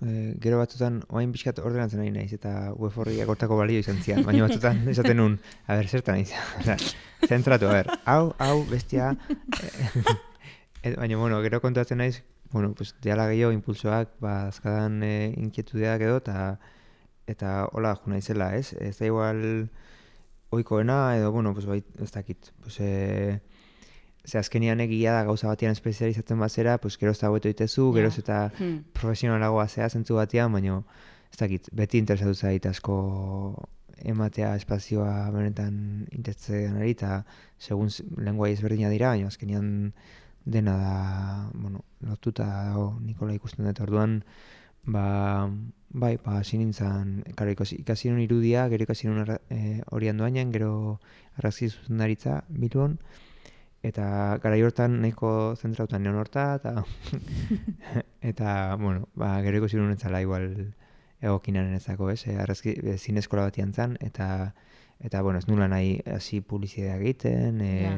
e, 0.01 0.35
gero 0.43 0.59
batzutan, 0.59 0.99
oain 1.07 1.31
pixkat 1.31 1.61
ordenatzen 1.63 2.01
nahi 2.03 2.11
naiz, 2.11 2.33
eta 2.35 2.73
web 2.75 2.97
horriak 2.99 3.31
hortako 3.31 3.57
balio 3.61 3.79
izan 3.79 4.01
zian. 4.03 4.25
Baina 4.27 4.43
batzutan 4.43 4.83
esaten 4.93 5.17
nun, 5.21 5.39
a 5.65 5.79
ber, 5.79 5.87
zertan 5.87 6.19
naiz. 6.19 6.91
Zentratu, 7.29 7.71
a 7.71 7.79
ber, 7.79 7.91
hau, 8.05 8.35
hau, 8.37 8.59
bestia... 8.71 9.13
E, 10.83 10.89
baina, 10.99 11.15
bueno, 11.15 11.37
gero 11.39 11.61
kontatzen 11.63 12.01
naiz, 12.01 12.25
bueno, 12.51 12.73
pues, 12.75 12.89
diala 12.99 13.29
gehiago 13.29 13.53
impulsoak, 13.55 14.17
ba, 14.19 14.49
azkadan 14.49 14.97
e, 15.07 15.31
inkietudeak 15.39 16.03
edo, 16.03 16.17
eta 16.19 16.57
eta 17.31 17.69
hola 17.71 17.93
jo 17.95 18.11
naizela, 18.11 18.49
ez? 18.57 18.73
Ez 18.83 18.97
da 18.97 19.07
igual 19.07 19.39
oikoena 20.51 21.15
edo, 21.15 21.31
bueno, 21.31 21.53
pues, 21.55 21.69
bai, 21.71 21.79
ez 22.03 22.11
dakit. 22.11 22.51
Pues, 22.59 22.81
e, 22.83 23.39
ze 24.25 24.37
azkenian 24.39 24.79
egia 24.79 25.13
da 25.13 25.23
gauza 25.27 25.47
batean 25.47 25.71
espezializatzen 25.75 26.39
bazera, 26.39 26.77
pues, 26.77 26.97
geroz 26.97 27.17
eta 27.17 27.29
hobeto 27.29 27.49
itezu, 27.49 27.89
Ja. 27.91 27.95
geroz 27.99 28.17
eta 28.19 28.51
Hmm. 28.57 28.83
profesionalagoa 28.93 29.67
zea 29.67 29.89
zentzu 29.89 30.15
batean, 30.15 30.51
baina 30.53 30.83
ez 31.31 31.37
dakit, 31.39 31.69
beti 31.73 31.97
interesatu 31.97 32.33
zait 32.33 32.65
asko 32.65 33.67
ematea 34.03 34.55
espazioa 34.55 35.29
benetan 35.31 36.07
interesatzen 36.11 36.75
ari, 36.77 36.91
eta 36.91 37.25
segun 37.57 37.89
lenguai 38.17 38.51
ezberdina 38.53 38.89
dira, 38.89 39.09
baina 39.09 39.27
azkenian 39.27 39.93
dena 40.45 40.77
da, 40.77 41.49
bueno, 41.53 41.83
lotuta 42.01 42.43
dago 42.69 42.99
Nikola 43.01 43.33
ikusten 43.33 43.65
dut 43.65 43.79
orduan, 43.79 44.23
ba, 44.85 45.49
bai, 45.89 46.17
ba, 46.23 46.39
hasi 46.39 46.57
nintzen, 46.57 47.23
karo, 47.35 47.51
ikasi, 47.51 48.09
irudia, 48.09 48.67
gero 48.69 48.83
ikasi 48.83 49.07
nun 49.07 49.25
hori 49.91 50.09
andoainen, 50.09 50.51
gero 50.51 50.99
arrazki 51.37 51.69
zuzendaritza 51.69 52.43
Bilbon, 52.49 52.99
eta 53.83 54.39
gara 54.43 54.57
hortan 54.63 55.01
nahiko 55.03 55.55
zentrautan 55.59 56.03
neon 56.03 56.15
horta, 56.15 56.55
eta 56.55 56.83
eta, 58.31 58.75
bueno, 58.79 59.09
ba, 59.15 59.35
gero 59.43 59.59
ikusi 59.59 59.77
nuen 59.77 59.93
etzala 59.97 60.21
igual 60.23 60.73
egokinaren 61.23 61.75
ezako, 61.75 62.09
ez? 62.11 62.23
E, 62.27 62.37
arrazki, 62.39 62.75
e, 62.79 62.97
zine 62.97 63.23
eskola 63.23 63.47
batian 63.47 63.73
zan, 63.73 63.97
eta, 64.01 64.53
eta, 65.03 65.21
bueno, 65.21 65.39
ez 65.39 65.47
nula 65.47 65.67
nahi 65.71 65.97
hasi 66.15 66.41
publizidea 66.41 66.99
egiten, 66.99 67.61
e, 67.61 67.73
Ja. 67.83 67.97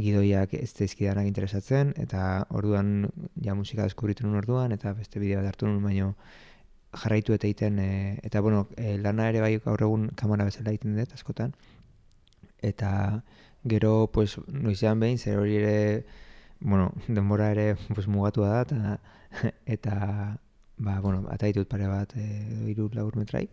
gidoiak 0.00 0.54
ez 0.54 0.70
zaizkidanak 0.70 1.26
interesatzen, 1.26 1.90
eta 1.98 2.46
orduan 2.56 3.10
ja 3.44 3.56
musika 3.58 3.82
deskubritu 3.82 4.24
nuen 4.24 4.38
orduan, 4.38 4.72
eta 4.72 4.94
beste 4.96 5.20
bideo 5.20 5.42
bat 5.42 5.50
hartu 5.50 5.66
nuen, 5.66 5.82
baino 5.82 6.14
jarraitu 7.02 7.34
eta 7.34 7.46
egiten, 7.50 7.78
e, 7.82 7.90
eta, 8.22 8.40
bueno, 8.40 8.68
e, 8.76 8.96
lana 8.98 9.28
ere 9.28 9.42
bai 9.42 9.56
gaur 9.58 9.82
egun 9.82 10.08
kamara 10.16 10.46
bezala 10.46 10.70
egiten 10.70 10.96
dut, 10.96 11.12
askotan, 11.18 11.52
eta 12.62 13.22
gero, 13.68 14.10
pues, 14.12 14.38
noizean 14.48 15.00
behin, 15.00 15.18
zer 15.18 15.38
hori 15.38 15.56
ere, 15.56 16.04
bueno, 16.60 16.92
denbora 17.08 17.50
ere 17.52 17.76
pues, 17.94 18.08
mugatua 18.08 18.48
da, 18.48 18.62
eta, 18.62 19.00
eta 19.66 20.38
ba, 20.78 21.00
bueno, 21.00 21.26
ata 21.30 21.46
ditut 21.46 21.68
pare 21.68 21.86
bat, 21.86 22.14
e, 22.16 22.24
edo 22.52 22.68
hiru 22.68 22.90
labur 22.94 23.16
metrai, 23.20 23.48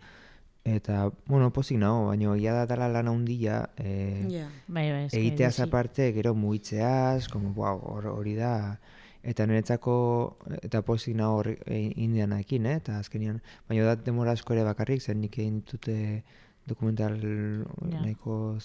eta, 0.68 1.10
bueno, 1.28 1.52
pozik 1.54 1.78
nago, 1.80 2.08
baina 2.08 2.36
ia 2.40 2.54
da 2.54 2.66
dala 2.66 2.88
lana 2.90 3.12
handia, 3.12 3.70
e, 3.78 4.26
Ja. 4.32 4.48
Bai, 4.68 4.92
bai, 4.92 5.08
egiteaz 5.12 5.56
dizki. 5.58 5.68
aparte, 5.68 6.12
gero 6.14 6.34
mugitzeaz, 6.36 7.28
como, 7.28 7.54
wow, 7.54 7.80
hor- 7.84 8.08
hori 8.12 8.36
da, 8.36 8.80
eta 9.24 9.46
niretzako, 9.46 10.38
eta 10.62 10.82
pozik 10.88 11.16
nago 11.16 11.42
horri- 11.44 11.60
e, 11.66 11.92
indianaekin, 12.00 12.66
eh? 12.66 12.76
eta 12.80 12.98
azkenian, 13.00 13.42
baina 13.68 13.84
da 13.84 13.96
demora 13.96 14.32
asko 14.32 14.54
ere 14.56 14.64
bakarrik, 14.64 15.02
zen 15.02 15.20
nik 15.22 15.38
egin 15.38 15.62
dute 15.70 16.24
dokumental 16.68 17.18
Ja. 17.22 18.02
nahiko 18.02 18.58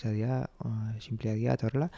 uh, 0.65 1.01
simplea 1.01 1.35
dira, 1.35 1.55
eta 1.55 1.67
horrela, 1.71 1.91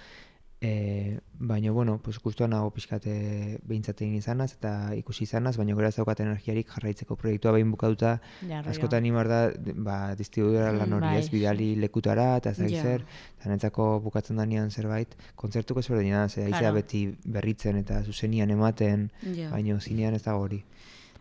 E, 0.66 1.18
baina, 1.38 1.70
bueno, 1.72 1.98
pues, 2.02 2.16
guztuan 2.24 2.48
nago 2.54 2.70
pixkate 2.72 3.58
behintzat 3.68 3.98
egin 4.00 4.14
izanaz 4.16 4.54
eta 4.54 4.94
ikusi 4.96 5.24
izanaz, 5.26 5.58
baina 5.60 5.74
gero 5.76 5.88
ez 5.90 5.96
daukat 5.98 6.20
energiarik 6.24 6.70
jarraitzeko 6.72 7.16
proiektua 7.20 7.52
behin 7.52 7.70
bukatuta 7.70 8.14
Ja, 8.48 8.62
rollo. 8.62 8.70
askotan 8.70 9.02
animar 9.02 9.28
da, 9.28 9.40
ba, 9.76 10.14
distribuidora 10.16 10.72
lan 10.72 10.92
hori 10.96 11.04
Bai. 11.04 11.18
ez, 11.18 11.28
bidali 11.30 11.76
lekutara, 11.76 12.38
eta 12.38 12.50
ez 12.54 12.58
dakit 12.62 12.76
Ja. 12.78 12.82
zer, 12.82 13.04
eta 13.44 13.70
bukatzen 14.00 14.36
danean 14.40 14.70
zerbait, 14.70 15.14
kontzertuko 15.36 15.80
ezberdina, 15.80 16.28
ze 16.30 16.44
aizea 16.44 16.58
Claro. 16.60 16.74
beti 16.76 17.14
berritzen 17.26 17.76
eta 17.76 18.02
zuzenian 18.02 18.48
ematen, 18.50 19.10
Ja. 19.34 19.50
baina 19.50 19.78
zinean 19.80 20.14
ez 20.14 20.22
dago 20.22 20.38
hori. 20.40 20.64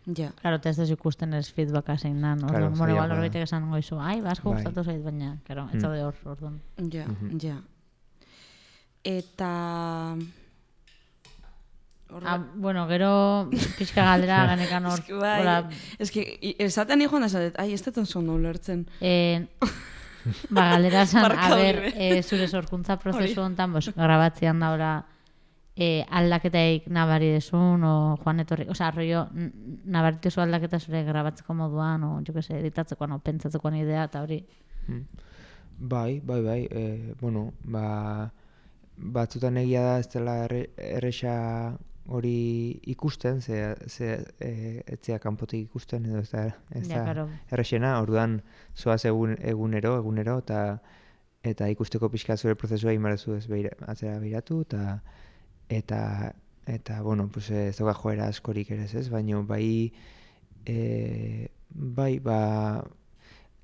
Ja. 0.06 0.32
Claro, 0.40 0.60
ez 0.62 0.76
dezu 0.76 0.92
ikusten 0.92 1.32
ez 1.34 1.50
feedbacka 1.52 1.96
zein 1.96 2.20
nan. 2.20 2.38
Claro, 2.40 2.66
Orduan, 2.66 2.78
bueno, 2.78 2.92
igual 2.92 3.08
zailagoa 3.08 3.08
da. 3.08 3.14
norbaitek 3.14 3.42
esan 3.42 3.70
goizu, 3.70 3.98
ai, 4.00 4.20
ba, 4.20 4.30
asko 4.32 4.50
Bai. 4.50 4.58
gustatu 4.62 4.84
zait, 4.84 5.02
baina, 5.02 5.38
claro, 5.46 5.68
ez 5.72 5.76
Mm. 5.76 5.80
zaude 5.80 6.02
hor, 6.04 6.14
orduan. 6.24 6.60
Ja, 6.92 7.06
Mhm. 7.08 7.38
ja. 7.40 7.56
Eta... 9.04 10.16
Horra- 12.10 12.34
Ah, 12.34 12.38
bueno, 12.54 12.86
gero 12.86 13.48
pixka 13.78 14.04
galdera 14.04 14.46
ganekan 14.52 14.84
hor. 14.86 14.98
Es 15.00 15.04
que 15.06 15.14
bai, 15.14 15.40
hola, 15.40 15.68
es 15.98 16.10
que 16.10 16.38
i- 16.40 16.56
esaten 16.58 16.98
nijoan 16.98 17.22
da 17.22 17.26
esatet, 17.26 17.58
ai, 17.58 17.72
ez 17.72 17.82
dut 17.82 17.96
oso 17.98 18.18
ondo 18.20 18.34
ulertzen. 18.34 18.86
eh, 19.00 19.46
ba, 20.50 20.70
galdera 20.76 21.06
zan, 21.10 21.32
a 21.32 21.48
ber, 21.56 21.92
eh, 21.96 22.22
zure 22.22 22.46
sorkuntza 22.48 22.98
prozesu 22.98 23.40
honetan, 23.42 23.72
bos, 23.72 23.88
grabatzean 23.96 24.60
daura 24.60 25.04
eh, 25.76 26.04
aldaketaik 26.08 26.86
nabari 26.88 27.32
desun, 27.34 27.82
o 27.84 27.94
joan 28.22 28.40
etorri, 28.44 28.66
oza, 28.70 28.88
arroio, 28.88 29.26
nabaritu 29.84 30.30
zu 30.30 30.42
aldaketa 30.44 30.78
zure 30.78 31.02
grabatzeko 31.04 31.54
moduan, 31.54 32.04
o, 32.04 32.20
jo 32.26 32.34
que 32.34 32.42
se, 32.42 32.58
editatzeko, 32.58 33.06
no, 33.10 33.18
pentsatzekoan 33.18 33.80
idea, 33.80 34.04
eta 34.04 34.22
hori. 34.22 34.44
Mm. 34.86 35.24
Bai, 35.78 36.20
bai, 36.20 36.40
bai, 36.42 36.60
e, 36.70 37.14
bueno, 37.20 37.52
ba, 37.64 38.30
batzutan 38.96 39.58
egia 39.58 39.82
da 39.82 39.98
ez 39.98 40.08
dela 40.12 40.36
erre, 40.44 40.68
erresa 40.78 41.34
hori 42.06 42.80
ikusten, 42.92 43.40
ze, 43.40 43.74
ze 43.88 44.18
e, 44.38 44.82
etzea 44.86 45.18
kanpotik 45.18 45.70
ikusten, 45.70 46.06
edo 46.06 46.20
ez 46.20 46.30
da, 46.30 46.44
ez 46.70 46.86
Ja, 46.86 46.98
da 46.98 47.04
claro. 47.08 47.28
erresena, 47.50 47.96
orduan 48.00 48.42
zoaz 48.76 49.04
egun, 49.08 49.34
egunero, 49.40 49.96
egunero, 49.98 50.38
eta 50.44 50.78
eta 51.44 51.68
ikusteko 51.68 52.08
pixka 52.08 52.36
zure 52.36 52.54
prozesua 52.56 52.94
imarezu 52.96 53.34
ez 53.36 53.46
beira, 53.48 53.74
atzera 53.90 54.18
behiratu, 54.20 54.62
eta 54.64 55.02
eta 55.68 56.34
eta 56.66 57.02
bueno, 57.02 57.28
pues 57.28 57.50
ez 57.50 57.76
dauka 57.76 57.94
joera 57.94 58.28
askorik 58.28 58.70
ere 58.70 58.84
ez, 58.84 59.08
baina 59.10 59.40
bai 59.42 59.92
e, 60.66 61.48
bai, 61.70 62.18
ba 62.18 62.84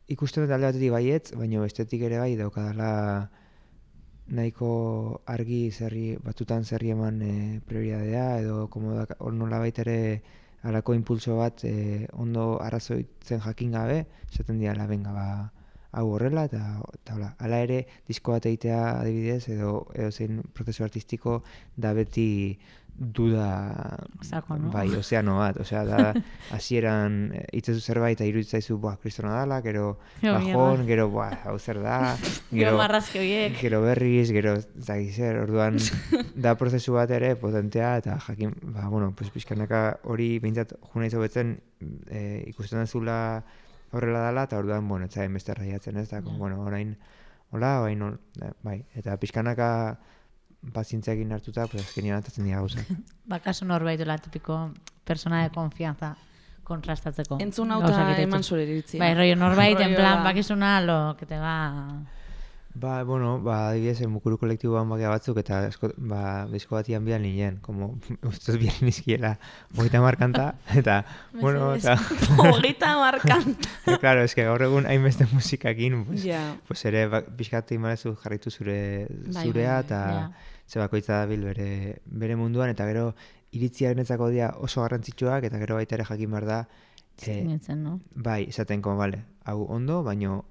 ikusten 0.09 0.45
dut 0.45 0.53
alde 0.53 0.69
batetik 0.69 0.93
baietz, 0.93 1.33
baina 1.39 1.63
bestetik 1.63 2.03
ere 2.03 2.19
bai 2.19 2.37
daukadala 2.37 3.31
nahiko 4.31 5.23
argi 5.27 5.71
zerri, 5.71 6.17
batzutan 6.23 6.65
zerri 6.65 6.93
eman 6.95 7.23
e, 7.23 7.61
prioridadea 7.67 8.41
edo 8.43 8.69
komodak 8.69 9.17
nola 9.33 9.65
ere 9.67 10.23
halako 10.63 10.95
impulso 10.95 11.37
bat 11.39 11.65
e, 11.65 12.07
ondo 12.13 12.61
arrazoitzen 12.61 13.41
jakin 13.41 13.73
gabe, 13.73 14.05
esaten 14.31 14.59
diala 14.59 14.87
benga 14.87 15.13
ba 15.13 15.27
hau 15.93 16.07
horrela 16.15 16.45
eta 16.49 16.63
eta 16.95 17.17
hola. 17.17 17.33
Hala 17.39 17.63
ere 17.67 17.81
disko 18.09 18.37
bat 18.37 18.47
egitea 18.47 19.01
adibidez 19.01 19.49
edo 19.49 19.87
edo 19.95 20.11
zein 20.11 20.43
prozesu 20.55 20.85
artistiko 20.87 21.43
da 21.77 21.93
beti 21.95 22.59
duda 23.01 23.97
Sako, 24.21 24.59
no? 24.61 24.71
bai, 24.71 24.91
ozeano 24.93 25.39
bat, 25.39 25.57
osea 25.63 25.85
da 25.89 26.01
hasieran 26.55 27.31
eh, 27.33 27.47
itzezu 27.57 27.81
zerbait 27.81 28.19
eta 28.19 28.27
iruditzaizu, 28.29 28.77
buah, 28.83 28.99
kristona 29.01 29.39
dala, 29.39 29.63
gero 29.65 29.95
Jo, 30.21 30.35
bajon, 30.35 30.85
gero, 30.85 31.07
buah, 31.09 31.33
hau 31.49 31.57
zer 31.59 31.81
da, 31.81 32.17
Gero 32.53 32.77
marrazki 32.77 33.23
horiek. 33.23 33.57
gero 33.57 33.81
berriz, 33.87 34.29
gero 34.37 34.59
ez 34.59 34.67
dakit 34.75 35.17
zer, 35.17 35.41
orduan 35.41 35.81
da 36.45 36.55
prozesu 36.61 36.93
bat 36.99 37.11
ere 37.17 37.33
potentea 37.41 37.95
eta 38.03 38.19
jakin, 38.27 38.53
ba, 38.75 38.91
bueno, 38.93 39.15
pues 39.17 39.33
pixkanaka 39.33 40.01
hori 40.05 40.35
behintzat 40.39 40.77
juna 40.93 41.09
izo 41.09 41.25
betzen 41.25 41.57
e, 42.11 42.45
ikusten 42.53 42.85
dezula 42.85 43.21
horrela 43.93 44.27
dela 44.29 44.45
eta 44.45 44.59
orduan, 44.59 44.87
bueno, 44.89 45.07
ez 45.07 45.13
zain 45.15 45.33
beste 45.35 45.55
raiatzen 45.55 45.97
ez, 45.97 46.09
da, 46.11 46.21
Ja. 46.23 46.37
bueno, 46.39 46.61
orain, 46.63 46.97
hola, 47.51 47.81
orain, 47.83 48.03
hol- 48.03 48.21
da, 48.37 48.53
bai, 48.63 48.85
eta 48.95 49.17
pixkanaka 49.17 49.99
pazientziakin 50.73 51.33
hartuta, 51.33 51.67
pues 51.69 51.83
azkenean 51.87 52.19
atatzen 52.19 52.45
dira 52.45 52.59
gauzak. 52.61 52.87
Ba, 53.31 53.39
kasu 53.41 53.65
norbait 53.65 54.01
la 54.07 54.19
tipiko 54.19 54.73
persona 55.05 55.43
de 55.43 55.51
confianza 55.51 56.17
kontrastatzeko. 56.65 57.39
Entzun 57.41 57.71
iritzuz. 57.71 58.23
eman 58.29 58.43
zure 58.45 58.63
iritzia. 58.65 59.01
Bai, 59.01 59.15
rollo 59.15 59.37
norbait, 59.37 59.81
en 59.87 59.95
plan, 59.97 60.23
bakizuna 60.25 60.81
lo 60.81 61.17
que 61.17 61.27
te 61.27 61.39
va... 61.39 62.03
Ba, 62.73 63.03
bueno, 63.03 63.41
ba, 63.43 63.71
adibidez, 63.71 64.07
mukuru 64.07 64.39
kolektiboan 64.39 64.89
bakia 64.89 65.09
batzuk, 65.11 65.41
eta 65.43 65.65
esko, 65.67 65.89
ba, 65.99 66.47
disko 66.53 66.77
batian 66.77 67.05
bian 67.05 67.21
ninen, 67.23 67.57
como, 67.61 67.97
ustez 68.31 68.55
bian 68.63 68.77
nizkiela, 68.87 69.33
hogeita 69.77 70.01
markanta, 70.01 70.55
eta, 70.81 71.01
bueno, 71.35 71.75
eta, 71.75 71.97
Hogeita 72.39 72.93
markant. 72.97 73.67
claro, 73.99 74.23
es 74.23 74.37
que 74.37 74.45
gaur 74.47 74.63
egun 74.63 74.87
hainbeste 74.87 75.27
musikakin, 75.33 76.05
pues, 76.07 76.23
Ja. 76.23 76.57
pues 76.69 76.85
ere, 76.87 77.09
ba, 77.11 77.23
pixkat 77.27 77.73
imarezu 77.73 78.15
jarritu 78.23 78.51
zure, 78.55 79.09
Bai, 79.35 79.47
zurea, 79.49 79.75
bai, 79.75 79.85
eta 79.85 80.33
ze 80.71 80.79
bakoitza 80.79 81.25
dabil 81.25 81.43
bere, 81.45 81.99
bere 82.07 82.37
munduan, 82.37 82.71
eta 82.71 82.87
gero 82.87 83.17
iritziak 83.51 83.97
netzako 83.99 84.29
dira 84.31 84.55
oso 84.63 84.83
garrantzitsuak, 84.87 85.43
eta 85.51 85.59
gero 85.59 85.75
baita 85.75 85.99
ere 85.99 86.05
jakin 86.07 86.31
behar 86.31 86.47
da, 86.47 86.61
eh, 87.27 87.59
no? 87.75 87.99
bai, 88.15 88.45
esaten 88.49 88.81
como, 88.81 88.97
vale, 88.97 89.25
hau 89.45 89.67
ondo, 89.67 90.05
baino 90.05 90.45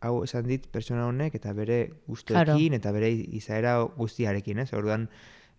hau 0.00 0.22
esan 0.24 0.46
dit 0.46 0.66
pertsona 0.70 1.06
honek 1.08 1.34
eta 1.34 1.52
bere 1.52 1.90
gustuekin 2.06 2.74
eta 2.78 2.92
bere 2.92 3.10
izaera 3.10 3.78
guztiarekin, 3.96 4.58
ez? 4.58 4.72
Orduan, 4.72 5.08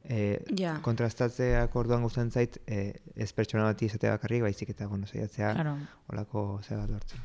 eh, 0.03 0.39
Ja. 0.57 0.79
kontrastatzeak 0.81 1.75
orduan 1.75 2.01
gustatzen 2.03 2.31
zait 2.31 2.57
eh, 2.67 2.93
ez 3.15 3.33
pertsona 3.33 3.63
bati 3.63 3.85
esatea 3.85 4.11
bakarrik, 4.11 4.41
baizik 4.41 4.69
eta, 4.69 4.87
bueno, 4.87 5.07
saiatzea 5.07 5.53
Claro. 5.53 5.77
olako 6.09 6.59
ze 6.63 6.75
bat 6.75 6.89
lortzen. 6.89 7.19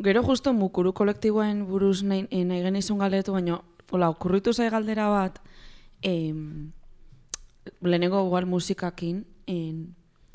Gero 0.00 0.22
justo 0.22 0.52
mukuru 0.52 0.92
kolektiboen 0.92 1.66
buruz 1.66 2.02
nahi, 2.04 2.26
eh, 2.30 2.44
nahi 2.44 2.62
genizun 2.62 2.98
galdetu, 2.98 3.32
baina 3.32 3.60
hola, 3.90 4.10
okurritu 4.10 4.52
zai 4.52 4.68
galdera 4.70 5.08
bat, 5.08 5.40
em, 6.02 6.70
lehenengo 7.80 8.24
igual 8.26 8.46
musikakin, 8.46 9.24
en, 9.46 9.94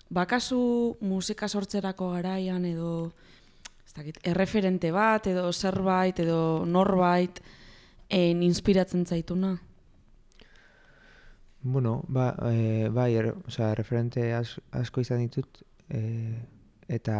bakazu 0.09 0.97
musika 1.01 1.47
sortzerako 1.47 2.11
garaian 2.11 2.65
edo 2.65 3.13
ez 3.93 3.99
dakit, 3.99 4.17
erreferente 4.25 4.89
bat 4.91 5.27
edo 5.29 5.51
zerbait 5.53 6.17
edo 6.19 6.65
norbait 6.65 7.39
en, 8.09 8.41
inspiratzen 8.41 9.05
zaituna? 9.05 9.51
Bueno, 11.61 12.01
ba, 12.07 12.31
e, 12.49 12.89
bai, 12.89 13.13
er, 13.15 13.29
osea, 13.45 13.75
referente 13.77 14.33
as, 14.33 14.57
asko 14.71 15.03
izan 15.05 15.21
ditut, 15.21 15.61
e, 15.93 16.33
eta 16.89 17.19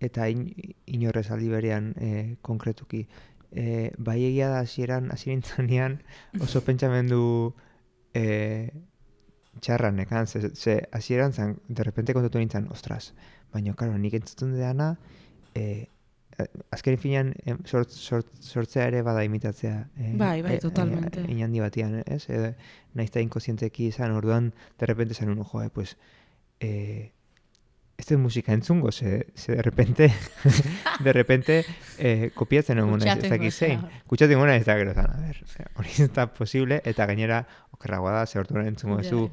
eta 0.00 0.28
in, 0.32 0.46
inorrez 0.86 1.28
aldi 1.30 1.50
berean 1.52 1.92
e, 2.00 2.36
konkretuki. 2.42 3.04
E, 3.52 3.92
bai 3.98 4.16
egia 4.24 4.48
da 4.48 4.62
hasieran 4.64 5.12
hasi 5.12 5.36
oso 6.40 6.60
pentsamendu 6.66 7.54
e, 8.14 8.70
txarran 9.60 10.00
ekan, 10.00 10.26
ze, 10.26 10.80
hasieran 10.90 11.32
zan, 11.32 11.58
de 11.68 11.84
repente 11.84 12.14
kontatu 12.14 12.38
nintzen, 12.38 12.66
ostras, 12.72 13.12
baina, 13.52 13.74
karo, 13.74 13.98
nik 13.98 14.14
entzuten 14.14 14.56
dudana, 14.56 14.96
e, 15.54 15.88
azken 16.70 16.98
finean 16.98 17.32
em, 17.46 17.58
sort, 17.64 17.90
sort, 17.90 18.30
sortzea 18.42 18.88
ere 18.90 19.02
bada 19.06 19.24
imitatzea. 19.24 19.88
E, 19.96 20.12
Bai, 20.18 20.42
bai, 20.42 20.58
totalmente. 20.58 21.22
E, 21.22 21.32
inandi 21.32 21.62
batian, 21.62 22.00
ez? 22.06 22.24
E, 22.28 22.54
nahiz 22.94 23.10
eta 23.10 23.22
inkozienteki 23.22 23.90
izan, 23.92 24.16
orduan, 24.18 24.52
de 24.78 24.86
repente 24.86 25.14
zan 25.14 25.30
uno, 25.30 25.44
joe, 25.44 25.70
pues, 25.70 25.96
e, 26.60 27.12
ez 27.96 28.06
dut 28.08 28.18
musika 28.18 28.52
entzungo, 28.52 28.90
ze, 28.90 29.26
ze 29.36 29.54
de 29.54 29.62
repente, 29.62 30.12
de 31.04 31.12
repente, 31.12 31.64
eh, 31.98 32.30
kopiatzen 32.34 32.78
egon 32.82 32.98
naiz, 32.98 33.22
ez 33.22 33.30
dakit 33.30 33.54
zein. 33.54 33.84
Kutsatzen 34.10 34.34
egon 34.34 34.50
naiz, 34.50 34.62
eta 34.64 34.74
gero 34.80 34.94
zan, 34.94 35.12
a 35.14 35.20
ber, 35.22 35.68
hori 35.78 35.94
ez 36.02 36.10
da 36.16 36.26
posible, 36.34 36.80
eta 36.84 37.06
gainera, 37.06 37.44
okerragoa 37.76 38.16
da, 38.18 38.26
ze 38.26 38.40
orduan 38.42 38.66
entzungo 38.66 38.98
jo. 39.06 39.28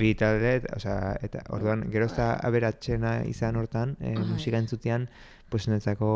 bi 0.00 0.14
talde, 0.16 0.62
osea, 0.76 1.18
eta 1.20 1.44
orduan, 1.52 1.84
gero 1.92 2.08
ez 2.08 2.16
da 2.16 2.32
aberatxena 2.48 3.18
izan 3.28 3.60
hortan, 3.60 3.96
eh, 4.00 4.16
musika 4.16 4.56
entzutean, 4.56 5.08
pues 5.52 5.68
netzako 5.68 6.08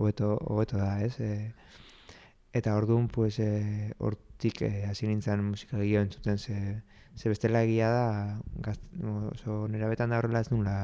hobeto, 0.00 0.38
hobeto 0.48 0.78
da, 0.80 1.02
ez? 1.04 1.18
E, 1.20 1.52
eta 2.56 2.72
orduan, 2.78 3.08
pues, 3.12 3.36
e, 3.44 3.92
hortik 3.98 4.62
eh, 4.64 4.86
hasi 4.88 5.06
nintzen 5.10 5.42
musika 5.44 5.76
gehiago 5.76 6.06
entzuten, 6.06 6.38
ze, 6.38 6.80
ze 7.14 7.28
bestela 7.28 7.60
egia 7.66 7.90
da, 7.92 8.06
gaz, 8.64 8.78
oso 9.34 9.66
nera 9.68 9.90
betan 9.92 10.10
da 10.14 10.18
horrela 10.22 10.40
ez 10.40 10.48
nula, 10.54 10.76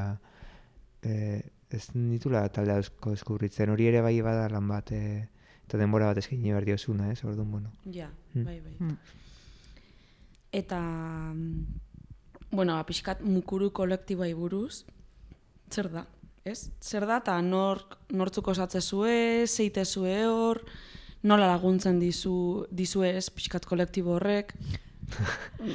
e, 1.02 1.40
ez 1.70 1.84
ditula 1.94 2.44
talde 2.52 2.74
asko 2.76 3.14
deskubritzen, 3.14 3.70
hori 3.72 3.86
ere 3.88 4.02
bai 4.04 4.16
bada 4.26 4.48
lan 4.52 4.68
bat, 4.68 4.92
e, 4.92 5.28
eta 5.64 5.78
denbora 5.80 6.10
bat 6.10 6.18
eskaini 6.20 6.50
behar 6.52 6.66
diozuna, 6.68 7.08
ez? 7.14 7.22
Orduan, 7.24 7.50
bueno. 7.50 7.72
Ja, 7.86 8.10
Mm. 8.34 8.44
bai, 8.44 8.60
bai. 8.60 8.74
Mm. 8.78 8.96
Eta, 10.52 10.78
mm, 11.32 11.64
bueno, 12.52 12.74
ba, 12.76 12.84
pixkat 12.86 13.22
mukuru 13.22 13.70
kolektiboai 13.74 14.32
buruz, 14.34 14.84
zer 15.70 15.88
da, 15.90 16.04
ez? 16.44 16.70
Zer 16.80 17.06
da, 17.08 17.20
eta 17.20 17.36
nor, 17.44 17.82
nortzuk 18.16 18.50
osatzezue, 18.52 19.46
zeitezue 19.46 20.16
hor, 20.28 20.62
nola 21.22 21.50
laguntzen 21.52 22.00
dizu, 22.00 22.66
dizue 22.70 23.12
ez, 23.18 23.28
pixkat 23.34 23.66
kolektibo 23.68 24.16
horrek, 24.16 24.54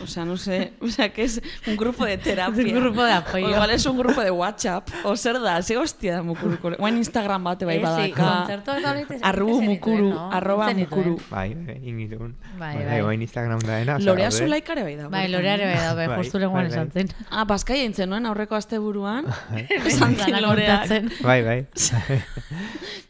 O 0.04 0.08
sea, 0.08 0.26
no 0.26 0.38
sé, 0.38 0.74
o 0.82 0.88
sea, 0.88 1.10
que 1.14 1.24
es 1.24 1.42
un 1.68 1.76
grupo 1.78 2.06
de 2.06 2.18
terapia. 2.18 2.64
Un 2.64 2.74
grupo 2.82 3.04
de 3.04 3.12
apoyo. 3.12 3.46
O 3.46 3.50
igual 3.50 3.70
es 3.70 3.86
un 3.86 3.98
grupo 3.98 4.22
de 4.22 4.32
WhatsApp. 4.32 4.88
O 5.04 5.16
zer 5.16 5.40
da, 5.40 5.62
ze 5.62 5.78
hostia 5.78 6.16
da 6.16 6.24
mukuru. 6.24 6.58
Oain 6.80 6.98
Instagram 6.98 7.44
bate 7.44 7.66
bai 7.66 7.78
Eh, 7.78 7.80
sí, 7.80 7.86
badaka. 7.86 8.90
horiek 8.90 9.20
Arrubu 9.22 9.62
mukuru, 9.62 10.10
no? 10.10 10.32
arroba 10.32 10.74
mukuru. 10.74 11.20
Bai, 11.30 11.52
ingitun. 11.84 12.36
Bai, 12.58 12.76
Bai, 12.78 12.86
bai. 12.86 13.02
oain 13.02 13.22
Instagram 13.22 13.60
da 13.60 13.76
dena. 13.78 13.96
osea, 13.98 14.06
Lorea 14.06 14.30
daude. 14.30 14.38
Zulaikare 14.46 14.84
bai 14.84 14.96
da. 14.96 15.08
Bai, 15.10 15.28
loreare 15.30 15.66
bai 15.66 15.78
da, 15.84 15.94
bai, 15.94 16.08
Bai, 16.08 16.18
justu 16.18 16.40
lenguan 16.40 16.64
bai, 16.64 16.72
esan 16.72 16.90
bai. 16.94 17.04
zen. 17.06 17.28
Ah, 17.30 17.44
Bazkai 17.46 17.80
eintzen 17.82 18.10
nuen 18.10 18.26
aurreko 18.26 18.56
asteburuan. 18.56 19.26
Esan 19.86 20.16
zin 20.16 20.34
Dana 20.34 20.42
loreak. 20.42 20.68
kontatzen. 20.90 21.12
Bai, 21.22 21.42
bai. 21.44 21.66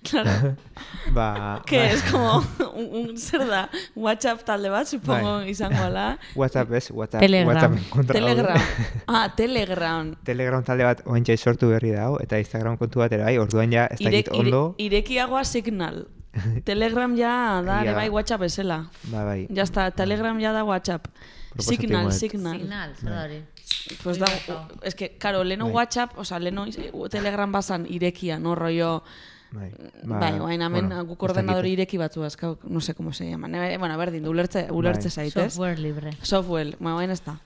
Claro, 0.05 0.55
ba, 1.13 1.63
que 1.65 1.77
bai. 1.79 1.87
es 1.89 2.03
como 2.03 2.43
un, 2.75 3.09
un 3.09 3.17
zer 3.17 3.47
da, 3.47 3.69
WhatsApp 3.95 4.43
talde 4.45 4.69
bat, 4.69 4.85
supongo 4.85 5.41
izango 5.43 5.81
ala. 5.83 6.14
WhatsApp 6.35 6.71
ez, 6.73 6.89
WhatsApp, 6.91 7.21
Telegram. 7.21 7.71
WhatsApp 7.73 8.11
Telegram. 8.11 8.61
Ah, 9.07 9.29
Telegram. 9.35 10.15
Telegram 10.25 10.63
talde 10.63 10.83
bat 10.83 11.01
oantxe 11.05 11.37
sortu 11.37 11.69
berri 11.69 11.91
dago, 11.91 12.19
eta 12.23 12.39
Instagram 12.39 12.77
kontu 12.77 12.99
bat 12.99 13.11
ere 13.13 13.23
bai, 13.23 13.37
orduan 13.37 13.71
ja 13.71 13.85
ez 13.87 13.99
dakit 13.99 14.27
Ire- 14.27 14.39
ondo, 14.39 14.75
ire- 14.77 14.97
irekiagoa 14.97 15.43
signal. 15.45 16.07
Telegram 16.69 17.15
ja 17.17 17.61
da, 17.65 17.81
ere 17.83 17.93
bai 17.93 18.09
WhatsApp 18.09 18.43
esela. 18.43 18.89
ba 19.11 19.23
bai. 19.25 19.47
Ya 19.49 19.63
está, 19.63 19.91
Telegram 19.91 20.39
ya 20.39 20.51
da 20.53 20.63
WhatsApp. 20.63 21.07
Signal, 21.59 22.11
signal. 22.11 22.59
Signal, 22.59 22.93
da 23.01 23.23
hori. 23.23 23.43
Pues 24.03 24.19
da, 24.19 24.25
es 24.83 24.93
que, 24.95 25.17
claro, 25.17 25.43
leno 25.43 25.65
Bai. 25.65 25.73
WhatsApp, 25.73 26.17
o 26.17 26.25
sea, 26.25 26.37
leno 26.39 26.65
Telegram 27.09 27.51
bazan 27.51 27.85
irekia, 27.89 28.37
no 28.39 28.53
rollo... 28.55 29.03
Bai, 29.51 29.71
bai, 30.03 30.37
guain 30.39 30.61
hemen 30.61 30.89
bueno, 30.89 31.05
guk 31.05 31.23
ordenadori 31.23 31.69
dakit. 31.69 31.79
ireki 31.79 31.97
batzu 31.97 32.23
azkau, 32.23 32.57
no 32.67 32.81
sé 32.81 32.93
cómo 32.93 33.13
se 33.13 33.29
llaman. 33.29 33.55
Eh, 33.55 33.77
bueno, 33.77 33.97
berdin, 33.97 34.23
du 34.23 34.31
ulertze, 34.31 34.67
ulertze 34.71 35.07
Bai. 35.07 35.11
zaitez. 35.31 35.53
Software 35.53 35.79
libre. 35.79 36.11
Software, 36.21 36.75
bueno, 36.79 36.95
baina 36.97 37.13
ez 37.13 37.23
da. 37.23 37.39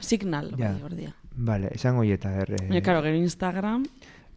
Signal, 0.00 0.54
Ja. 0.58 0.72
bai, 0.72 0.82
ordia. 0.82 1.14
Vale, 1.36 1.68
esango 1.72 2.02
hieta, 2.02 2.34
er, 2.40 2.56
Baina, 2.58 2.76
eh, 2.78 2.82
claro, 2.82 3.02
gero 3.02 3.16
Instagram, 3.16 3.86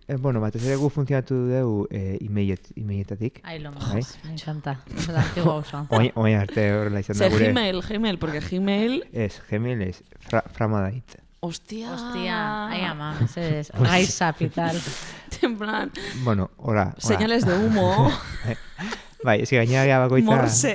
eh, 0.07 0.15
bueno, 0.17 0.39
batez 0.39 0.63
ere 0.65 0.75
gu 0.75 0.89
funtzionatu 0.89 1.33
dugu 1.49 1.87
eh, 1.89 2.19
emailet, 2.21 2.67
emailetatik. 2.75 3.39
Ai, 3.43 3.59
lo 3.59 3.71
Bai. 3.71 3.95
más, 3.95 4.19
me 4.23 4.33
encanta. 4.33 4.79
Es 4.95 5.07
la 5.07 5.21
antigua 5.21 5.55
usanza. 5.57 5.95
Oain, 5.95 6.11
oain 6.15 6.37
arte 6.37 6.71
horrela 6.73 6.99
izan 6.99 7.17
da 7.17 7.27
gure. 7.29 7.49
Gmail, 7.49 7.81
Gmail, 7.81 8.19
porque 8.19 8.39
Gmail, 8.39 9.05
Ez, 9.11 9.41
Gmail 9.49 9.81
ez, 9.81 10.03
fra, 10.19 10.43
framadait. 10.53 11.17
Hostia, 11.45 11.93
Hostia, 11.93 12.37
ai 12.67 12.83
ama, 12.83 13.13
mesedez. 13.21 13.71
Gaiza, 13.71 14.33
pital. 14.33 14.79
en 15.41 15.57
plan, 15.57 15.91
Bueno, 16.23 16.49
ora, 16.57 16.93
ora. 16.93 16.95
señales 16.99 17.45
de 17.45 17.53
humo, 17.57 18.11
Bai, 19.25 19.41
ez 19.41 19.49
que 19.49 19.57
gainera 19.57 19.85
geha 19.85 19.97
bakoitza... 19.99 20.29
morse. 20.29 20.73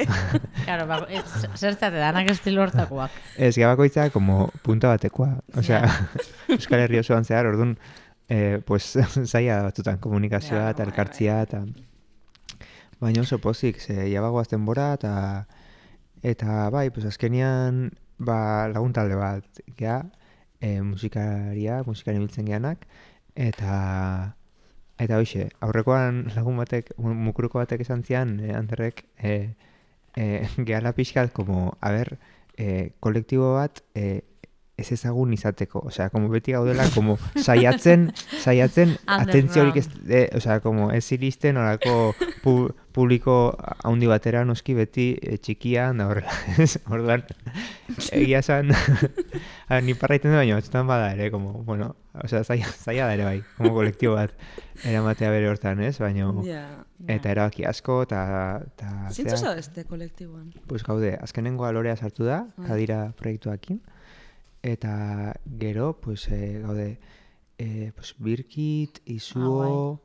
Claro, 0.64 0.86
ba, 0.88 0.96
ez, 1.08 1.22
zertzate 1.54 2.00
danak 2.02 2.32
estilo 2.32 2.64
hortakoak. 2.64 3.12
Ez, 3.36 3.54
geha 3.54 3.68
bakoitza 3.70 4.08
como 4.10 4.48
punta 4.66 4.88
batekoa. 4.90 5.36
Osea, 5.54 5.84
Euskal 6.48 6.82
Herri 6.82 6.98
osoan 6.98 7.24
zehar, 7.24 7.46
orduan, 7.46 7.76
eh, 8.26 8.58
pues, 8.66 8.96
zaila 9.30 9.60
batzutan 9.68 10.00
komunikazioa 10.02 10.64
Ja, 10.64 10.72
eta 10.74 10.82
bai, 10.82 10.88
elkartzia 10.90 11.38
eta... 11.46 11.62
Baina 13.00 13.22
oso 13.22 13.38
pozik, 13.38 13.78
ze 13.80 14.10
jabagoazten 14.10 14.66
bora 14.66 14.94
eta... 14.98 15.12
Eta 16.26 16.66
bai, 16.74 16.90
pues 16.90 17.06
azkenian 17.06 17.92
ba, 18.18 18.68
lagun 18.68 18.92
talde 18.92 19.16
bat, 19.16 19.62
gea, 19.78 20.02
e, 20.60 20.80
musikaria, 20.82 21.82
musikari 21.86 22.18
biltzen 22.22 22.46
geanak, 22.50 22.86
eta... 23.34 24.36
Eta 25.00 25.16
hoxe, 25.16 25.46
aurrekoan 25.64 26.26
lagun 26.36 26.58
batek, 26.60 26.90
mu- 27.00 27.14
mukuruko 27.16 27.58
batek 27.62 27.82
esan 27.86 28.02
zian, 28.04 28.34
eh, 28.44 28.52
Anderrek, 28.56 29.04
eh, 29.18 29.54
eh, 30.16 30.48
gehala 30.68 30.92
pixkat, 30.96 31.32
como, 31.32 31.78
a 31.80 31.90
ber, 31.92 32.18
eh, 32.58 32.92
kolektibo 33.00 33.54
bat 33.56 33.82
eh, 33.94 34.24
ez 34.80 34.90
ezagun 34.96 35.32
izateko. 35.36 35.82
Osea, 35.90 36.08
como 36.10 36.28
beti 36.32 36.52
gaudela, 36.56 36.86
como 36.94 37.18
saiatzen, 37.36 38.10
saiatzen, 38.42 38.96
atentziorik 39.20 39.76
ez, 39.82 39.88
eh, 40.08 40.28
osea, 40.36 40.60
como 40.64 40.90
ez 40.96 41.04
iristen 41.12 41.56
orako 41.60 42.14
pu, 42.42 42.54
publiko 42.92 43.34
haundi 43.84 44.08
batera 44.10 44.44
noski 44.44 44.74
beti 44.74 45.12
eh, 45.22 45.36
txikian 45.38 46.00
da 46.02 46.08
horrela. 46.10 46.32
ez? 46.58 46.78
Orduan, 46.90 47.24
egia 48.10 48.40
esan, 48.42 48.72
a, 49.68 49.80
ni 49.80 49.94
parraiten 49.94 50.32
du 50.32 50.38
baina 50.40 50.56
batzutan 50.58 50.86
bada 50.90 51.12
ere, 51.14 51.30
como, 51.30 51.52
bueno, 51.66 51.94
osea, 52.24 52.42
zaila, 52.44 52.70
zaila 52.72 53.06
da 53.10 53.14
ere 53.18 53.24
bai, 53.28 53.38
como 53.56 53.74
kolektibo 53.76 54.16
bat 54.18 54.32
eramatea 54.84 55.30
bere 55.30 55.48
hortan, 55.50 55.82
ez? 55.84 55.98
Baina, 56.00 56.30
Ja. 56.46 56.64
eta 57.08 57.30
erabaki 57.32 57.64
asko, 57.68 58.02
eta... 58.08 58.20
eta 58.66 58.90
Zintzu 59.12 59.36
zea- 59.36 59.50
zabeste 59.52 59.84
kolektiboan? 59.84 60.50
Pues 60.68 60.82
gaude, 60.84 61.14
azkenengoa 61.20 61.70
lorea 61.72 61.96
sartu 61.96 62.24
da, 62.26 62.42
kadira 62.66 63.12
proiektuakin, 63.16 63.80
eta 64.62 65.34
gero, 65.58 66.00
pues, 66.00 66.28
e, 66.28 66.60
gaude, 66.60 66.98
e, 67.58 67.92
pues, 67.94 68.14
Birkit, 68.18 69.00
Izuo, 69.06 70.02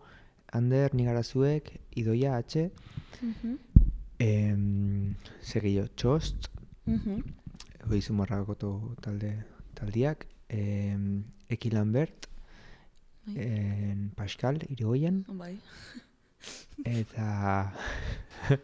Ander, 0.51 0.93
Nigarazuek, 0.95 1.79
Idoia, 1.95 2.37
H, 2.37 2.71
Mhm. 3.21 3.57
em, 4.19 5.15
segillo, 5.41 5.87
Txost. 5.95 6.47
Oizu 7.89 8.13
Marragoto 8.13 8.95
talde, 9.01 9.43
taldiak, 9.73 10.27
em, 10.49 11.23
Eki 11.49 11.69
Lambert, 11.71 12.27
en 13.35 14.11
Pascal, 14.15 14.59
irigoien, 14.69 15.25
Bai. 15.27 15.59
eta... 16.83 17.73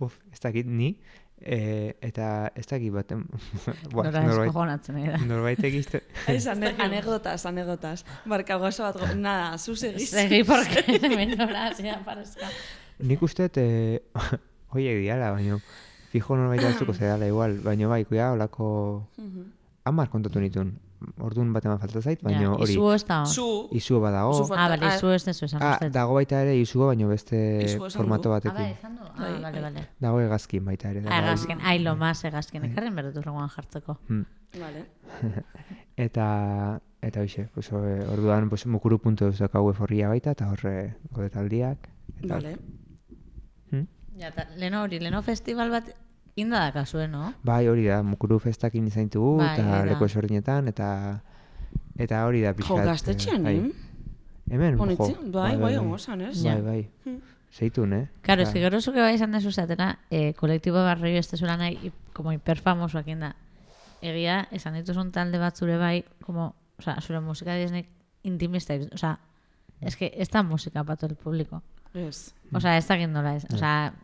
Uf, 0.00 0.14
ez 0.32 0.38
dakit 0.40 0.64
ni, 0.66 0.96
e, 1.40 1.94
eta 2.02 2.50
ez 2.56 2.66
dakit 2.66 2.92
bat... 2.92 3.12
Ba, 3.94 4.04
Nora 4.04 4.22
norbait, 4.24 4.48
eskojonatzen 4.48 4.96
ari 5.00 5.12
da. 5.12 5.18
norbaitek 5.28 5.74
izte... 5.82 6.02
Ez 6.28 6.46
ane 6.50 6.74
anegotas, 6.78 7.44
anegotas. 7.46 8.04
Barka 8.26 8.56
gozo 8.62 8.84
bat, 8.86 8.98
go- 9.00 9.14
nada, 9.18 9.56
zu 9.58 9.76
segiz. 9.76 10.10
Segi, 10.10 10.42
porque 10.44 10.84
hemen 11.02 11.36
nora 11.38 11.68
hasia 11.68 12.00
parezka. 12.04 12.48
Nik 12.98 13.22
uste, 13.22 13.50
e, 13.54 14.00
hoiek 14.74 15.02
diala, 15.04 15.30
baina 15.36 15.60
fijo 16.12 16.36
norbait 16.36 16.64
hartuko 16.64 16.94
zedala 16.98 17.26
igual, 17.30 17.60
baina 17.64 17.88
bai, 17.88 18.04
kuia, 18.08 18.32
olako... 18.32 18.68
Amar 19.88 20.10
kontatu 20.12 20.40
nituen, 20.42 20.74
orduan 21.22 21.52
bat 21.52 21.64
eman 21.64 21.78
falta 21.78 22.00
zait, 22.02 22.22
baina 22.22 22.50
hori... 22.52 22.72
Izu 22.72 22.88
ez 22.94 23.04
da 23.06 23.20
hor. 23.22 23.28
Zu, 23.32 23.46
Izu 23.78 24.00
badago. 24.02 24.32
Ah, 24.56 24.68
bale, 24.72 24.88
izu 24.96 25.10
ez 25.14 25.24
dezu 25.24 25.44
esan 25.46 25.62
Ah, 25.62 25.76
dago 25.94 26.14
baita 26.14 26.40
ere 26.42 26.56
izua, 26.58 26.86
baina 26.92 27.06
beste 27.06 27.38
formato 27.94 28.28
du. 28.28 28.34
Ah, 28.34 28.40
bai, 28.40 28.50
batekin. 28.50 28.72
esan 28.78 28.96
du? 28.96 29.02
Bai, 29.04 29.30
Ah, 29.34 29.40
bale, 29.42 29.60
bai. 29.60 29.62
bale. 29.62 29.86
Dago 30.00 30.20
egazkin 30.20 30.64
baita 30.64 30.90
ere. 30.90 31.04
Ah, 31.08 31.20
Egazken, 31.22 31.60
ai, 31.62 31.78
lo 31.78 31.94
más 31.96 32.24
egazken. 32.24 32.64
Ekarren 32.64 32.94
berdutu 32.94 33.22
rengoan 33.22 33.48
jartzeko. 33.48 33.98
Hmm. 34.08 34.24
Vale. 34.58 34.86
Eta, 35.96 36.80
eta 37.02 37.20
hoxe, 37.22 37.48
pues, 37.54 37.70
eh, 37.72 38.04
orduan 38.12 38.48
pues, 38.48 38.66
mukuru 38.66 38.98
puntu 38.98 39.30
daukagu 39.30 39.70
eforria 39.72 40.08
baita, 40.08 40.30
eta 40.30 40.46
horre 40.50 40.96
godetaldiak. 41.10 41.88
Eta, 42.22 42.34
Vale. 42.34 42.52
Hmm? 43.70 43.86
Ja, 44.18 44.30
ta, 44.34 44.46
leno 44.56 44.82
hori, 44.82 45.00
leno 45.00 45.22
festival 45.22 45.70
bat 45.70 45.90
inda 46.38 46.60
da 46.60 46.72
kasue, 46.72 47.08
no? 47.08 47.32
Bai, 47.42 47.66
hori 47.68 47.86
da, 47.90 48.02
mukuru 48.02 48.38
festakin 48.38 48.86
izan 48.86 49.08
ditugu, 49.10 49.36
Bai, 49.40 49.52
eta 49.54 49.64
hori 49.68 49.88
da. 49.88 49.92
leku 49.92 50.04
esordinetan, 50.06 50.68
eta 50.70 50.88
eta 51.98 52.24
hori 52.26 52.42
da 52.44 52.52
Jo, 52.52 52.56
pixkat. 52.62 52.84
gaztetxean, 52.86 53.42
bai. 53.44 53.56
eh? 53.58 53.72
Hemen, 54.50 54.78
Honetzi, 54.80 55.12
jo. 55.14 55.30
bai, 55.34 55.56
bai, 55.60 55.74
ongozan, 55.76 56.22
ez? 56.22 56.42
Bai, 56.44 56.60
bai. 56.62 56.78
Hmm. 57.04 57.18
Zeitun, 57.52 57.92
eh? 57.92 58.08
Claro, 58.22 58.42
es 58.42 58.50
que 58.50 58.60
gero 58.60 58.80
zuke 58.80 59.00
bai 59.00 59.14
esan 59.14 59.32
dezu 59.32 59.50
zatela, 59.52 59.98
eh, 60.10 60.34
kolektibo 60.34 60.76
barrio 60.84 61.18
este 61.18 61.36
zula 61.36 61.56
nahi, 61.56 61.78
hi- 61.82 61.92
como 62.12 62.32
hiperfamosoak 62.32 63.06
da. 63.18 63.34
Egia, 64.00 64.46
esan 64.52 64.74
dituzun 64.74 65.10
talde 65.12 65.38
bat 65.38 65.56
zure 65.56 65.76
bai, 65.76 66.04
como, 66.24 66.54
o 66.78 66.82
sea, 66.82 67.00
zure 67.00 67.20
musika 67.20 67.54
diznek 67.56 67.88
intimista, 68.22 68.74
o 68.92 68.96
sea, 68.98 69.18
es 69.80 69.96
que 69.96 70.12
ez 70.16 70.28
da 70.30 70.42
musika 70.42 70.84
para 70.84 70.96
todo 70.96 71.10
el 71.10 71.16
público. 71.16 71.62
Ez. 71.94 72.34
O 72.52 72.60
sea, 72.60 72.76
ez 72.76 72.86
dakit 72.86 73.08
nola 73.08 73.34
ez. 73.36 73.44
O 73.52 73.56
sea, 73.56 73.94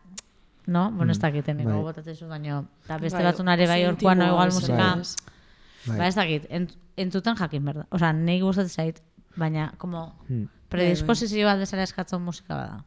no? 0.67 0.91
Bueno, 0.91 1.11
ez 1.11 1.19
dakiten, 1.19 1.57
niko 1.57 1.69
Bai. 1.69 1.81
botatzen 1.81 2.29
baino, 2.29 2.65
eta 2.85 2.97
beste 2.97 3.17
Bai, 3.17 3.25
batzunare 3.25 3.67
bai 3.67 3.83
oso 3.85 3.93
orkuan, 3.95 4.17
no, 4.17 4.25
igual 4.27 4.51
musika. 4.53 4.95
Bai. 5.87 5.97
ba 5.97 6.07
ez 6.07 6.15
dakit, 6.15 6.45
ent, 6.49 6.71
entzuten 6.97 7.35
jakin 7.35 7.65
berda. 7.65 7.85
O 7.91 7.99
sea, 7.99 8.13
nahi 8.13 8.39
gustatzen 8.41 8.69
zait, 8.73 9.01
baina, 9.35 9.73
como, 9.77 10.15
Hmm. 10.27 10.47
predisposizio 10.69 11.45
bat 11.45 11.59
bezala 11.59 11.83
eskatzen 11.83 12.21
musika 12.21 12.55
bada. 12.55 12.83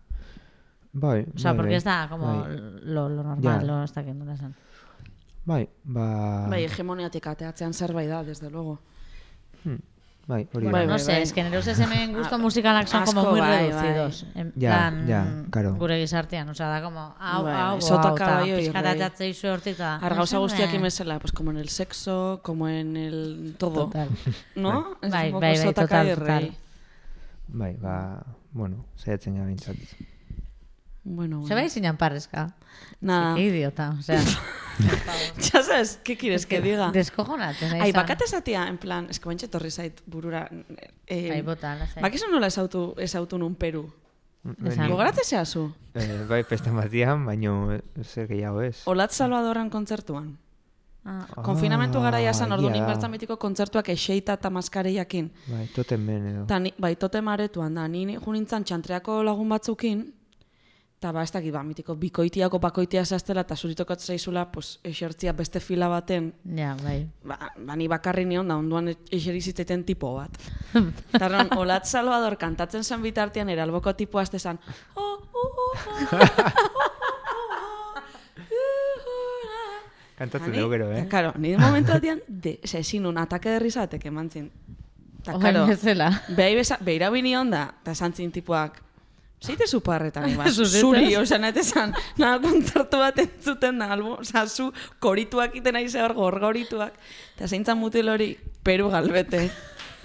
Bai, 0.92 1.26
O 1.34 1.38
sea, 1.38 1.52
bai, 1.52 1.56
porque 1.58 1.70
bai. 1.70 1.76
ez 1.76 1.84
da, 1.84 2.06
como, 2.10 2.26
Bai. 2.42 2.56
lo, 2.82 3.08
lo 3.08 3.22
normal, 3.22 3.42
Ja. 3.42 3.62
lo 3.62 3.84
ez 3.84 3.92
dakit 3.92 4.14
nola 4.14 4.34
esan. 4.34 4.54
Bai, 5.44 5.68
ba... 5.84 6.46
Bai, 6.48 6.64
hegemoniatik 6.64 7.26
ateatzean 7.26 7.72
zerbait 7.72 8.08
da, 8.08 8.22
desde 8.24 8.50
luego. 8.50 8.80
Hmm. 9.64 9.78
Bai, 10.28 10.46
hori 10.52 10.66
Bueno, 10.68 10.70
da. 10.70 10.72
Bai, 10.72 10.86
no 10.86 10.92
bai, 10.92 10.98
sé, 11.00 11.12
bai. 11.12 11.22
es 11.22 11.32
que 11.32 11.58
ustez 11.58 11.78
hemen 11.80 12.12
gusto 12.12 12.38
musikalak 12.46 12.86
son 12.86 13.02
Asko, 13.02 13.14
como 13.14 13.30
muy 13.30 13.40
bai, 13.40 13.70
reducidos. 13.70 14.26
En 14.34 14.52
Ja, 14.60 14.70
plan, 14.92 15.06
ja, 15.08 15.44
claro. 15.50 15.74
gure 15.76 15.98
gizartean, 15.98 16.46
o 16.50 16.54
sea, 16.54 16.68
da 16.68 16.82
como, 16.82 17.00
hau, 17.18 17.44
Bai, 17.44 17.54
hau, 17.54 17.78
bai, 17.80 18.18
bai, 18.18 18.52
oi, 18.52 18.60
pizkatatatze 18.60 19.28
izu 19.28 19.48
hortita. 19.48 19.96
Argauza 19.96 20.36
guztiak 20.38 20.70
me- 20.70 20.76
imezela, 20.76 21.18
pues 21.18 21.32
como 21.32 21.50
en 21.50 21.56
el 21.56 21.70
sexo, 21.70 22.40
como 22.42 22.68
en 22.68 22.96
el 22.98 23.54
todo. 23.58 23.86
Total. 23.86 24.08
¿No? 24.54 24.98
Bai, 25.00 25.32
bai, 25.32 25.56
bai, 25.56 25.74
total, 25.74 26.06
y 26.06 26.14
total. 26.14 26.26
rey. 26.26 26.56
Bai, 27.48 27.76
ba, 27.80 28.22
bueno, 28.52 28.84
zaiatzen 28.98 29.34
gara 29.34 29.46
bintzat. 29.46 29.76
Bueno, 31.10 31.36
Se 31.42 31.54
bueno. 31.54 31.56
bai 31.56 31.70
zinan 31.70 31.96
parrezka. 31.96 32.54
Nada. 33.00 33.34
Qué 33.34 33.42
idiota, 33.46 33.94
o 33.98 34.02
sea. 34.02 34.20
Ya 35.52 35.62
sabes, 35.62 35.98
¿qué 36.04 36.16
quieres 36.16 36.46
que 36.46 36.60
diga? 36.60 36.92
Deskojonatzen 36.92 37.70
nahi 37.72 37.80
Ai, 37.80 37.92
zan. 37.92 38.00
bakat 38.02 38.22
esatia, 38.22 38.68
en 38.68 38.78
plan, 38.78 39.08
es 39.10 39.18
que 39.18 39.48
torri 39.48 39.70
zait 39.70 40.00
burura. 40.06 40.48
Eh, 41.06 41.30
Bai, 41.30 41.42
bota, 41.42 41.74
lasai. 41.74 42.02
Bakizu 42.02 42.28
nola 42.30 42.46
esautu, 42.46 42.94
esautu 42.98 43.38
nun 43.38 43.54
Peru? 43.56 43.88
Esan. 44.64 44.84
Ni- 44.84 44.90
Gogoratze 44.92 45.24
zehazu? 45.24 45.72
Eh, 45.94 46.24
bai, 46.28 46.44
pesta 46.44 46.70
batian, 46.70 47.24
baino 47.26 47.80
zer 48.04 48.28
gehiago 48.28 48.62
ez. 48.62 48.82
Olat 48.86 49.10
Salvadorren 49.10 49.68
kontzertuan. 49.70 50.38
Ah, 51.04 51.26
Konfinamentu 51.42 52.00
gara 52.00 52.20
jasan, 52.20 52.52
orduan 52.52 52.74
egia 52.74 52.82
da. 52.84 52.88
inbertzan 52.88 53.10
betiko 53.12 53.36
kontzertuak 53.38 53.88
eseita 53.88 54.34
eta 54.34 54.50
maskareiakin. 54.50 55.32
Bai, 55.48 55.66
toten 55.74 56.06
ben 56.06 56.26
edo. 56.26 56.46
Ta 56.46 56.58
ni, 56.60 56.72
bai, 56.78 56.94
tote 56.96 57.20
maretuan 57.20 57.74
da, 57.74 57.88
ni 57.88 58.16
junintzan 58.16 58.62
txantreako 58.64 59.22
lagun 59.24 59.48
batzukin, 59.48 60.12
eta 60.98 61.12
ba, 61.14 61.22
ez 61.22 61.30
dakit, 61.30 61.52
ba, 61.54 61.60
mitiko 61.62 61.94
bikoitiako 61.94 62.58
bakoitia 62.58 63.04
zaztela, 63.06 63.44
eta 63.46 63.54
zuritokatz 63.54 64.00
zaizula, 64.10 64.48
pues, 64.50 64.80
esertzia 64.82 65.32
beste 65.32 65.60
fila 65.62 65.86
baten, 65.88 66.32
ja, 66.58 66.72
bai. 66.82 67.06
ba, 67.22 67.52
ba 67.54 67.76
ni 67.78 67.86
bakarri 67.88 68.24
nion 68.26 68.48
da, 68.50 68.56
onduan 68.58 68.90
eseri 68.90 69.40
zitzaiten 69.40 69.84
tipo 69.86 70.10
bat. 70.16 70.34
Tarron, 71.14 71.52
Olat 71.56 71.86
Salvador 71.86 72.34
kantatzen 72.36 72.82
zen 72.82 73.02
bitartean, 73.02 73.48
eralboko 73.48 73.94
tipo 73.94 74.18
azte 74.18 74.40
zen, 74.42 74.58
oh, 74.96 75.22
oh, 75.32 75.52
oh, 75.62 75.76
oh, 75.86 76.18
Kantatzen 80.18 80.50
dugu 80.50 80.72
gero, 80.72 80.90
eh? 80.90 81.04
Karo, 81.06 81.30
ni 81.38 81.54
momentu 81.56 81.94
batean, 81.94 82.24
de, 82.26 82.58
ze, 82.66 82.82
ezin 82.82 83.06
nun, 83.06 83.22
atake 83.22 83.54
de 83.54 83.62
risatek 83.62 84.08
eman 84.10 84.30
zin. 84.34 84.50
Ta, 85.22 85.36
Oain 85.36 85.44
karo, 85.44 85.66
bezala. 85.70 86.10
behai 86.34 86.56
besa, 86.58 86.82
behira 86.82 87.14
bini 87.14 87.36
onda, 87.38 87.68
eta 87.84 87.94
esan 87.94 88.18
zin 88.18 88.34
tipuak, 88.34 88.82
zeite 89.40 89.66
zu 89.66 89.80
parretan, 89.80 90.36
zuri, 90.80 91.16
oza, 91.16 91.38
nahi 91.38 91.58
esan, 91.60 91.94
naha 92.18 92.40
kontzertu 92.42 93.00
bat 93.00 93.18
entzuten 93.22 93.78
da, 93.78 93.92
albo, 93.94 94.18
oza, 94.22 94.46
zu 94.46 94.72
korituak 94.98 95.56
iten 95.58 95.78
nahi 95.78 95.88
zehar, 95.88 96.14
gorgorituak, 96.14 96.96
eta 97.36 97.48
zeintzan 97.48 97.78
mutil 97.78 98.08
hori, 98.08 98.32
peru 98.62 98.90
galbete. 98.90 99.48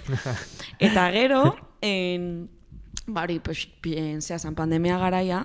eta 0.86 1.08
gero, 1.14 1.42
en, 1.82 2.48
bari, 3.06 3.40
pues, 3.40 3.66
bien, 3.82 4.22
zehazan, 4.22 4.54
pandemia 4.54 4.98
garaia, 5.02 5.44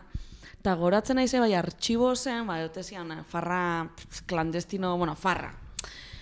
eta 0.60 0.76
goratzen 0.76 1.18
naize 1.20 1.40
bai 1.42 1.54
artxibo 1.58 2.14
zen, 2.16 2.46
bai, 2.48 2.62
otezian, 2.68 3.12
farra 3.28 3.90
pf, 3.96 4.26
klandestino, 4.30 4.98
bueno, 4.98 5.16
farra, 5.16 5.54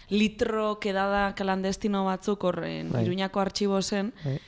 litro 0.10 0.80
kedada 0.80 1.34
klandestino 1.36 2.06
batzuk 2.06 2.44
horren 2.44 2.92
Bai. 2.92 3.06
Iruñako 3.06 3.40
artxibo 3.40 3.82
zen, 3.82 4.14
Bai. 4.24 4.40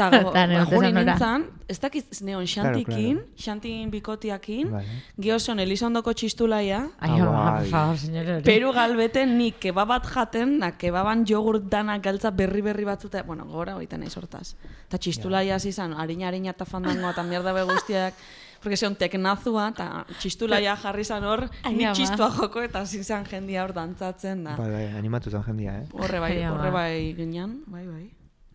go, 0.00 0.32
Ta 0.32 0.46
ba, 0.46 0.46
zanora. 0.88 0.90
nintzen, 1.04 1.42
ez 1.68 1.78
dakit 1.78 2.20
neon 2.24 2.46
xantikin, 2.48 3.18
claro. 3.18 3.36
xantin 3.36 3.90
bikotiakin, 3.90 4.70
Vale. 4.72 4.86
gehozon 5.20 5.60
Elizondoko 5.60 6.12
txistulaia, 6.14 6.88
Ai, 6.98 7.10
Ah, 7.20 7.60
bai. 7.70 8.42
Peru 8.42 8.72
galbete 8.72 9.26
nik 9.26 9.58
kebabat 9.60 10.06
jaten, 10.06 10.58
na 10.58 10.72
kebaban 10.78 11.26
jogurt 11.26 11.68
danak 11.70 12.02
galtza 12.02 12.30
berri 12.30 12.62
berri 12.62 12.84
batzuta, 12.84 13.22
bueno, 13.22 13.44
gora 13.44 13.74
hoita 13.76 13.98
nahi 13.98 14.10
sortaz. 14.10 14.54
Eta 14.88 14.98
txistulaia 14.98 15.54
hasi 15.56 15.68
izan, 15.68 15.92
harina 15.92 16.28
harina 16.28 16.50
eta 16.50 16.64
fandangoa 16.64 17.10
eta 17.12 17.22
mierda 17.22 17.52
be 17.52 17.62
guztiak, 17.68 18.14
porque 18.60 18.76
zion 18.76 18.94
teknazua, 18.94 19.68
eta 19.72 20.04
txistulaia 20.20 20.76
jarri 20.76 21.02
izan 21.02 21.24
hor, 21.24 21.46
ni 21.72 21.86
txistua 21.96 22.30
joko 22.36 22.62
eta 22.62 22.82
izan 22.82 23.24
jendia 23.26 23.64
hor 23.64 23.72
dantzatzen 23.72 24.44
da. 24.44 24.56
Bai, 24.56 24.70
bai, 24.70 24.86
animatu 24.98 25.30
zen 25.30 25.42
jendia, 25.42 25.78
eh? 25.80 25.86
Horre 25.92 26.20
bai, 26.20 26.32
horre 26.46 26.70
bai 26.70 27.14
ginean, 27.16 27.62
bai, 27.66 27.86
bai. 27.86 28.06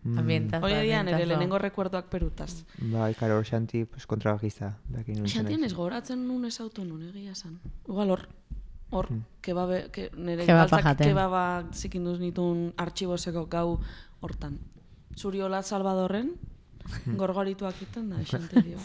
Ambientazo, 0.06 0.62
Hoi 0.64 0.70
edia 0.72 1.00
nire 1.02 1.16
ambientazo. 1.16 1.26
lehenengo 1.32 1.58
rekuerdoak 1.58 2.06
perutaz. 2.06 2.62
Bai, 2.78 3.12
karo, 3.18 3.40
xanti, 3.42 3.84
pues, 3.90 4.06
kontrabajista. 4.06 4.76
Xantien 4.94 5.60
naiz. 5.60 5.72
ez 5.72 5.74
goratzen 5.74 6.28
nun 6.28 6.44
ez 6.44 6.60
auto 6.60 6.84
nun 6.84 7.02
egia 7.08 7.32
esan. 7.32 7.58
Igual 7.88 8.10
hor, 8.14 8.28
hor, 8.90 9.08
kebabe, 9.42 9.88
ke, 9.90 10.12
nire 10.14 10.46
Kebaba 10.46 10.68
galtzak 10.68 10.84
jaten. 10.84 11.08
kebaba 11.08 11.42
zikinduz 11.74 12.20
nitun 12.20 12.72
artxiboseko 12.76 13.48
gau 13.50 13.80
hortan. 14.20 14.60
Zuri 15.16 15.40
hola 15.40 15.64
Salvadorren, 15.64 16.36
gorgorituak 17.20 17.80
iten 17.82 18.10
da, 18.10 18.22
xante 18.24 18.62
dio. 18.62 18.78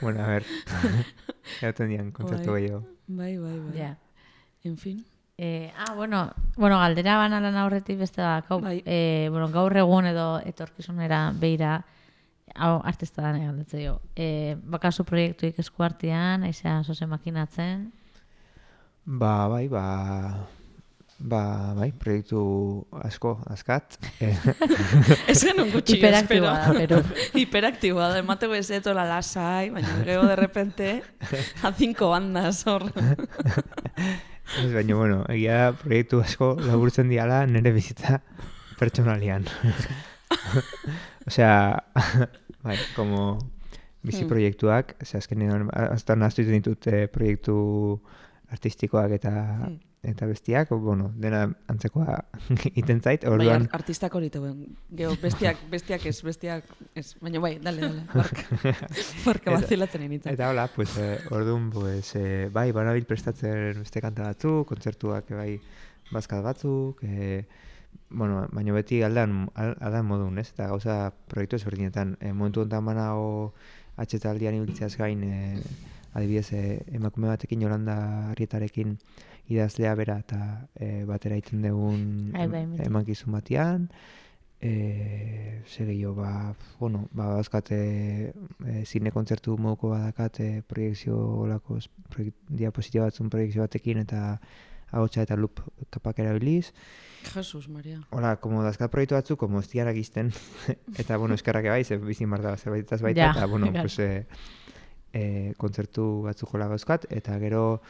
Bueno, 0.00 0.22
a 0.24 0.26
ver. 0.26 0.44
Egoten 1.60 1.88
dian, 1.90 2.10
kontzertu 2.12 2.52
Bai. 2.52 2.62
gehiago. 2.62 2.82
Bai, 3.06 3.36
bai, 3.36 3.58
bai. 3.58 3.78
Ja. 3.78 3.96
En 4.64 4.76
fin. 4.78 5.04
Eh, 5.38 5.72
ah, 5.76 5.94
bueno, 5.94 6.30
bueno, 6.56 6.78
galdera 6.78 7.16
bana 7.16 7.40
lan 7.40 7.56
aurretik 7.56 7.98
beste 7.98 8.20
da, 8.22 8.44
hau, 8.48 8.60
Bai. 8.60 8.82
eh, 8.86 9.28
bueno, 9.30 9.48
gaur 9.50 9.76
egun 9.76 10.06
edo 10.06 10.40
etorkizunera 10.46 11.32
beira, 11.34 11.84
hau 12.54 12.80
artista 12.84 13.22
da 13.22 13.32
galdetzen 13.38 13.80
dio. 13.80 14.00
Eh, 14.14 14.56
bakazu 14.62 15.04
proiektuik 15.04 15.58
eskuartean, 15.58 16.44
aizea 16.44 16.82
zoze 16.84 17.06
makinatzen, 17.06 17.90
Ba, 19.04 19.48
bai, 19.48 19.66
ba... 19.66 20.46
Ba, 21.22 21.70
bai, 21.78 21.92
proiektu 21.94 22.40
asko, 23.06 23.36
askat. 23.46 23.94
Ez 24.18 25.36
genuen 25.38 25.68
gutxi, 25.70 26.00
espero. 26.00 26.48
Hiperaktiboa 26.48 26.54
da, 26.58 26.72
pero. 26.74 26.98
Hiperaktiboa 27.38 28.08
da, 28.10 28.18
emateko 28.24 28.56
ez 28.58 28.66
etola 28.74 29.04
lasai, 29.06 29.68
baina 29.70 30.00
gero 30.02 30.24
de 30.26 30.34
repente, 30.40 30.88
a 31.62 31.70
cinco 31.78 32.08
bandas 32.10 32.64
hor. 32.66 32.88
ez 34.58 34.72
baina, 34.74 34.96
bueno, 34.98 35.20
egia 35.30 35.70
proiektu 35.78 36.20
asko 36.24 36.56
laburtzen 36.58 37.08
diala 37.12 37.44
nire 37.46 37.70
bizitza 37.76 38.18
pertsonalian. 38.80 39.46
Osea, 41.30 41.84
bai, 42.66 42.76
como 42.96 43.38
bizi 44.02 44.24
Hmm. 44.24 44.28
proiektuak, 44.34 44.96
osea, 45.06 45.22
azkenean, 45.22 45.68
hasta 45.70 46.16
nahaztu 46.18 46.42
ditut 46.50 46.86
eh, 46.90 47.06
proiektu 47.06 47.54
artistikoak 48.50 49.14
eta 49.20 49.30
Hmm. 49.30 49.78
Eta 50.02 50.26
bestiak, 50.26 50.70
bueno, 50.74 51.12
dena 51.14 51.44
antzekoa 51.70 52.24
iten 52.80 53.00
zait, 53.00 53.22
Bai, 53.22 53.30
orduan, 53.36 53.68
ar- 53.68 53.76
artistak 53.78 54.14
hori 54.18 54.30
teuen. 54.34 54.64
Geo, 54.98 55.12
bestiak, 55.22 55.60
bestiak 55.70 56.06
ez, 56.10 56.16
bestiak 56.26 56.64
ez. 56.98 57.12
Baina 57.22 57.38
bai, 57.38 57.52
dale, 57.62 57.80
dale. 57.86 58.02
Barka, 58.14 58.42
barka 59.24 59.50
Eta- 59.52 59.60
bazilatzen 59.60 60.02
nintzen. 60.08 60.34
Eta 60.34 60.48
hola, 60.50 60.66
pues, 60.74 60.96
eh, 60.98 61.20
orduan, 61.30 61.70
pues, 61.70 62.14
eh, 62.18 62.48
bai, 62.52 62.72
banabil 62.74 63.06
prestatzen 63.06 63.78
beste 63.84 64.02
kanta 64.02 64.26
batzuk, 64.26 64.66
kontzertuak, 64.72 65.30
eh, 65.30 65.38
bai, 65.38 65.52
bazkat 66.10 66.42
batzuk, 66.44 66.98
eh, 67.06 67.44
bueno, 68.10 68.46
baina 68.52 68.72
beti 68.74 69.02
aldan, 69.06 69.46
al- 69.54 69.76
aldan 69.80 70.04
modun, 70.06 70.38
ez? 70.42 70.48
Eta 70.50 70.66
gauza 70.66 71.12
proiektu 71.28 71.56
ezberdinetan. 71.56 72.16
E, 72.20 72.32
momentu 72.32 72.60
honetan 72.64 72.84
banago 72.90 73.54
atxetaldian 73.96 74.54
ibiltzeaz 74.58 74.96
gain, 74.98 75.22
e, 75.24 75.62
adibidez, 76.12 76.50
e, 76.52 76.82
emakume 76.92 77.28
batekin 77.30 77.62
Yolanda 77.62 77.94
Arrietarekin 78.32 78.98
idazlea 79.48 79.94
bera 79.98 80.18
eta 80.22 80.68
e, 80.74 81.04
batera 81.08 81.36
egiten 81.36 81.62
dugun 81.62 82.32
Ai, 82.34 82.46
bai, 82.48 82.66
miti. 82.66 82.86
emankizun 82.86 83.32
batean, 83.32 83.88
e, 84.62 85.62
ze 85.66 85.84
gehiago, 85.84 86.14
ba, 86.14 86.54
bueno, 86.78 87.08
ba, 87.12 87.34
bazkate 87.34 87.78
e, 88.32 88.84
zine 88.86 89.10
kontzertu 89.10 89.56
moduko 89.58 89.90
badakat 89.90 90.40
e, 90.40 90.50
proiektzio 90.62 91.16
olako 91.42 91.80
proiek, 92.08 92.36
diapositiba 92.48 93.10
batzun 93.10 93.30
proiektzio 93.30 93.66
batekin 93.66 94.04
eta 94.04 94.38
ahotsa 94.92 95.24
eta 95.24 95.36
loop 95.36 95.60
kapak 95.90 96.20
erabiliz. 96.22 96.72
Jesus, 97.32 97.68
Maria. 97.68 97.98
Hola, 98.10 98.36
como 98.36 98.62
dazkat 98.62 98.90
proiektu 98.92 99.16
batzuk, 99.16 99.40
como 99.40 99.58
ez 99.60 99.68
diarak 99.72 99.96
izten, 99.96 100.30
eta, 101.00 101.16
bueno, 101.16 101.34
eskerrak 101.34 101.66
bai, 101.66 101.82
ze 101.84 101.98
bizin 101.98 102.30
bar 102.30 102.42
da 102.42 102.56
zerbaitetaz 102.56 103.00
baita, 103.02 103.20
Ja, 103.20 103.32
eta, 103.32 103.46
bueno, 103.46 103.72
pues, 103.80 103.98
e, 103.98 104.26
e, 105.12 105.54
kontzertu 105.58 106.22
batzuk 106.28 106.54
jola 106.54 106.68
gauzkat, 106.70 107.08
eta 107.10 107.38
gero, 107.42 107.80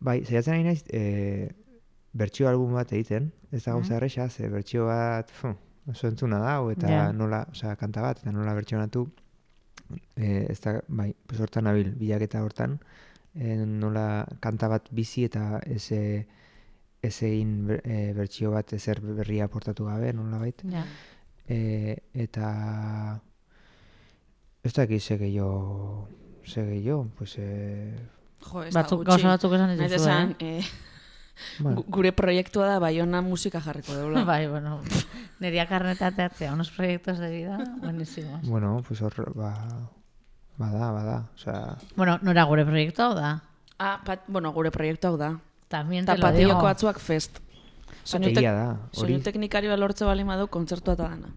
bai, 0.00 0.24
saiatzen 0.24 0.54
ari 0.54 0.64
naiz, 0.64 0.82
e, 0.92 1.48
bertsio 2.16 2.48
album 2.48 2.74
bat 2.74 2.92
egiten, 2.92 3.30
ez 3.52 3.62
da 3.64 3.72
gauza 3.72 3.96
erresa, 3.96 4.28
ze 4.30 4.48
bertsio 4.48 4.86
bat, 4.86 5.30
fu, 5.30 5.54
oso 5.88 6.08
entzuna 6.08 6.38
da, 6.38 6.58
eta 6.72 6.88
Ja. 6.90 7.12
nola, 7.12 7.46
osea, 7.50 7.76
kanta 7.76 8.02
bat, 8.02 8.18
eta 8.22 8.32
nola 8.32 8.54
bertsionatu, 8.54 9.06
e, 10.16 10.46
ez 10.50 10.60
da, 10.60 10.80
bai, 10.88 11.14
pues 11.26 11.40
hortan 11.40 11.64
nabil, 11.64 11.92
bilaketa 11.94 12.42
hortan, 12.42 12.78
e, 13.34 13.56
nola 13.66 14.26
kanta 14.40 14.68
bat 14.68 14.88
bizi 14.90 15.24
eta 15.24 15.60
ez, 15.66 15.92
e, 15.92 16.26
ez 17.02 17.22
egin 17.22 17.66
ber- 17.68 17.82
e, 17.84 18.12
bertsio 18.16 18.50
bat 18.50 18.72
ezer 18.72 19.00
berria 19.00 19.44
aportatu 19.44 19.84
gabe, 19.84 20.12
nola 20.12 20.38
bait. 20.38 20.62
Ja. 20.72 20.84
E, 21.46 21.96
eta 22.14 23.20
ez 24.64 24.72
dakit 24.74 25.00
ze 25.02 25.16
gehiago, 25.18 26.08
ze 26.44 26.64
gehiago, 26.66 27.08
pues, 27.16 27.36
e, 27.38 27.94
Jo, 28.46 28.62
ez 28.62 28.72
da 28.74 28.82
Batzuk, 28.82 28.98
gutxi. 29.00 29.10
gauza 29.10 29.28
batzuk 29.34 29.52
esan 29.56 29.68
Nahi 29.76 29.78
dituzu, 29.88 30.02
esan, 30.08 30.36
eh? 30.40 30.58
eh, 30.58 30.64
bueno, 31.58 31.76
gu- 31.82 31.90
gure 31.98 32.12
proiektua 32.12 32.66
da 32.68 32.78
Baiona 32.78 33.20
musika 33.22 33.60
jarriko 33.60 33.94
deula. 33.94 34.24
Bai, 34.30 34.46
bueno, 34.48 34.80
neria 35.40 35.66
karnetateatzea, 35.66 36.52
unos 36.52 36.70
proyectos 36.70 37.18
de 37.18 37.30
vida, 37.30 37.58
buenísimos. 37.82 38.46
bueno, 38.48 38.82
pues 38.86 39.02
hor, 39.02 39.32
ba, 39.34 39.52
bada, 40.56 40.90
bada, 40.92 41.30
osea, 41.34 41.76
Bueno, 41.96 42.18
nora 42.22 42.44
gure 42.44 42.64
proiektu 42.64 43.02
hau 43.02 43.14
da. 43.14 43.42
Ah, 43.78 44.00
pat, 44.04 44.22
bueno, 44.28 44.52
gure 44.52 44.70
proiektu 44.70 45.08
hau 45.08 45.16
da. 45.16 45.38
También 45.68 46.06
te 46.06 46.16
lo 46.16 46.30
digo. 46.32 46.52
patioko 46.52 46.62
batzuak 46.64 46.98
fest. 47.00 47.40
Soinu, 48.06 48.28
tek, 48.30 48.38
egia 48.38 48.52
da, 48.54 48.66
hori, 48.94 49.00
soinu 49.00 49.22
teknikari 49.26 49.66
bat 49.68 49.78
lortze 49.82 50.04
bali 50.06 50.22
badu 50.24 50.46
kontzertua 50.46 50.94
eta 50.94 51.08
dana. 51.10 51.28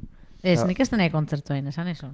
Ez, 0.43 0.59
Ta- 0.61 0.67
nik 0.69 0.79
ez 0.79 0.89
denai 0.91 1.09
kontzertu 1.11 1.51
hain, 1.53 1.65
esan 1.67 1.87
esan. 1.89 2.13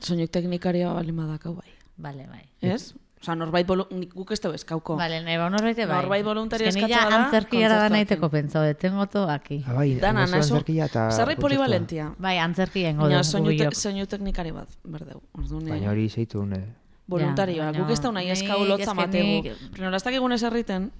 Soinu 0.00 0.28
teknikari 0.30 0.84
bali 0.86 1.12
badakau 1.12 1.56
bai. 1.56 1.72
Vale, 1.98 2.26
bai. 2.30 2.44
Ez? 2.62 2.94
Osa, 3.20 3.34
norbait 3.36 3.66
bolu... 3.68 3.84
guk 4.14 4.30
ez 4.32 4.40
dugu 4.40 4.56
eskauko. 4.56 4.96
Vale, 4.96 5.18
nahi 5.20 5.36
ba 5.36 5.50
norbait 5.52 5.76
bai. 5.76 5.96
Norbait 5.98 6.24
voluntario 6.24 6.68
eskatzea 6.70 7.02
da, 7.10 7.18
antzerkiara 7.18 7.76
da 7.82 7.88
nahiteko 7.92 8.30
pentsau, 8.32 8.62
de 8.64 8.74
tengo 8.74 9.06
todo 9.12 9.28
aquí. 9.28 9.62
ah, 9.66 9.74
bai, 9.74 9.94
Dana, 10.00 10.24
nazu, 10.24 10.54
antzerkia 10.54 10.86
eta 10.86 11.10
Zerri 11.10 11.34
kontzertua. 11.34 11.42
polivalentia. 11.48 12.14
Bai, 12.18 12.38
antzerkia 12.38 12.94
ingo 12.94 13.10
dugu 13.12 13.24
soinu, 13.24 13.72
soinu 13.76 14.06
teknikari 14.06 14.54
bat, 14.56 14.72
berdeu. 14.84 15.20
Eh, 15.36 15.68
Baina 15.68 15.90
hori 15.90 16.08
zeitu, 16.08 16.46
ne, 16.46 16.62
voluntarioa. 17.08 17.68
Ja, 17.74 17.76
guk 17.82 17.92
ez 17.92 18.00
da 18.00 18.12
nahi 18.12 18.30
eskau 18.30 18.64
lotza 18.64 18.94
mategu. 18.94 19.52
nola 19.78 19.96
ez 19.96 20.04
dakigun 20.04 20.32
ez 20.32 20.42
erriten, 20.42 20.90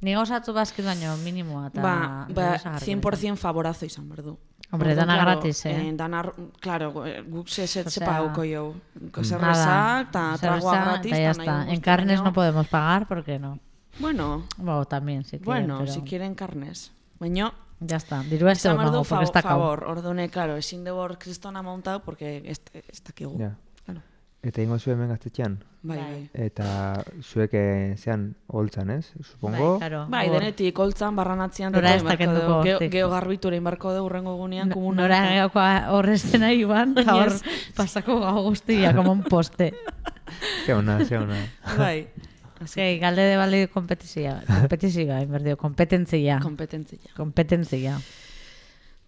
Ni 0.00 0.14
gauzatu 0.16 0.54
bazkit 0.56 0.84
baino 0.84 1.12
minimoa 1.20 1.66
eta... 1.68 1.82
ba, 1.84 2.26
ba 2.32 2.44
desagarriko 2.54 3.10
100% 3.10 3.36
favorazo 3.36 3.84
izan 3.84 4.08
berdu. 4.08 4.38
Hombre, 4.72 4.90
Orduan, 4.90 5.08
dana 5.08 5.14
claro, 5.14 5.30
gratis, 5.40 5.66
eh? 5.66 5.88
eh, 5.88 5.92
dana, 5.94 6.32
claro, 6.60 7.06
eh, 7.06 7.22
guk 7.26 7.48
se 7.48 7.66
se 7.66 7.82
gauko 7.82 8.44
jau. 8.44 8.74
Zerrezak, 9.22 10.08
eta 10.08 10.36
tragoa 10.40 10.76
gratis, 10.84 11.10
ya 11.12 11.30
está. 11.30 11.66
En 11.68 11.80
carnes 11.80 12.22
no 12.22 12.32
podemos 12.32 12.68
pagar 12.68 13.08
porque 13.08 13.38
no. 13.38 13.58
Bueno, 13.98 14.44
Bueno, 14.56 14.84
también, 14.84 15.24
si 15.24 15.38
quieren, 15.38 15.44
bueno, 15.44 15.78
pero... 15.80 15.92
si 15.92 16.02
quieren 16.02 16.34
carnes. 16.34 16.92
Baina, 17.18 17.52
Ya 17.80 17.96
está. 17.96 18.22
Dirua 18.22 18.52
ez 18.52 18.62
du 18.62 19.04
porque 19.08 19.24
está 19.24 19.42
cabo. 19.42 19.62
favor, 19.62 19.84
ordune, 19.84 20.28
claro, 20.28 20.56
ezin 20.56 20.86
hor 20.88 21.16
kristona 21.18 21.62
montau, 21.62 22.00
porque 22.04 22.42
ez, 22.44 22.60
ez 22.74 23.02
dakigu. 23.02 23.38
ja. 23.38 23.56
Eta 24.42 24.62
ingo 24.64 24.78
zuen 24.78 24.96
hemen 24.96 25.10
gaztetxean, 25.12 25.58
Bai, 25.82 25.96
Bai. 25.98 26.12
bai. 26.12 26.44
eta 26.46 26.66
zuek 27.20 27.52
eh, 27.56 27.94
zean 27.98 28.34
holtzan, 28.48 28.88
ez? 28.90 29.10
Supongo, 29.20 29.74
Bai, 29.74 29.78
claro. 29.82 30.06
Bai, 30.08 30.22
denetik, 30.32 30.78
holtzan, 30.80 31.14
barranatzean, 31.16 31.72
Nora 31.72 31.92
ez 31.94 32.02
da 32.02 32.14
egin 32.14 32.30
beharko 32.32 32.40
kenduko 32.40 32.54
dugu. 32.54 32.64
Geo, 32.64 32.90
geo 32.94 33.10
garbitu 33.12 33.48
egin 33.52 33.64
beharko 33.68 33.92
dugu 33.92 34.06
urrengo 34.08 34.36
gunean, 34.38 34.72
No-. 34.72 34.92
Nora 34.96 35.18
geoko 35.28 35.64
horreztena 35.98 36.52
iban, 36.56 36.94
eta 36.96 37.16
hor 37.18 37.34
pasako 37.76 38.16
gau 38.20 38.42
guztia, 38.48 38.94
como 38.96 39.12
un 39.12 39.22
poste. 39.24 39.74
ze 40.64 40.72
ona, 40.74 41.04
ze 41.04 41.18
ona. 41.18 41.36
Bai, 41.76 42.08
Sí, 42.66 42.98
galde 43.00 43.22
de 43.24 43.36
balde 43.38 43.68
kompetizia, 43.72 44.42
kompetizia, 44.46 45.22
inberdio, 45.22 45.56
kompetentzia, 45.56 46.38
kompetentzia. 46.40 46.98
kompetentzia. 47.16 47.98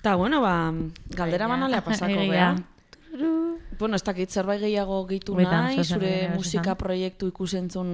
Ta, 0.01 0.15
bueno, 0.17 0.41
ba, 0.41 0.73
galdera 1.11 1.47
Baina, 1.47 1.67
banalea 1.69 1.85
pasako, 1.85 2.17
bea. 2.33 2.55
Bueno, 3.79 3.97
ez 3.97 4.03
dakit, 4.07 4.31
zerbait 4.31 4.61
gehiago 4.63 5.03
gehitu 5.07 5.35
Goitan, 5.35 5.65
nahi, 5.69 5.85
zure 5.85 6.31
musika 6.35 6.75
proiektu 6.79 7.29
ikusentzun 7.29 7.91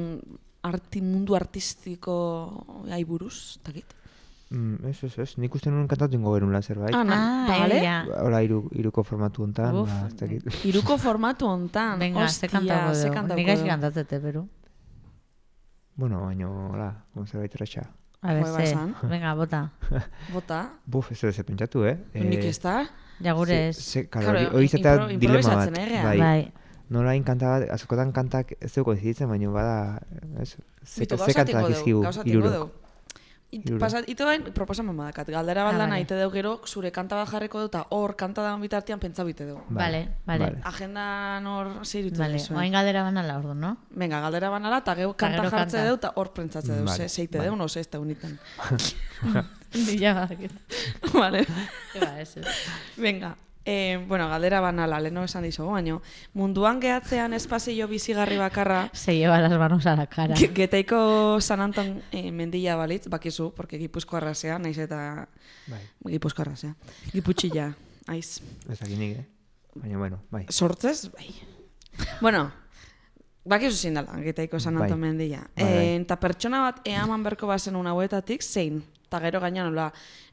arti, 0.68 1.00
mundu 1.02 1.34
artistiko 1.38 2.14
ai 2.92 3.04
buruz, 3.04 3.34
ez 3.56 3.62
dakit. 3.66 3.94
Mm, 4.50 4.86
ez, 4.88 5.02
ez, 5.04 5.18
ez, 5.18 5.32
nik 5.36 5.54
uste 5.54 5.68
nuen 5.70 5.88
kantatu 5.90 6.16
ingo 6.16 6.32
genula 6.34 6.60
zerbait. 6.62 6.94
Ah, 6.94 7.02
Ah, 7.04 7.48
bale? 7.50 7.78
egia. 7.78 7.96
Hola, 8.22 8.40
iru, 8.42 8.62
iruko 8.72 9.02
formatu 9.04 9.42
hontan, 9.44 9.76
Uf. 9.82 9.88
ba, 9.90 10.06
ez 10.08 10.14
dakit. 10.16 10.46
Iruko 10.70 10.96
formatu 10.98 11.46
hontan. 11.46 11.98
Venga, 11.98 12.20
ze 12.28 12.32
Ostia, 12.32 12.48
kantako 12.48 12.94
ze 12.94 13.08
dugu. 13.10 13.34
Nik 13.34 13.48
aiz 13.48 13.62
kantatzete, 13.66 14.20
Peru. 14.20 14.46
bueno, 15.94 16.20
baina, 16.24 16.46
hola, 16.48 16.88
zerbait 17.26 17.54
erretxa. 17.54 17.82
A 18.22 18.32
ver, 18.34 18.46
ze. 18.66 18.76
Venga, 19.02 19.34
bota. 19.34 19.70
Bota. 20.32 20.62
Buf, 20.86 21.10
ez 21.12 21.24
ez 21.24 21.42
pentsatu, 21.44 21.84
eh? 21.84 21.98
Nik 22.14 22.44
ez 22.44 22.58
da. 22.60 22.86
Ja 23.20 23.32
gure 23.34 23.68
ez. 23.68 23.76
Ze, 23.76 24.06
karo, 24.08 24.24
Claro, 24.24 24.38
hori- 24.38 24.54
hori 24.54 24.64
izatea 24.64 24.94
impro- 24.94 25.18
dilema 25.18 25.54
bat. 25.54 25.78
eh, 25.78 26.02
Bai, 26.04 26.18
Bai. 26.18 26.52
nola 26.88 27.10
hain 27.10 27.24
kanta 27.24 27.48
bat, 27.58 27.70
askotan 27.70 28.12
kantak 28.12 28.52
ez 28.60 28.72
dugu 28.74 28.84
koinciditzen, 28.92 29.28
baina 29.28 29.50
bada, 29.50 30.00
ez, 30.40 30.48
ze, 30.84 31.00
Bitu, 31.00 31.16
ze 31.16 31.16
gauzatiko 31.16 31.34
kantak 31.34 31.62
dugu, 31.62 31.72
izkigu, 31.78 32.02
gauzatiko 32.02 32.38
irurok. 32.38 32.70
It, 33.50 33.64
pasat, 33.80 34.04
ito 34.12 34.26
bain, 34.28 34.42
proposamen 34.52 34.92
badakat. 34.96 35.30
Galdera 35.32 35.62
Ah, 35.62 35.70
bat 35.70 35.78
lana 35.78 35.94
vale. 35.94 36.02
ite 36.02 36.14
dugu 36.20 36.34
gero, 36.34 36.50
zure 36.68 36.90
kanta 36.92 37.16
bat 37.16 37.28
jarriko 37.30 37.62
dut, 37.64 37.78
hor 37.96 38.12
kanta 38.14 38.42
dagoen 38.44 38.60
bitartean 38.60 39.00
pentsa 39.00 39.24
bite 39.24 39.46
dugu. 39.48 39.62
Vale, 39.70 40.16
vale. 40.26 40.50
Agendan 40.64 41.46
hor 41.46 41.70
zeiritu 41.84 42.18
Vale, 42.20 42.34
duzuen. 42.36 42.58
oain 42.58 42.72
galdera 42.72 43.02
banala 43.04 43.38
ordu, 43.38 43.54
no? 43.54 43.76
Venga, 43.88 44.20
galdera 44.20 44.50
banala, 44.50 44.82
eta 44.84 44.94
geu 44.94 45.14
kanta 45.16 45.48
jartze 45.48 45.80
dugu, 45.86 45.94
eta 45.96 46.12
hor 46.16 46.32
pentsatze 46.34 46.72
dugu. 46.74 46.90
Vale, 46.90 47.08
Ze, 47.08 47.08
zeite 47.08 47.38
vale. 47.38 47.48
dugu, 47.48 47.56
no, 47.62 47.68
ze 47.68 47.80
ez 47.80 47.88
da 47.90 48.00
unitan. 48.00 48.38
Nila 49.74 50.14
badakit. 50.14 50.52
vale. 51.14 51.46
Ba, 52.00 52.20
ez 52.20 52.36
ez. 52.36 52.46
Venga, 52.96 53.34
eh, 53.64 54.02
bueno, 54.08 54.28
galdera 54.28 54.60
banala, 54.60 55.00
leheno 55.00 55.24
esan 55.24 55.42
dizugu, 55.44 55.72
baino, 55.72 56.00
munduan 56.32 56.80
gehatzean 56.80 57.34
espazio 57.34 57.86
bizigarri 57.88 58.36
bakarra, 58.38 58.90
Se 58.92 59.14
lleva 59.16 59.38
las 59.40 59.58
manos 59.58 59.86
a 59.86 59.96
la 59.96 60.06
cara. 60.06 60.34
Ge- 60.36 60.52
Getaiko 60.54 61.40
San 61.40 61.60
Anton 61.60 62.02
eh, 62.12 62.30
mendila 62.32 62.76
balitz, 62.76 63.08
bakizu, 63.08 63.52
porque 63.54 63.78
gipuzkoarra 63.78 64.34
zea, 64.34 64.58
naiz 64.58 64.78
eta 64.78 65.28
Bai, 65.66 65.80
gipuzkoarra 66.06 66.56
zea. 66.56 66.74
Giputxilla, 67.12 67.74
aiz. 68.06 68.40
ez 68.70 68.78
dakit 68.80 68.98
nik, 68.98 69.18
eh? 69.18 69.26
Baina, 69.74 69.98
bueno, 69.98 70.22
bai. 70.30 70.46
Sortzez, 70.48 71.10
bai. 71.12 71.28
Bueno, 72.20 72.50
bakizu 73.44 73.76
zein 73.76 73.94
dela, 73.94 74.16
Getaiko 74.22 74.58
San 74.60 74.76
Anton 74.76 75.00
Bai. 75.00 75.08
mendila. 75.10 75.42
Bai, 75.56 75.64
bai. 75.64 75.72
Eh, 75.86 75.96
Eta 75.96 76.16
pertsona 76.20 76.60
bat 76.62 76.80
eaman 76.88 77.22
berko 77.22 77.46
bazen 77.46 77.76
un 77.76 77.86
hauetatik, 77.86 78.42
zein? 78.42 78.82
Eta 79.08 79.20
gero 79.24 79.40
gainan 79.40 79.70
nola, 79.70 79.86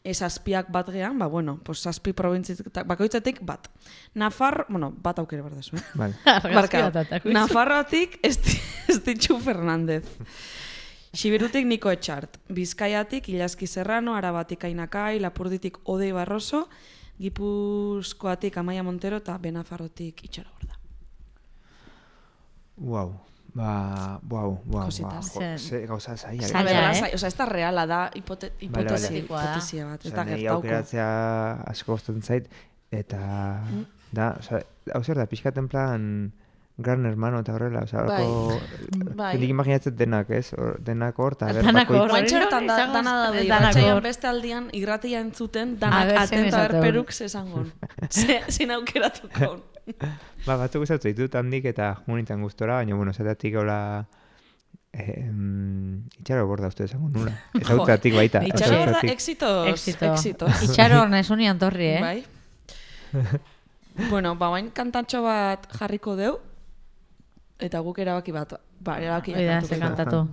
ez 0.04 0.18
azpiak 0.22 0.68
bat 0.70 0.90
gean, 0.92 1.16
ba, 1.18 1.30
bueno, 1.32 1.54
pues 1.64 1.80
zazpi 1.88 2.12
probintzitak, 2.12 2.84
bakoitzatik 2.86 3.40
bat. 3.48 3.70
Nafar, 4.20 4.66
bueno, 4.68 4.90
bat 4.92 5.20
aukere 5.24 5.42
behar 5.46 5.56
dezu, 5.56 5.78
eh? 5.80 5.84
Bai. 6.02 6.10
Barka. 6.54 6.90
Nafarroatik 7.24 8.20
Esti- 8.22 8.60
Estitxu 8.92 9.40
Fernandez. 9.40 10.04
Sibirutik 11.16 11.64
Niko 11.66 11.88
Etxart. 11.90 12.36
Bizkaiatik 12.52 13.30
Ilaski 13.32 13.66
Serrano, 13.66 14.18
Arabatik 14.20 14.66
Ainakai, 14.68 15.22
Lapurditik 15.24 15.78
Odei 15.88 16.12
Barroso, 16.12 16.68
Gipuzkoatik 17.18 18.58
Amaia 18.60 18.84
Montero 18.84 19.22
eta 19.24 19.38
Benafarrotik 19.40 20.26
itxaro 20.28 20.52
hor 20.52 20.68
da. 20.68 20.76
Wow. 22.76 23.14
Ba, 23.56 24.20
wow, 24.30 24.58
wow, 24.68 24.90
Zer- 24.92 25.58
ze 25.58 25.86
gauza 25.88 26.16
zaila. 26.20 26.48
Zaila, 26.48 26.72
eh? 26.92 26.98
eh? 27.08 27.14
Osa, 27.16 27.28
ez 27.28 27.36
da 27.40 27.46
reala 27.48 27.86
da 27.88 28.00
hipote, 28.14 28.50
hipotesi, 28.60 29.08
bale. 29.08 29.22
hipotesia 29.22 29.86
bat, 29.88 30.04
ez 30.06 30.12
da 30.12 30.18
Osa, 30.22 30.26
niri 30.28 30.42
gertauko. 30.42 30.58
aukeratzea 30.60 31.08
asko 31.72 31.94
gustatzen 31.96 32.22
zait, 32.28 32.50
eta 32.92 33.20
Mm. 33.64 33.86
da, 34.12 34.36
oza, 34.40 34.60
hau 34.94 35.04
zer 35.04 35.16
da, 35.22 35.26
pixkaten 35.32 35.70
plan 35.72 36.32
gran 36.78 37.06
hermano 37.06 37.40
eta 37.40 37.54
horrela, 37.56 37.84
oza, 37.88 38.02
horako, 38.04 38.60
Bai. 39.16 39.38
nik 39.40 39.50
imaginatzen 39.50 39.96
denak, 39.96 40.30
ez? 40.36 40.50
Hor- 40.54 40.76
denak 40.84 41.18
hor, 41.20 41.38
eta 41.38 41.46
ber, 41.54 41.62
Denak 41.64 41.90
hor. 41.90 42.12
hortan 42.12 42.68
da, 42.68 42.76
dana 42.92 43.14
da 43.16 43.30
da, 43.32 43.44
danak 43.48 44.04
beste 44.04 44.28
aldian 44.28 44.68
irratia 44.74 45.22
entzuten, 45.24 45.78
danak 45.80 46.12
atenta 46.26 46.48
esaten. 46.48 46.82
berperuk 46.82 47.12
zesangon. 47.14 47.72
Ze, 48.10 48.42
zin 48.50 48.72
aukeratuko. 48.76 49.56
Ba, 50.46 50.58
batzuk 50.58 50.82
gustatu 50.82 51.08
ditut 51.08 51.36
handik 51.40 51.66
eta 51.70 51.94
junitzen 52.08 52.42
gustora, 52.42 52.76
baina, 52.82 52.96
bueno, 52.96 53.14
zeratik 53.14 53.56
hola... 53.56 54.06
Eh, 54.96 55.28
itxaro 56.22 56.46
borda 56.48 56.68
uste 56.72 56.86
esango 56.86 57.10
nula. 57.10 57.32
Ez 57.54 57.68
hautatik 57.72 58.16
baita. 58.16 58.42
Itxaro 58.48 58.78
hor 58.78 58.80
da, 58.80 58.86
hautatik. 58.96 59.12
exitos, 59.12 59.68
Exito. 59.70 60.12
exitos. 60.14 60.64
Itxaro 60.64 61.04
unian 61.34 61.60
torri, 61.60 61.88
eh? 61.88 62.02
Bai. 62.02 62.26
bueno, 64.10 64.36
ba, 64.36 64.50
bain 64.50 64.70
kantantxo 64.72 65.22
bat 65.24 65.68
jarriko 65.80 66.16
deu, 66.16 66.40
eta 67.60 67.80
guk 67.80 68.00
erabaki 68.00 68.32
bat, 68.36 68.54
ba, 68.80 69.00
erabaki 69.00 69.34
Hoi 69.34 69.46
da, 69.48 69.62
ze 69.62 69.80
kantatu. 69.80 70.28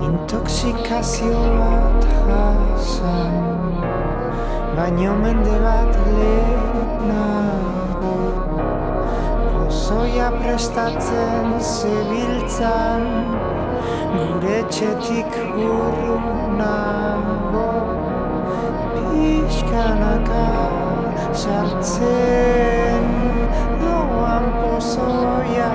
Intoxikazio 0.00 1.40
bat 1.56 2.04
jasan 2.26 3.34
Baino 4.76 5.12
mende 5.22 5.56
bat 5.64 5.94
lehenago 6.16 8.14
Pozoia 9.52 10.28
prestatzen 10.40 11.46
zebiltzan 11.60 13.04
Gure 14.16 14.58
txetik 14.72 15.32
urrunago 15.68 17.68
Pixkanaka 19.10 20.79
sartzen 21.34 23.04
Doan 23.80 24.46
pozoia 24.60 25.70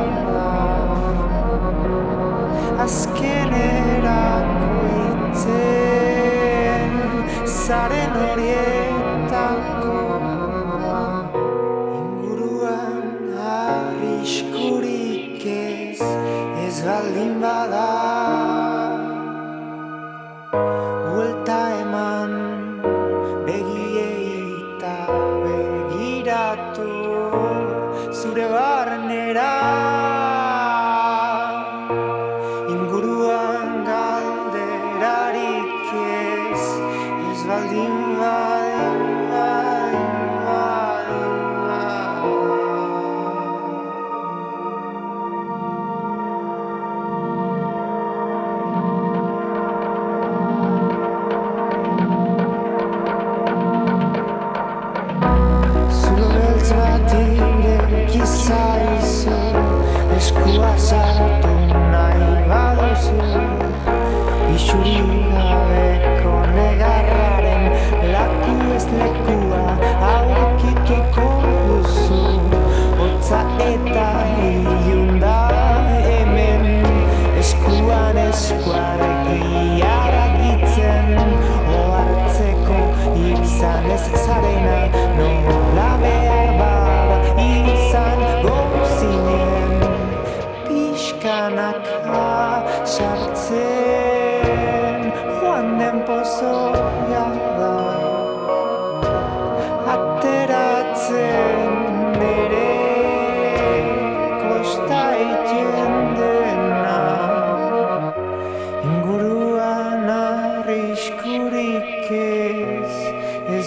azkenerako 2.86 4.74
itzen 5.08 6.91
zaren 7.66 8.14
horietako 8.22 8.64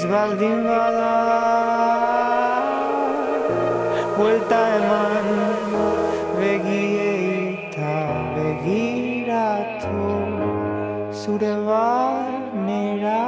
Ez 0.08 0.12
baldin 0.12 0.64
bada 0.64 1.08
Buelta 4.16 4.60
eman 4.76 5.26
begiei 6.38 7.68
eta 7.68 7.96
begiratu 8.36 10.06
Zure 11.12 11.52
barnera 11.68 13.20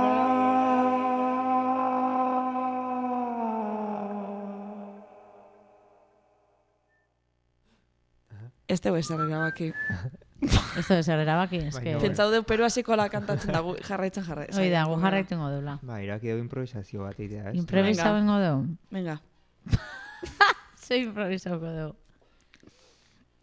Ez 8.69 8.81
dugu 8.81 8.97
ezer 9.03 9.21
erabaki. 9.27 9.73
Ez 10.41 10.87
da 10.89 11.03
zer 11.03 11.21
erabaki, 11.21 11.59
eske. 11.69 11.97
Pentsau 12.01 12.31
deu 12.33 12.43
Peru 12.49 12.65
hasiko 12.65 12.97
la 12.97 13.09
kantatzen 13.13 13.53
dago 13.53 13.75
jarraitzen 13.85 14.25
jarraitzen. 14.25 14.61
Hoi 14.63 14.71
da, 14.73 14.85
gu 14.89 14.97
jarraituko 15.03 15.49
deula. 15.53 15.79
Ba, 15.83 16.01
iraki 16.01 16.31
dugu 16.33 16.45
improvisazio 16.47 17.03
bat 17.05 17.19
idea, 17.21 17.51
ez? 17.51 17.57
Improvisa 17.61 18.13
Venga. 18.13 18.19
bengo 18.19 18.39
dugu. 18.45 18.77
Venga. 18.91 19.19
Ze 20.87 21.03
improvisauko 21.03 21.75
dugu. 21.77 21.97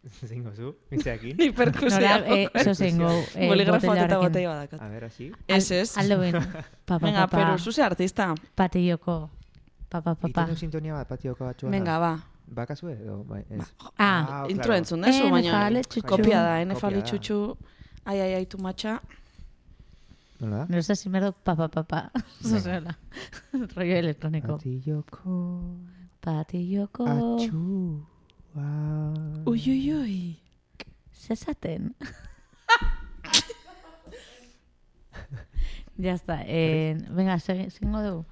Zingo 0.08 0.54
zu, 0.56 0.76
itzeakin. 0.92 1.36
Ni 1.38 1.52
perkusia. 1.60 2.18
Eh, 2.26 2.48
zo 2.64 2.74
zengo, 2.74 3.10
eh, 3.36 3.50
Boligrafo 3.50 3.88
bat 3.92 4.06
eta 4.06 4.18
botella 4.22 4.54
badakat. 4.54 4.82
A 4.82 4.88
ver, 4.90 5.04
así. 5.06 5.32
Ez, 5.48 5.72
ez. 5.72 5.98
Aldo 5.98 6.20
ben. 6.20 6.34
Pa, 6.88 6.98
pa, 6.98 7.06
Venga, 7.06 7.28
Peru, 7.28 7.58
zuze 7.60 7.84
artista. 7.84 8.34
Patilloko. 8.56 9.30
Pa, 9.90 10.02
pa, 10.02 10.16
pa, 10.16 10.22
pa. 10.22 10.30
Iten 10.30 10.54
du 10.56 10.56
sintonia 10.56 10.94
bat 10.96 11.08
patioko 11.08 11.46
batxua. 11.46 11.70
Venga, 11.70 12.00
ba. 12.00 12.14
Bakazue, 12.48 12.94
edo, 12.94 13.24
bai, 13.26 13.44
ez. 13.50 13.62
Ah, 14.00 14.46
Intro 14.50 14.64
claro. 14.72 14.78
entzun 14.80 15.02
dezu, 15.02 15.30
baina 15.30 15.50
Enfale 15.52 15.82
txutxu. 15.84 16.08
kopia 16.08 16.42
da, 16.42 16.54
Kopia 16.58 16.72
enfali 16.74 16.96
da. 17.02 17.06
txutxu. 17.06 17.40
Ai, 18.06 18.20
ai, 18.22 18.34
ai, 18.36 18.46
tu 18.46 18.58
matxa. 18.58 19.02
Nola 20.40 20.58
da? 20.66 20.66
No 20.76 20.82
sé 20.82 20.96
si 20.96 21.10
me 21.10 21.20
do 21.20 21.32
pa, 21.34 21.56
pa, 21.56 21.68
pa, 21.68 21.84
pa. 21.84 22.02
Zo 22.42 22.60
zela. 22.60 22.96
Rollo 23.76 23.94
elektroniko. 24.00 24.58
Patilloko 24.58 25.36
Patilloko. 26.22 27.04
atxua. 27.36 28.06
Ui, 29.46 29.62
ui, 29.68 29.94
ui. 29.94 30.40
Zezaten. 31.14 31.94
ya 35.98 36.14
está. 36.14 36.44
Eh, 36.46 36.96
venga, 37.10 37.40
segi- 37.40 37.70
zingo 37.72 38.02
dugu. 38.02 38.26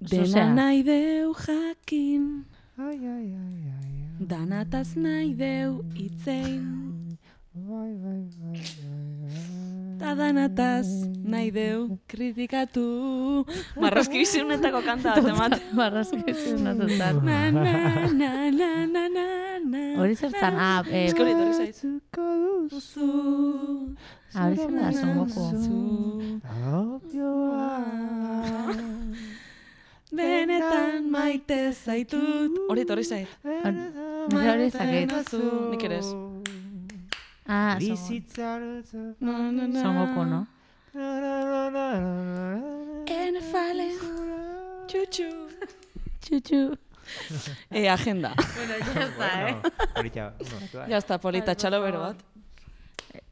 Dena 0.00 0.24
Zuzea. 0.26 0.54
nahi 0.54 0.82
deu 0.84 1.34
jakin, 1.34 2.44
Ai, 2.78 2.94
ai, 2.94 3.06
ai, 3.10 3.34
ai, 3.34 3.62
ai. 3.74 4.26
danataz 4.30 4.94
nahi 4.94 5.34
deu 5.34 5.82
itzein. 5.98 6.62
Bai, 7.50 7.90
bai, 8.02 8.22
bai, 8.38 8.60
bai. 9.18 9.98
Ta 9.98 10.14
danataz 10.14 10.86
nahi 11.26 11.50
deu 11.50 11.98
kritikatu. 12.06 12.86
Marrazki 13.82 14.22
bizunetako 14.22 14.80
kanta 14.86 15.16
bat 15.18 15.26
emate. 15.32 15.58
Marrazkitzen 15.74 16.62
natutan. 16.62 17.18
Na, 17.26 17.50
na, 17.50 17.62
na, 18.14 18.30
na, 18.60 18.70
na, 18.86 19.02
na, 19.16 19.26
na. 19.72 19.82
Hori 19.98 20.14
zertan, 20.14 20.54
ah, 20.54 20.86
eh, 20.86 21.10
Ez 21.10 21.18
etorri 21.18 21.54
zait. 21.58 21.82
Duzu 22.70 23.10
ah, 24.38 24.46
hori 24.46 24.56
zer 24.62 24.70
da, 24.78 24.94
zongoko. 24.94 25.42
Benetan 30.12 31.10
maite 31.12 31.72
zaitut. 31.72 32.56
Hori 32.70 32.80
etorri 32.86 33.04
zait. 33.04 33.28
Hori 33.44 34.70
zakit. 34.70 35.12
Nik 35.72 35.84
ere 35.84 35.98
ez. 35.98 36.12
Ah, 37.50 37.76
zongo- 37.76 37.78
Bizitzarotza 37.80 38.98
Na, 39.20 39.32
na, 39.50 39.66
na. 39.66 39.80
zongoko, 39.82 40.24
no? 40.24 40.40
Ene 43.08 43.40
fale. 43.52 43.88
Txutxu. 44.88 45.28
Txutxu. 46.24 46.60
E, 47.70 47.86
agenda. 47.88 48.34
Bueno, 48.36 48.74
ya 48.78 49.02
está, 49.08 49.48
eh. 49.48 49.56
No. 50.74 50.86
Ya 50.88 50.98
está, 50.98 51.18
polita, 51.18 51.54
txalo 51.54 51.80
bero 51.82 52.00
bat. 52.00 52.16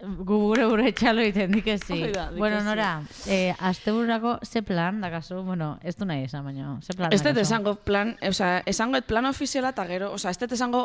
Gu 0.00 0.38
gure 0.48 0.66
gure 0.68 0.92
txalo 0.92 1.22
egiten 1.24 1.52
dik 1.56 1.66
ezi. 1.76 1.98
Bueno, 2.36 2.60
nora, 2.64 3.02
eh, 3.26 3.54
astebururako 3.58 4.38
ze 4.44 4.62
plan, 4.62 5.00
dakazu, 5.00 5.42
bueno, 5.42 5.78
ez 5.82 5.96
du 5.96 6.04
nahi 6.04 6.24
esan, 6.26 6.44
baina, 6.44 6.78
ze 6.82 6.94
plan 6.94 7.12
Ez 7.12 7.22
dut 7.24 7.36
esango 7.36 7.76
plan, 7.76 8.16
o 8.22 8.32
sea, 8.32 8.62
esango 8.66 9.00
et 9.00 9.06
plan 9.06 9.26
ofiziala 9.26 9.70
eta 9.74 9.86
gero, 9.86 10.12
o 10.12 10.18
sea, 10.18 10.30
ez 10.30 10.38
dut 10.38 10.52
esango 10.52 10.84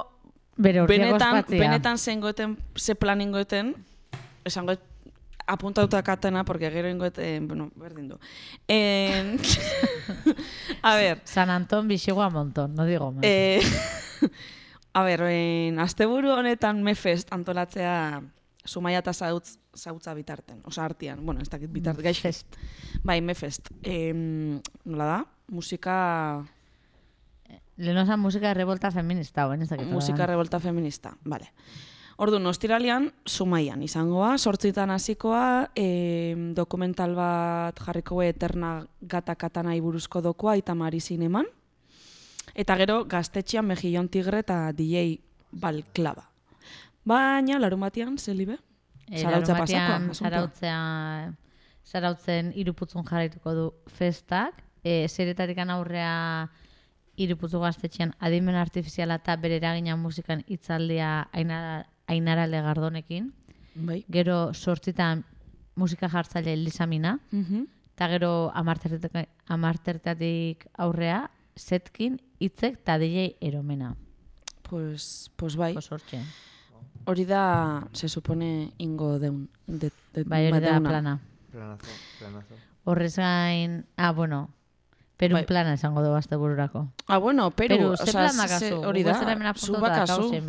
benetan, 0.57 1.44
benetan 1.49 1.98
zengoeten, 1.98 2.57
ze 2.76 2.95
plan 2.95 3.22
ingoeten, 3.22 3.76
esango 4.45 4.78
et 4.78 4.88
apuntauta 5.48 6.02
katena, 6.03 6.45
porque 6.45 6.69
gero 6.72 6.90
ingoet, 6.90 7.18
eh, 7.18 7.40
bueno, 7.41 7.72
berdin 7.76 8.07
du. 8.10 8.19
En... 8.68 9.40
a 10.82 10.95
ver, 10.95 11.22
San 11.26 11.49
Anton 11.49 11.88
bixigoa 11.88 12.30
monton, 12.30 12.76
no 12.76 12.86
digo 12.86 13.11
más. 13.11 13.23
eh, 13.23 13.61
a 14.94 15.03
ver, 15.03 15.22
en, 15.22 15.80
asteburu 15.80 16.32
honetan 16.32 16.84
Mefest 16.84 17.32
antolatzea 17.34 18.22
Zumaia 18.68 19.00
eta 19.02 19.14
zautz, 19.14 19.58
zautza 19.76 20.14
bitarten, 20.14 20.62
osa 20.66 20.86
artian, 20.86 21.26
bueno, 21.26 21.42
ez 21.42 21.50
dakit 21.50 21.72
bitarten, 21.72 22.04
gaix 22.04 22.22
Fest. 22.22 22.58
Bai, 23.04 23.22
Mefest. 23.22 23.72
Em, 23.84 24.60
nola 24.86 25.06
da? 25.06 25.22
Musika, 25.50 26.44
Lehenosa 27.78 28.18
musika 28.18 28.54
revolta 28.54 28.92
feminista, 28.92 29.48
oen 29.48 29.64
ez 29.64 29.70
dakit. 29.70 29.88
musika 29.88 30.26
revolta 30.28 30.60
feminista, 30.60 31.16
vale. 31.26 31.52
Ordu, 32.22 32.38
ostiralian, 32.48 33.12
Zumaian 33.28 33.82
izangoa, 33.82 34.38
sortzitan 34.38 34.92
hasikoa, 34.92 35.72
em, 35.76 36.54
dokumental 36.54 37.16
bat 37.16 37.80
jarriko 37.80 38.22
eterna 38.22 38.86
gata 39.02 39.36
katanai 39.36 39.80
buruzko 39.82 40.22
dokua 40.22 40.56
itamari 40.58 41.00
zineman. 41.00 41.48
Eta 42.54 42.76
gero, 42.78 43.06
gaztetxean 43.06 43.66
Mejillon 43.66 44.10
Tigre 44.10 44.40
eta 44.40 44.72
DJ 44.72 45.20
Balklaba. 45.52 46.31
Baina, 47.06 47.60
larun 47.60 47.82
batean, 47.82 48.18
zelibe? 48.18 48.57
Eh, 49.10 49.22
Zarautzea 49.22 49.57
pasakoa, 49.57 49.95
asuntoa. 49.95 50.30
Zarautzea, 50.30 51.34
zarautzen 51.86 52.52
iruputzun 52.56 53.06
jarraituko 53.07 53.53
du 53.57 53.65
festak. 53.88 54.61
E, 54.84 55.07
zeretarik 55.07 55.57
aurrea 55.61 56.49
iruputzu 57.22 57.60
gaztetxean 57.61 58.14
adimen 58.19 58.56
artifiziala 58.56 59.19
eta 59.22 59.36
bere 59.36 59.57
eragina 59.60 59.95
musikan 59.95 60.44
hitzaldia 60.48 61.28
ainara, 61.34 61.86
ainara 62.07 62.48
legardonekin. 62.48 63.32
Bai. 63.76 64.03
Gero 64.10 64.53
sortzitan 64.53 65.23
musika 65.76 66.10
jartzaile 66.10 66.53
Elisamina. 66.53 67.19
Mhm. 67.32 67.68
Eta 67.95 68.07
gero 68.07 68.52
amartertatik, 68.56 69.30
amartertatik 69.48 70.65
aurrea, 70.78 71.30
zetkin, 71.57 72.19
hitzek 72.40 72.80
eta 72.80 72.98
DJ 72.98 73.36
eromena. 73.41 73.95
Pues, 74.64 75.30
pues 75.36 75.56
bai. 75.56 75.76
Oso 75.78 75.95
hortxe. 75.95 76.23
Hori 77.06 77.26
da, 77.26 77.88
se 77.94 78.07
supone, 78.10 78.72
ingo 78.78 79.19
deun. 79.19 79.49
De, 79.68 79.91
de, 80.14 80.23
Bai, 80.23 80.52
hori 80.52 80.60
da 80.65 80.80
plana. 80.80 81.19
Planazo, 81.52 81.88
planazo. 82.19 82.56
Horrez 82.84 83.15
gain, 83.18 83.86
ah, 83.98 84.11
bueno, 84.11 84.49
Perun 85.18 85.38
Bai. 85.38 85.45
plana 85.45 85.73
esango 85.73 86.02
dugu 86.02 86.15
azte 86.15 86.36
bururako. 86.36 86.88
Ah, 87.07 87.18
bueno, 87.19 87.52
Peru, 87.52 87.76
Peru, 87.78 87.90
o 87.91 87.98
ze 87.98 88.06
sea, 88.11 88.22
plan 88.26 88.32
ze- 88.32 88.41
dakazu? 88.41 88.82
hori 88.88 89.03
da, 89.03 89.14
zu 89.56 89.73
bakazu, 89.73 90.34
eh? 90.34 90.41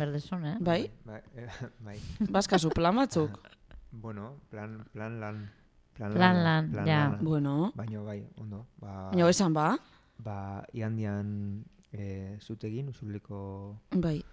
bai, 0.59 0.89
Bai, 1.05 1.21
eh, 1.35 1.47
bai. 1.79 1.99
bazkazu 2.29 2.69
plan 2.69 2.95
batzuk. 2.95 3.29
Bueno, 3.93 4.37
plan, 4.49 4.83
plan 4.91 5.19
lan. 5.19 5.51
Plan, 5.93 6.11
Plan 6.13 6.43
lan, 6.43 6.71
ja. 6.73 6.81
lana. 7.13 7.17
bueno, 7.21 7.71
Baina 7.75 8.01
bai, 8.01 8.25
ondo. 8.41 8.65
Ba, 8.81 9.11
baina 9.11 9.29
esan 9.29 9.53
ba, 9.53 9.77
ba 10.17 10.65
iandian 10.73 11.63
e, 11.91 12.37
zutegin, 12.41 12.89
usuliko 12.89 13.77
bai, 13.93 14.25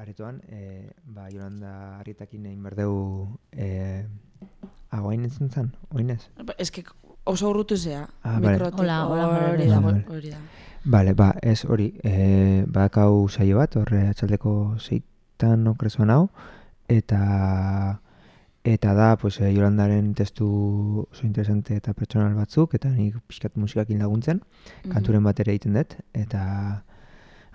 aretoan, 0.00 0.40
e, 0.48 0.90
ba, 1.04 1.28
Jolanda 1.32 1.98
Arrietakin 2.00 2.46
egin 2.46 2.62
berdeu, 2.62 2.94
e, 3.52 4.06
ah, 4.90 5.02
oain 5.02 5.24
ez 5.28 5.34
zen, 5.38 5.70
oain 5.94 6.10
ez? 6.16 6.22
Ba, 6.44 6.54
eske 6.58 6.84
oso 7.24 7.50
urrutu 7.50 7.76
zea, 7.76 8.06
Ah, 8.22 8.38
vale. 8.40 8.56
mikrotik, 8.56 8.80
Hola, 8.80 8.98
hola, 9.06 9.26
hori 9.52 9.68
hola, 9.68 9.80
da, 9.80 10.14
hori 10.14 10.30
da. 10.30 10.38
Bale, 10.84 11.12
ba, 11.14 11.34
ez 11.42 11.64
hori, 11.68 11.90
e, 12.02 12.64
badakau 12.66 13.28
saio 13.28 13.58
bat, 13.60 13.76
horre 13.76 14.06
atxaldeko 14.08 14.76
zeitan 14.80 15.66
okrezuan 15.68 16.10
hau, 16.10 16.28
eta 16.88 18.00
eta 18.64 18.92
da, 18.94 19.16
pues, 19.16 19.38
e, 19.40 19.52
Jolandaren 19.54 20.12
testu 20.14 20.46
oso 21.10 21.26
interesante 21.26 21.76
eta 21.76 21.94
pertsonal 21.96 22.34
batzuk, 22.36 22.74
eta 22.76 22.90
nik 22.92 23.16
pixkat 23.26 23.56
musikakin 23.56 23.98
laguntzen, 23.98 24.42
Mhm. 24.84 24.92
kanturen 24.92 25.22
bat 25.24 25.40
ere 25.40 25.52
egiten 25.52 25.72
dut, 25.74 25.94
eta 26.12 26.84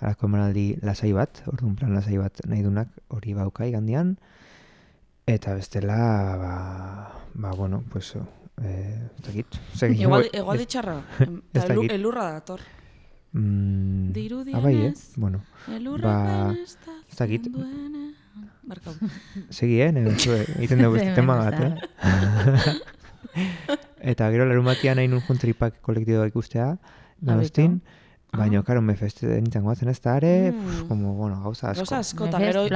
halako 0.01 0.27
emanaldi 0.27 0.65
lasai 0.83 1.11
bat, 1.15 1.41
orduan 1.47 1.75
plan 1.79 1.93
lasai 1.95 2.17
bat 2.19 2.41
nahi 2.49 2.63
dunak 2.65 2.89
hori 3.15 3.33
baukai 3.37 3.71
gandian, 3.71 4.15
eta 5.27 5.55
bestela, 5.55 5.97
ba, 6.41 6.53
ba 7.33 7.53
bueno, 7.55 7.83
pues, 7.91 8.15
eh, 8.61 9.09
ez 9.17 9.23
dakit, 9.25 9.59
igual 9.95 10.57
ditxarra, 10.59 10.99
ez 11.53 11.65
dakit. 11.69 11.91
elurra 11.91 12.31
dator. 12.33 12.59
mm, 13.33 14.11
Dirudienez, 14.13 14.59
ah, 14.59 14.63
bai, 14.63 14.75
eh? 14.85 14.93
Bueno, 15.15 15.43
Elurra 15.67 16.11
Ba, 16.11 16.53
ez 16.53 16.77
da 16.85 16.99
ez 17.09 17.17
dakit. 17.17 17.49
Barkau. 18.65 18.93
segi, 19.57 19.79
eh, 19.81 19.91
nire 19.91 20.43
egiten 20.57 20.81
dugu 20.83 20.97
beste 20.97 21.15
tema 21.15 21.35
bat, 21.39 21.59
eh? 21.59 21.73
Eta 24.13 24.29
gero 24.31 24.45
larun 24.45 24.65
batian 24.65 24.99
nahi 24.99 25.09
nun 25.09 25.23
juntripak 25.25 25.81
kolektiboa 25.81 26.27
ikustea, 26.29 26.75
Donostin, 27.25 27.79
baina, 28.37 28.63
karo, 28.63 28.81
me 28.81 28.95
feste 28.95 29.27
nintzen 29.41 29.63
guatzen 29.63 29.89
ez 29.89 29.99
da 30.01 30.15
are, 30.15 30.51
Mm. 30.51 30.65
pf, 30.65 30.87
como, 30.87 31.13
bueno, 31.15 31.41
gauza 31.43 31.69
asko. 31.71 31.81
Gauza 31.83 31.99
asko, 31.99 32.25
eta 32.27 32.39
gero 32.39 32.67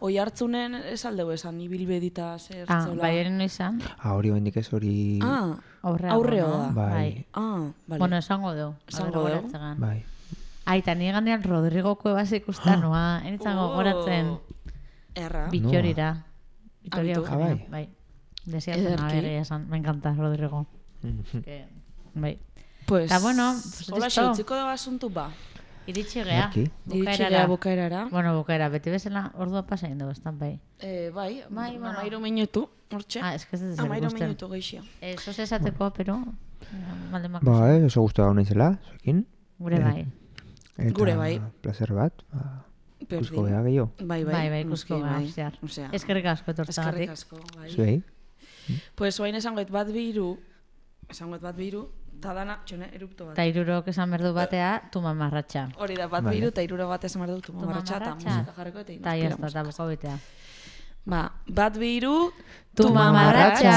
oi, 0.00 0.18
hartzunen 0.18 0.74
esaldeu 0.74 1.30
esan, 1.32 1.60
ibilbedita 1.60 2.38
zer 2.38 2.64
Ah, 2.68 2.82
zola. 2.86 3.02
bai 3.02 3.16
eren 3.18 3.40
izan, 3.40 3.80
Ah, 3.98 4.14
hori 4.14 4.30
oraindik 4.30 4.56
ez 4.56 4.72
hori... 4.72 5.18
Ah, 5.22 5.56
Aurreo 5.82 6.48
no? 6.48 6.58
da. 6.58 6.70
Bai. 6.72 7.26
ah, 7.34 7.70
bale. 7.86 7.98
Bueno, 7.98 8.16
esango 8.16 8.54
du. 8.54 8.74
Esango 8.88 9.22
goratzegan. 9.22 9.78
Bai. 9.80 10.04
Aita, 10.66 10.94
ni 10.94 11.10
gandean 11.10 11.42
Rodrigo 11.42 11.96
Cuevas 11.96 12.30
ikusten 12.32 12.80
noa, 12.80 13.22
enitzango 13.24 13.70
Oh, 13.70 13.74
goratzen 13.76 14.38
Erra. 15.14 15.48
Bitorira. 15.50 16.24
Vitoria 16.82 17.16
Abitu. 17.16 17.20
Eugenia, 17.32 17.46
Ah, 17.46 17.54
bai. 17.54 17.66
bai. 17.70 17.88
Desiatzen 18.44 18.98
abegia 19.00 19.40
esan, 19.40 19.68
me 19.68 19.76
encanta 19.78 20.12
Rodrigo. 20.14 20.66
Que, 21.44 21.66
bai. 22.14 22.38
Pues, 22.88 23.04
Eta 23.10 23.18
bueno, 23.20 23.52
pues 23.52 23.90
hola, 23.92 24.30
utziko 24.30 24.54
da 24.56 24.72
asuntu 24.72 25.10
ba. 25.10 25.30
Iritsi 25.86 26.22
gea. 26.24 26.50
Iritsi 26.54 26.70
Bukaerara. 26.86 27.28
gea 27.36 27.46
bukaerara. 27.46 28.04
Bueno, 28.10 28.34
bukaera, 28.36 28.68
beti 28.72 28.90
bezala 28.90 29.30
ordua 29.36 29.62
pasa 29.66 29.86
egin 29.88 29.98
dugu, 29.98 30.12
estan 30.12 30.38
bai. 30.38 30.54
Eh, 30.80 31.10
bai, 31.14 31.42
Bai, 31.50 31.76
bueno. 31.78 31.90
amairu 31.98 32.20
minutu, 32.20 32.68
hortxe. 32.90 33.20
Ah, 33.22 33.34
es 33.34 33.44
que 33.46 33.56
ez 33.56 33.62
zer 33.62 33.84
amairu 33.84 34.10
minutu 34.12 34.48
geixia. 34.48 34.82
Eh, 35.00 35.16
Zos 35.18 35.38
esateko, 35.38 35.90
pero... 35.92 36.18
Malde 37.10 37.28
Ba, 37.28 37.74
eh, 37.76 37.84
oso 37.86 38.00
guztua 38.02 38.26
hau 38.26 38.34
naizela, 38.34 38.78
zuekin. 38.88 39.26
Gure 39.58 39.76
eh, 39.76 39.84
bai. 39.84 40.06
Eta 40.78 40.92
Gure 40.94 41.14
bai. 41.16 41.40
placer 41.62 41.92
bat, 41.94 42.12
ba, 42.32 42.64
Berdin. 43.00 43.18
ikusko 43.18 43.44
geha 43.46 43.62
gehiago. 43.62 43.92
Bai, 44.00 44.24
bai. 44.24 44.32
Bai, 44.34 44.48
bai, 44.50 44.60
ikusko 44.66 44.98
gara, 45.00 45.12
bai. 45.20 45.52
Osea, 45.62 45.88
Eskerrik 45.92 46.26
asko 46.26 46.50
eskerrik 46.50 46.68
etortzagatik. 46.68 47.10
asko, 47.10 47.40
bai. 47.56 47.70
Zuei. 47.70 48.02
Pues 48.94 49.18
oain 49.20 49.34
esangoet 49.34 49.70
bat 49.70 49.88
biru, 49.92 50.36
esangoet 51.08 51.40
bat 51.40 51.56
biru, 51.56 51.86
Ta 52.18 52.32
dana, 52.34 52.58
txone, 52.66 52.88
erupto 52.96 53.28
bat. 53.28 53.36
Ta 53.38 53.44
irurok 53.46 53.88
esan 53.92 54.10
berdu 54.10 54.32
batea, 54.34 54.70
tu 54.92 55.02
mamarratxa. 55.04 55.68
Hori 55.78 55.98
da, 55.98 56.08
bat 56.10 56.26
biru, 56.26 56.50
ta 56.54 56.64
iruro 56.66 56.88
bat 56.90 57.04
esan 57.06 57.22
berdu, 57.22 57.38
tu 57.46 57.54
mamarratxa, 57.54 58.00
ta 58.02 58.14
musika 58.18 58.56
jarriko 58.56 58.82
eta 58.82 58.98
Ta 59.04 59.14
jazta, 59.20 59.52
ta 59.54 59.62
boko 59.68 59.86
betea. 59.92 60.16
Ba, 61.08 61.22
bat 61.46 61.78
biru, 61.78 62.16
tu 62.74 62.90
mamarratxa! 62.94 63.76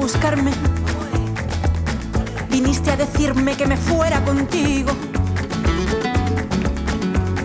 buscarme 0.00 0.69
decirme 3.00 3.56
que 3.56 3.66
me 3.66 3.78
fuera 3.78 4.22
contigo, 4.22 4.92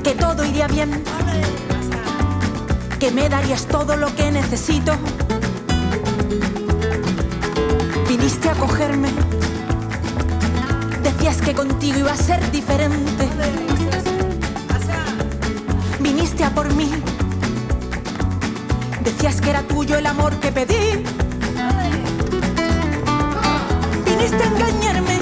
que 0.03 0.11
todo 0.11 0.43
iría 0.43 0.67
bien, 0.67 1.01
que 2.99 3.09
me 3.11 3.29
darías 3.29 3.65
todo 3.65 3.95
lo 3.95 4.13
que 4.13 4.31
necesito. 4.31 4.91
Viniste 8.09 8.49
a 8.49 8.53
cogerme, 8.55 9.07
decías 11.01 11.37
que 11.37 11.53
contigo 11.53 11.99
iba 11.99 12.11
a 12.11 12.17
ser 12.17 12.51
diferente. 12.51 13.29
Viniste 16.01 16.43
a 16.43 16.49
por 16.49 16.67
mí, 16.73 16.91
decías 19.05 19.39
que 19.39 19.51
era 19.51 19.61
tuyo 19.63 19.97
el 19.97 20.05
amor 20.05 20.33
que 20.41 20.51
pedí. 20.51 21.01
Viniste 24.05 24.43
a 24.43 24.47
engañarme 24.47 25.14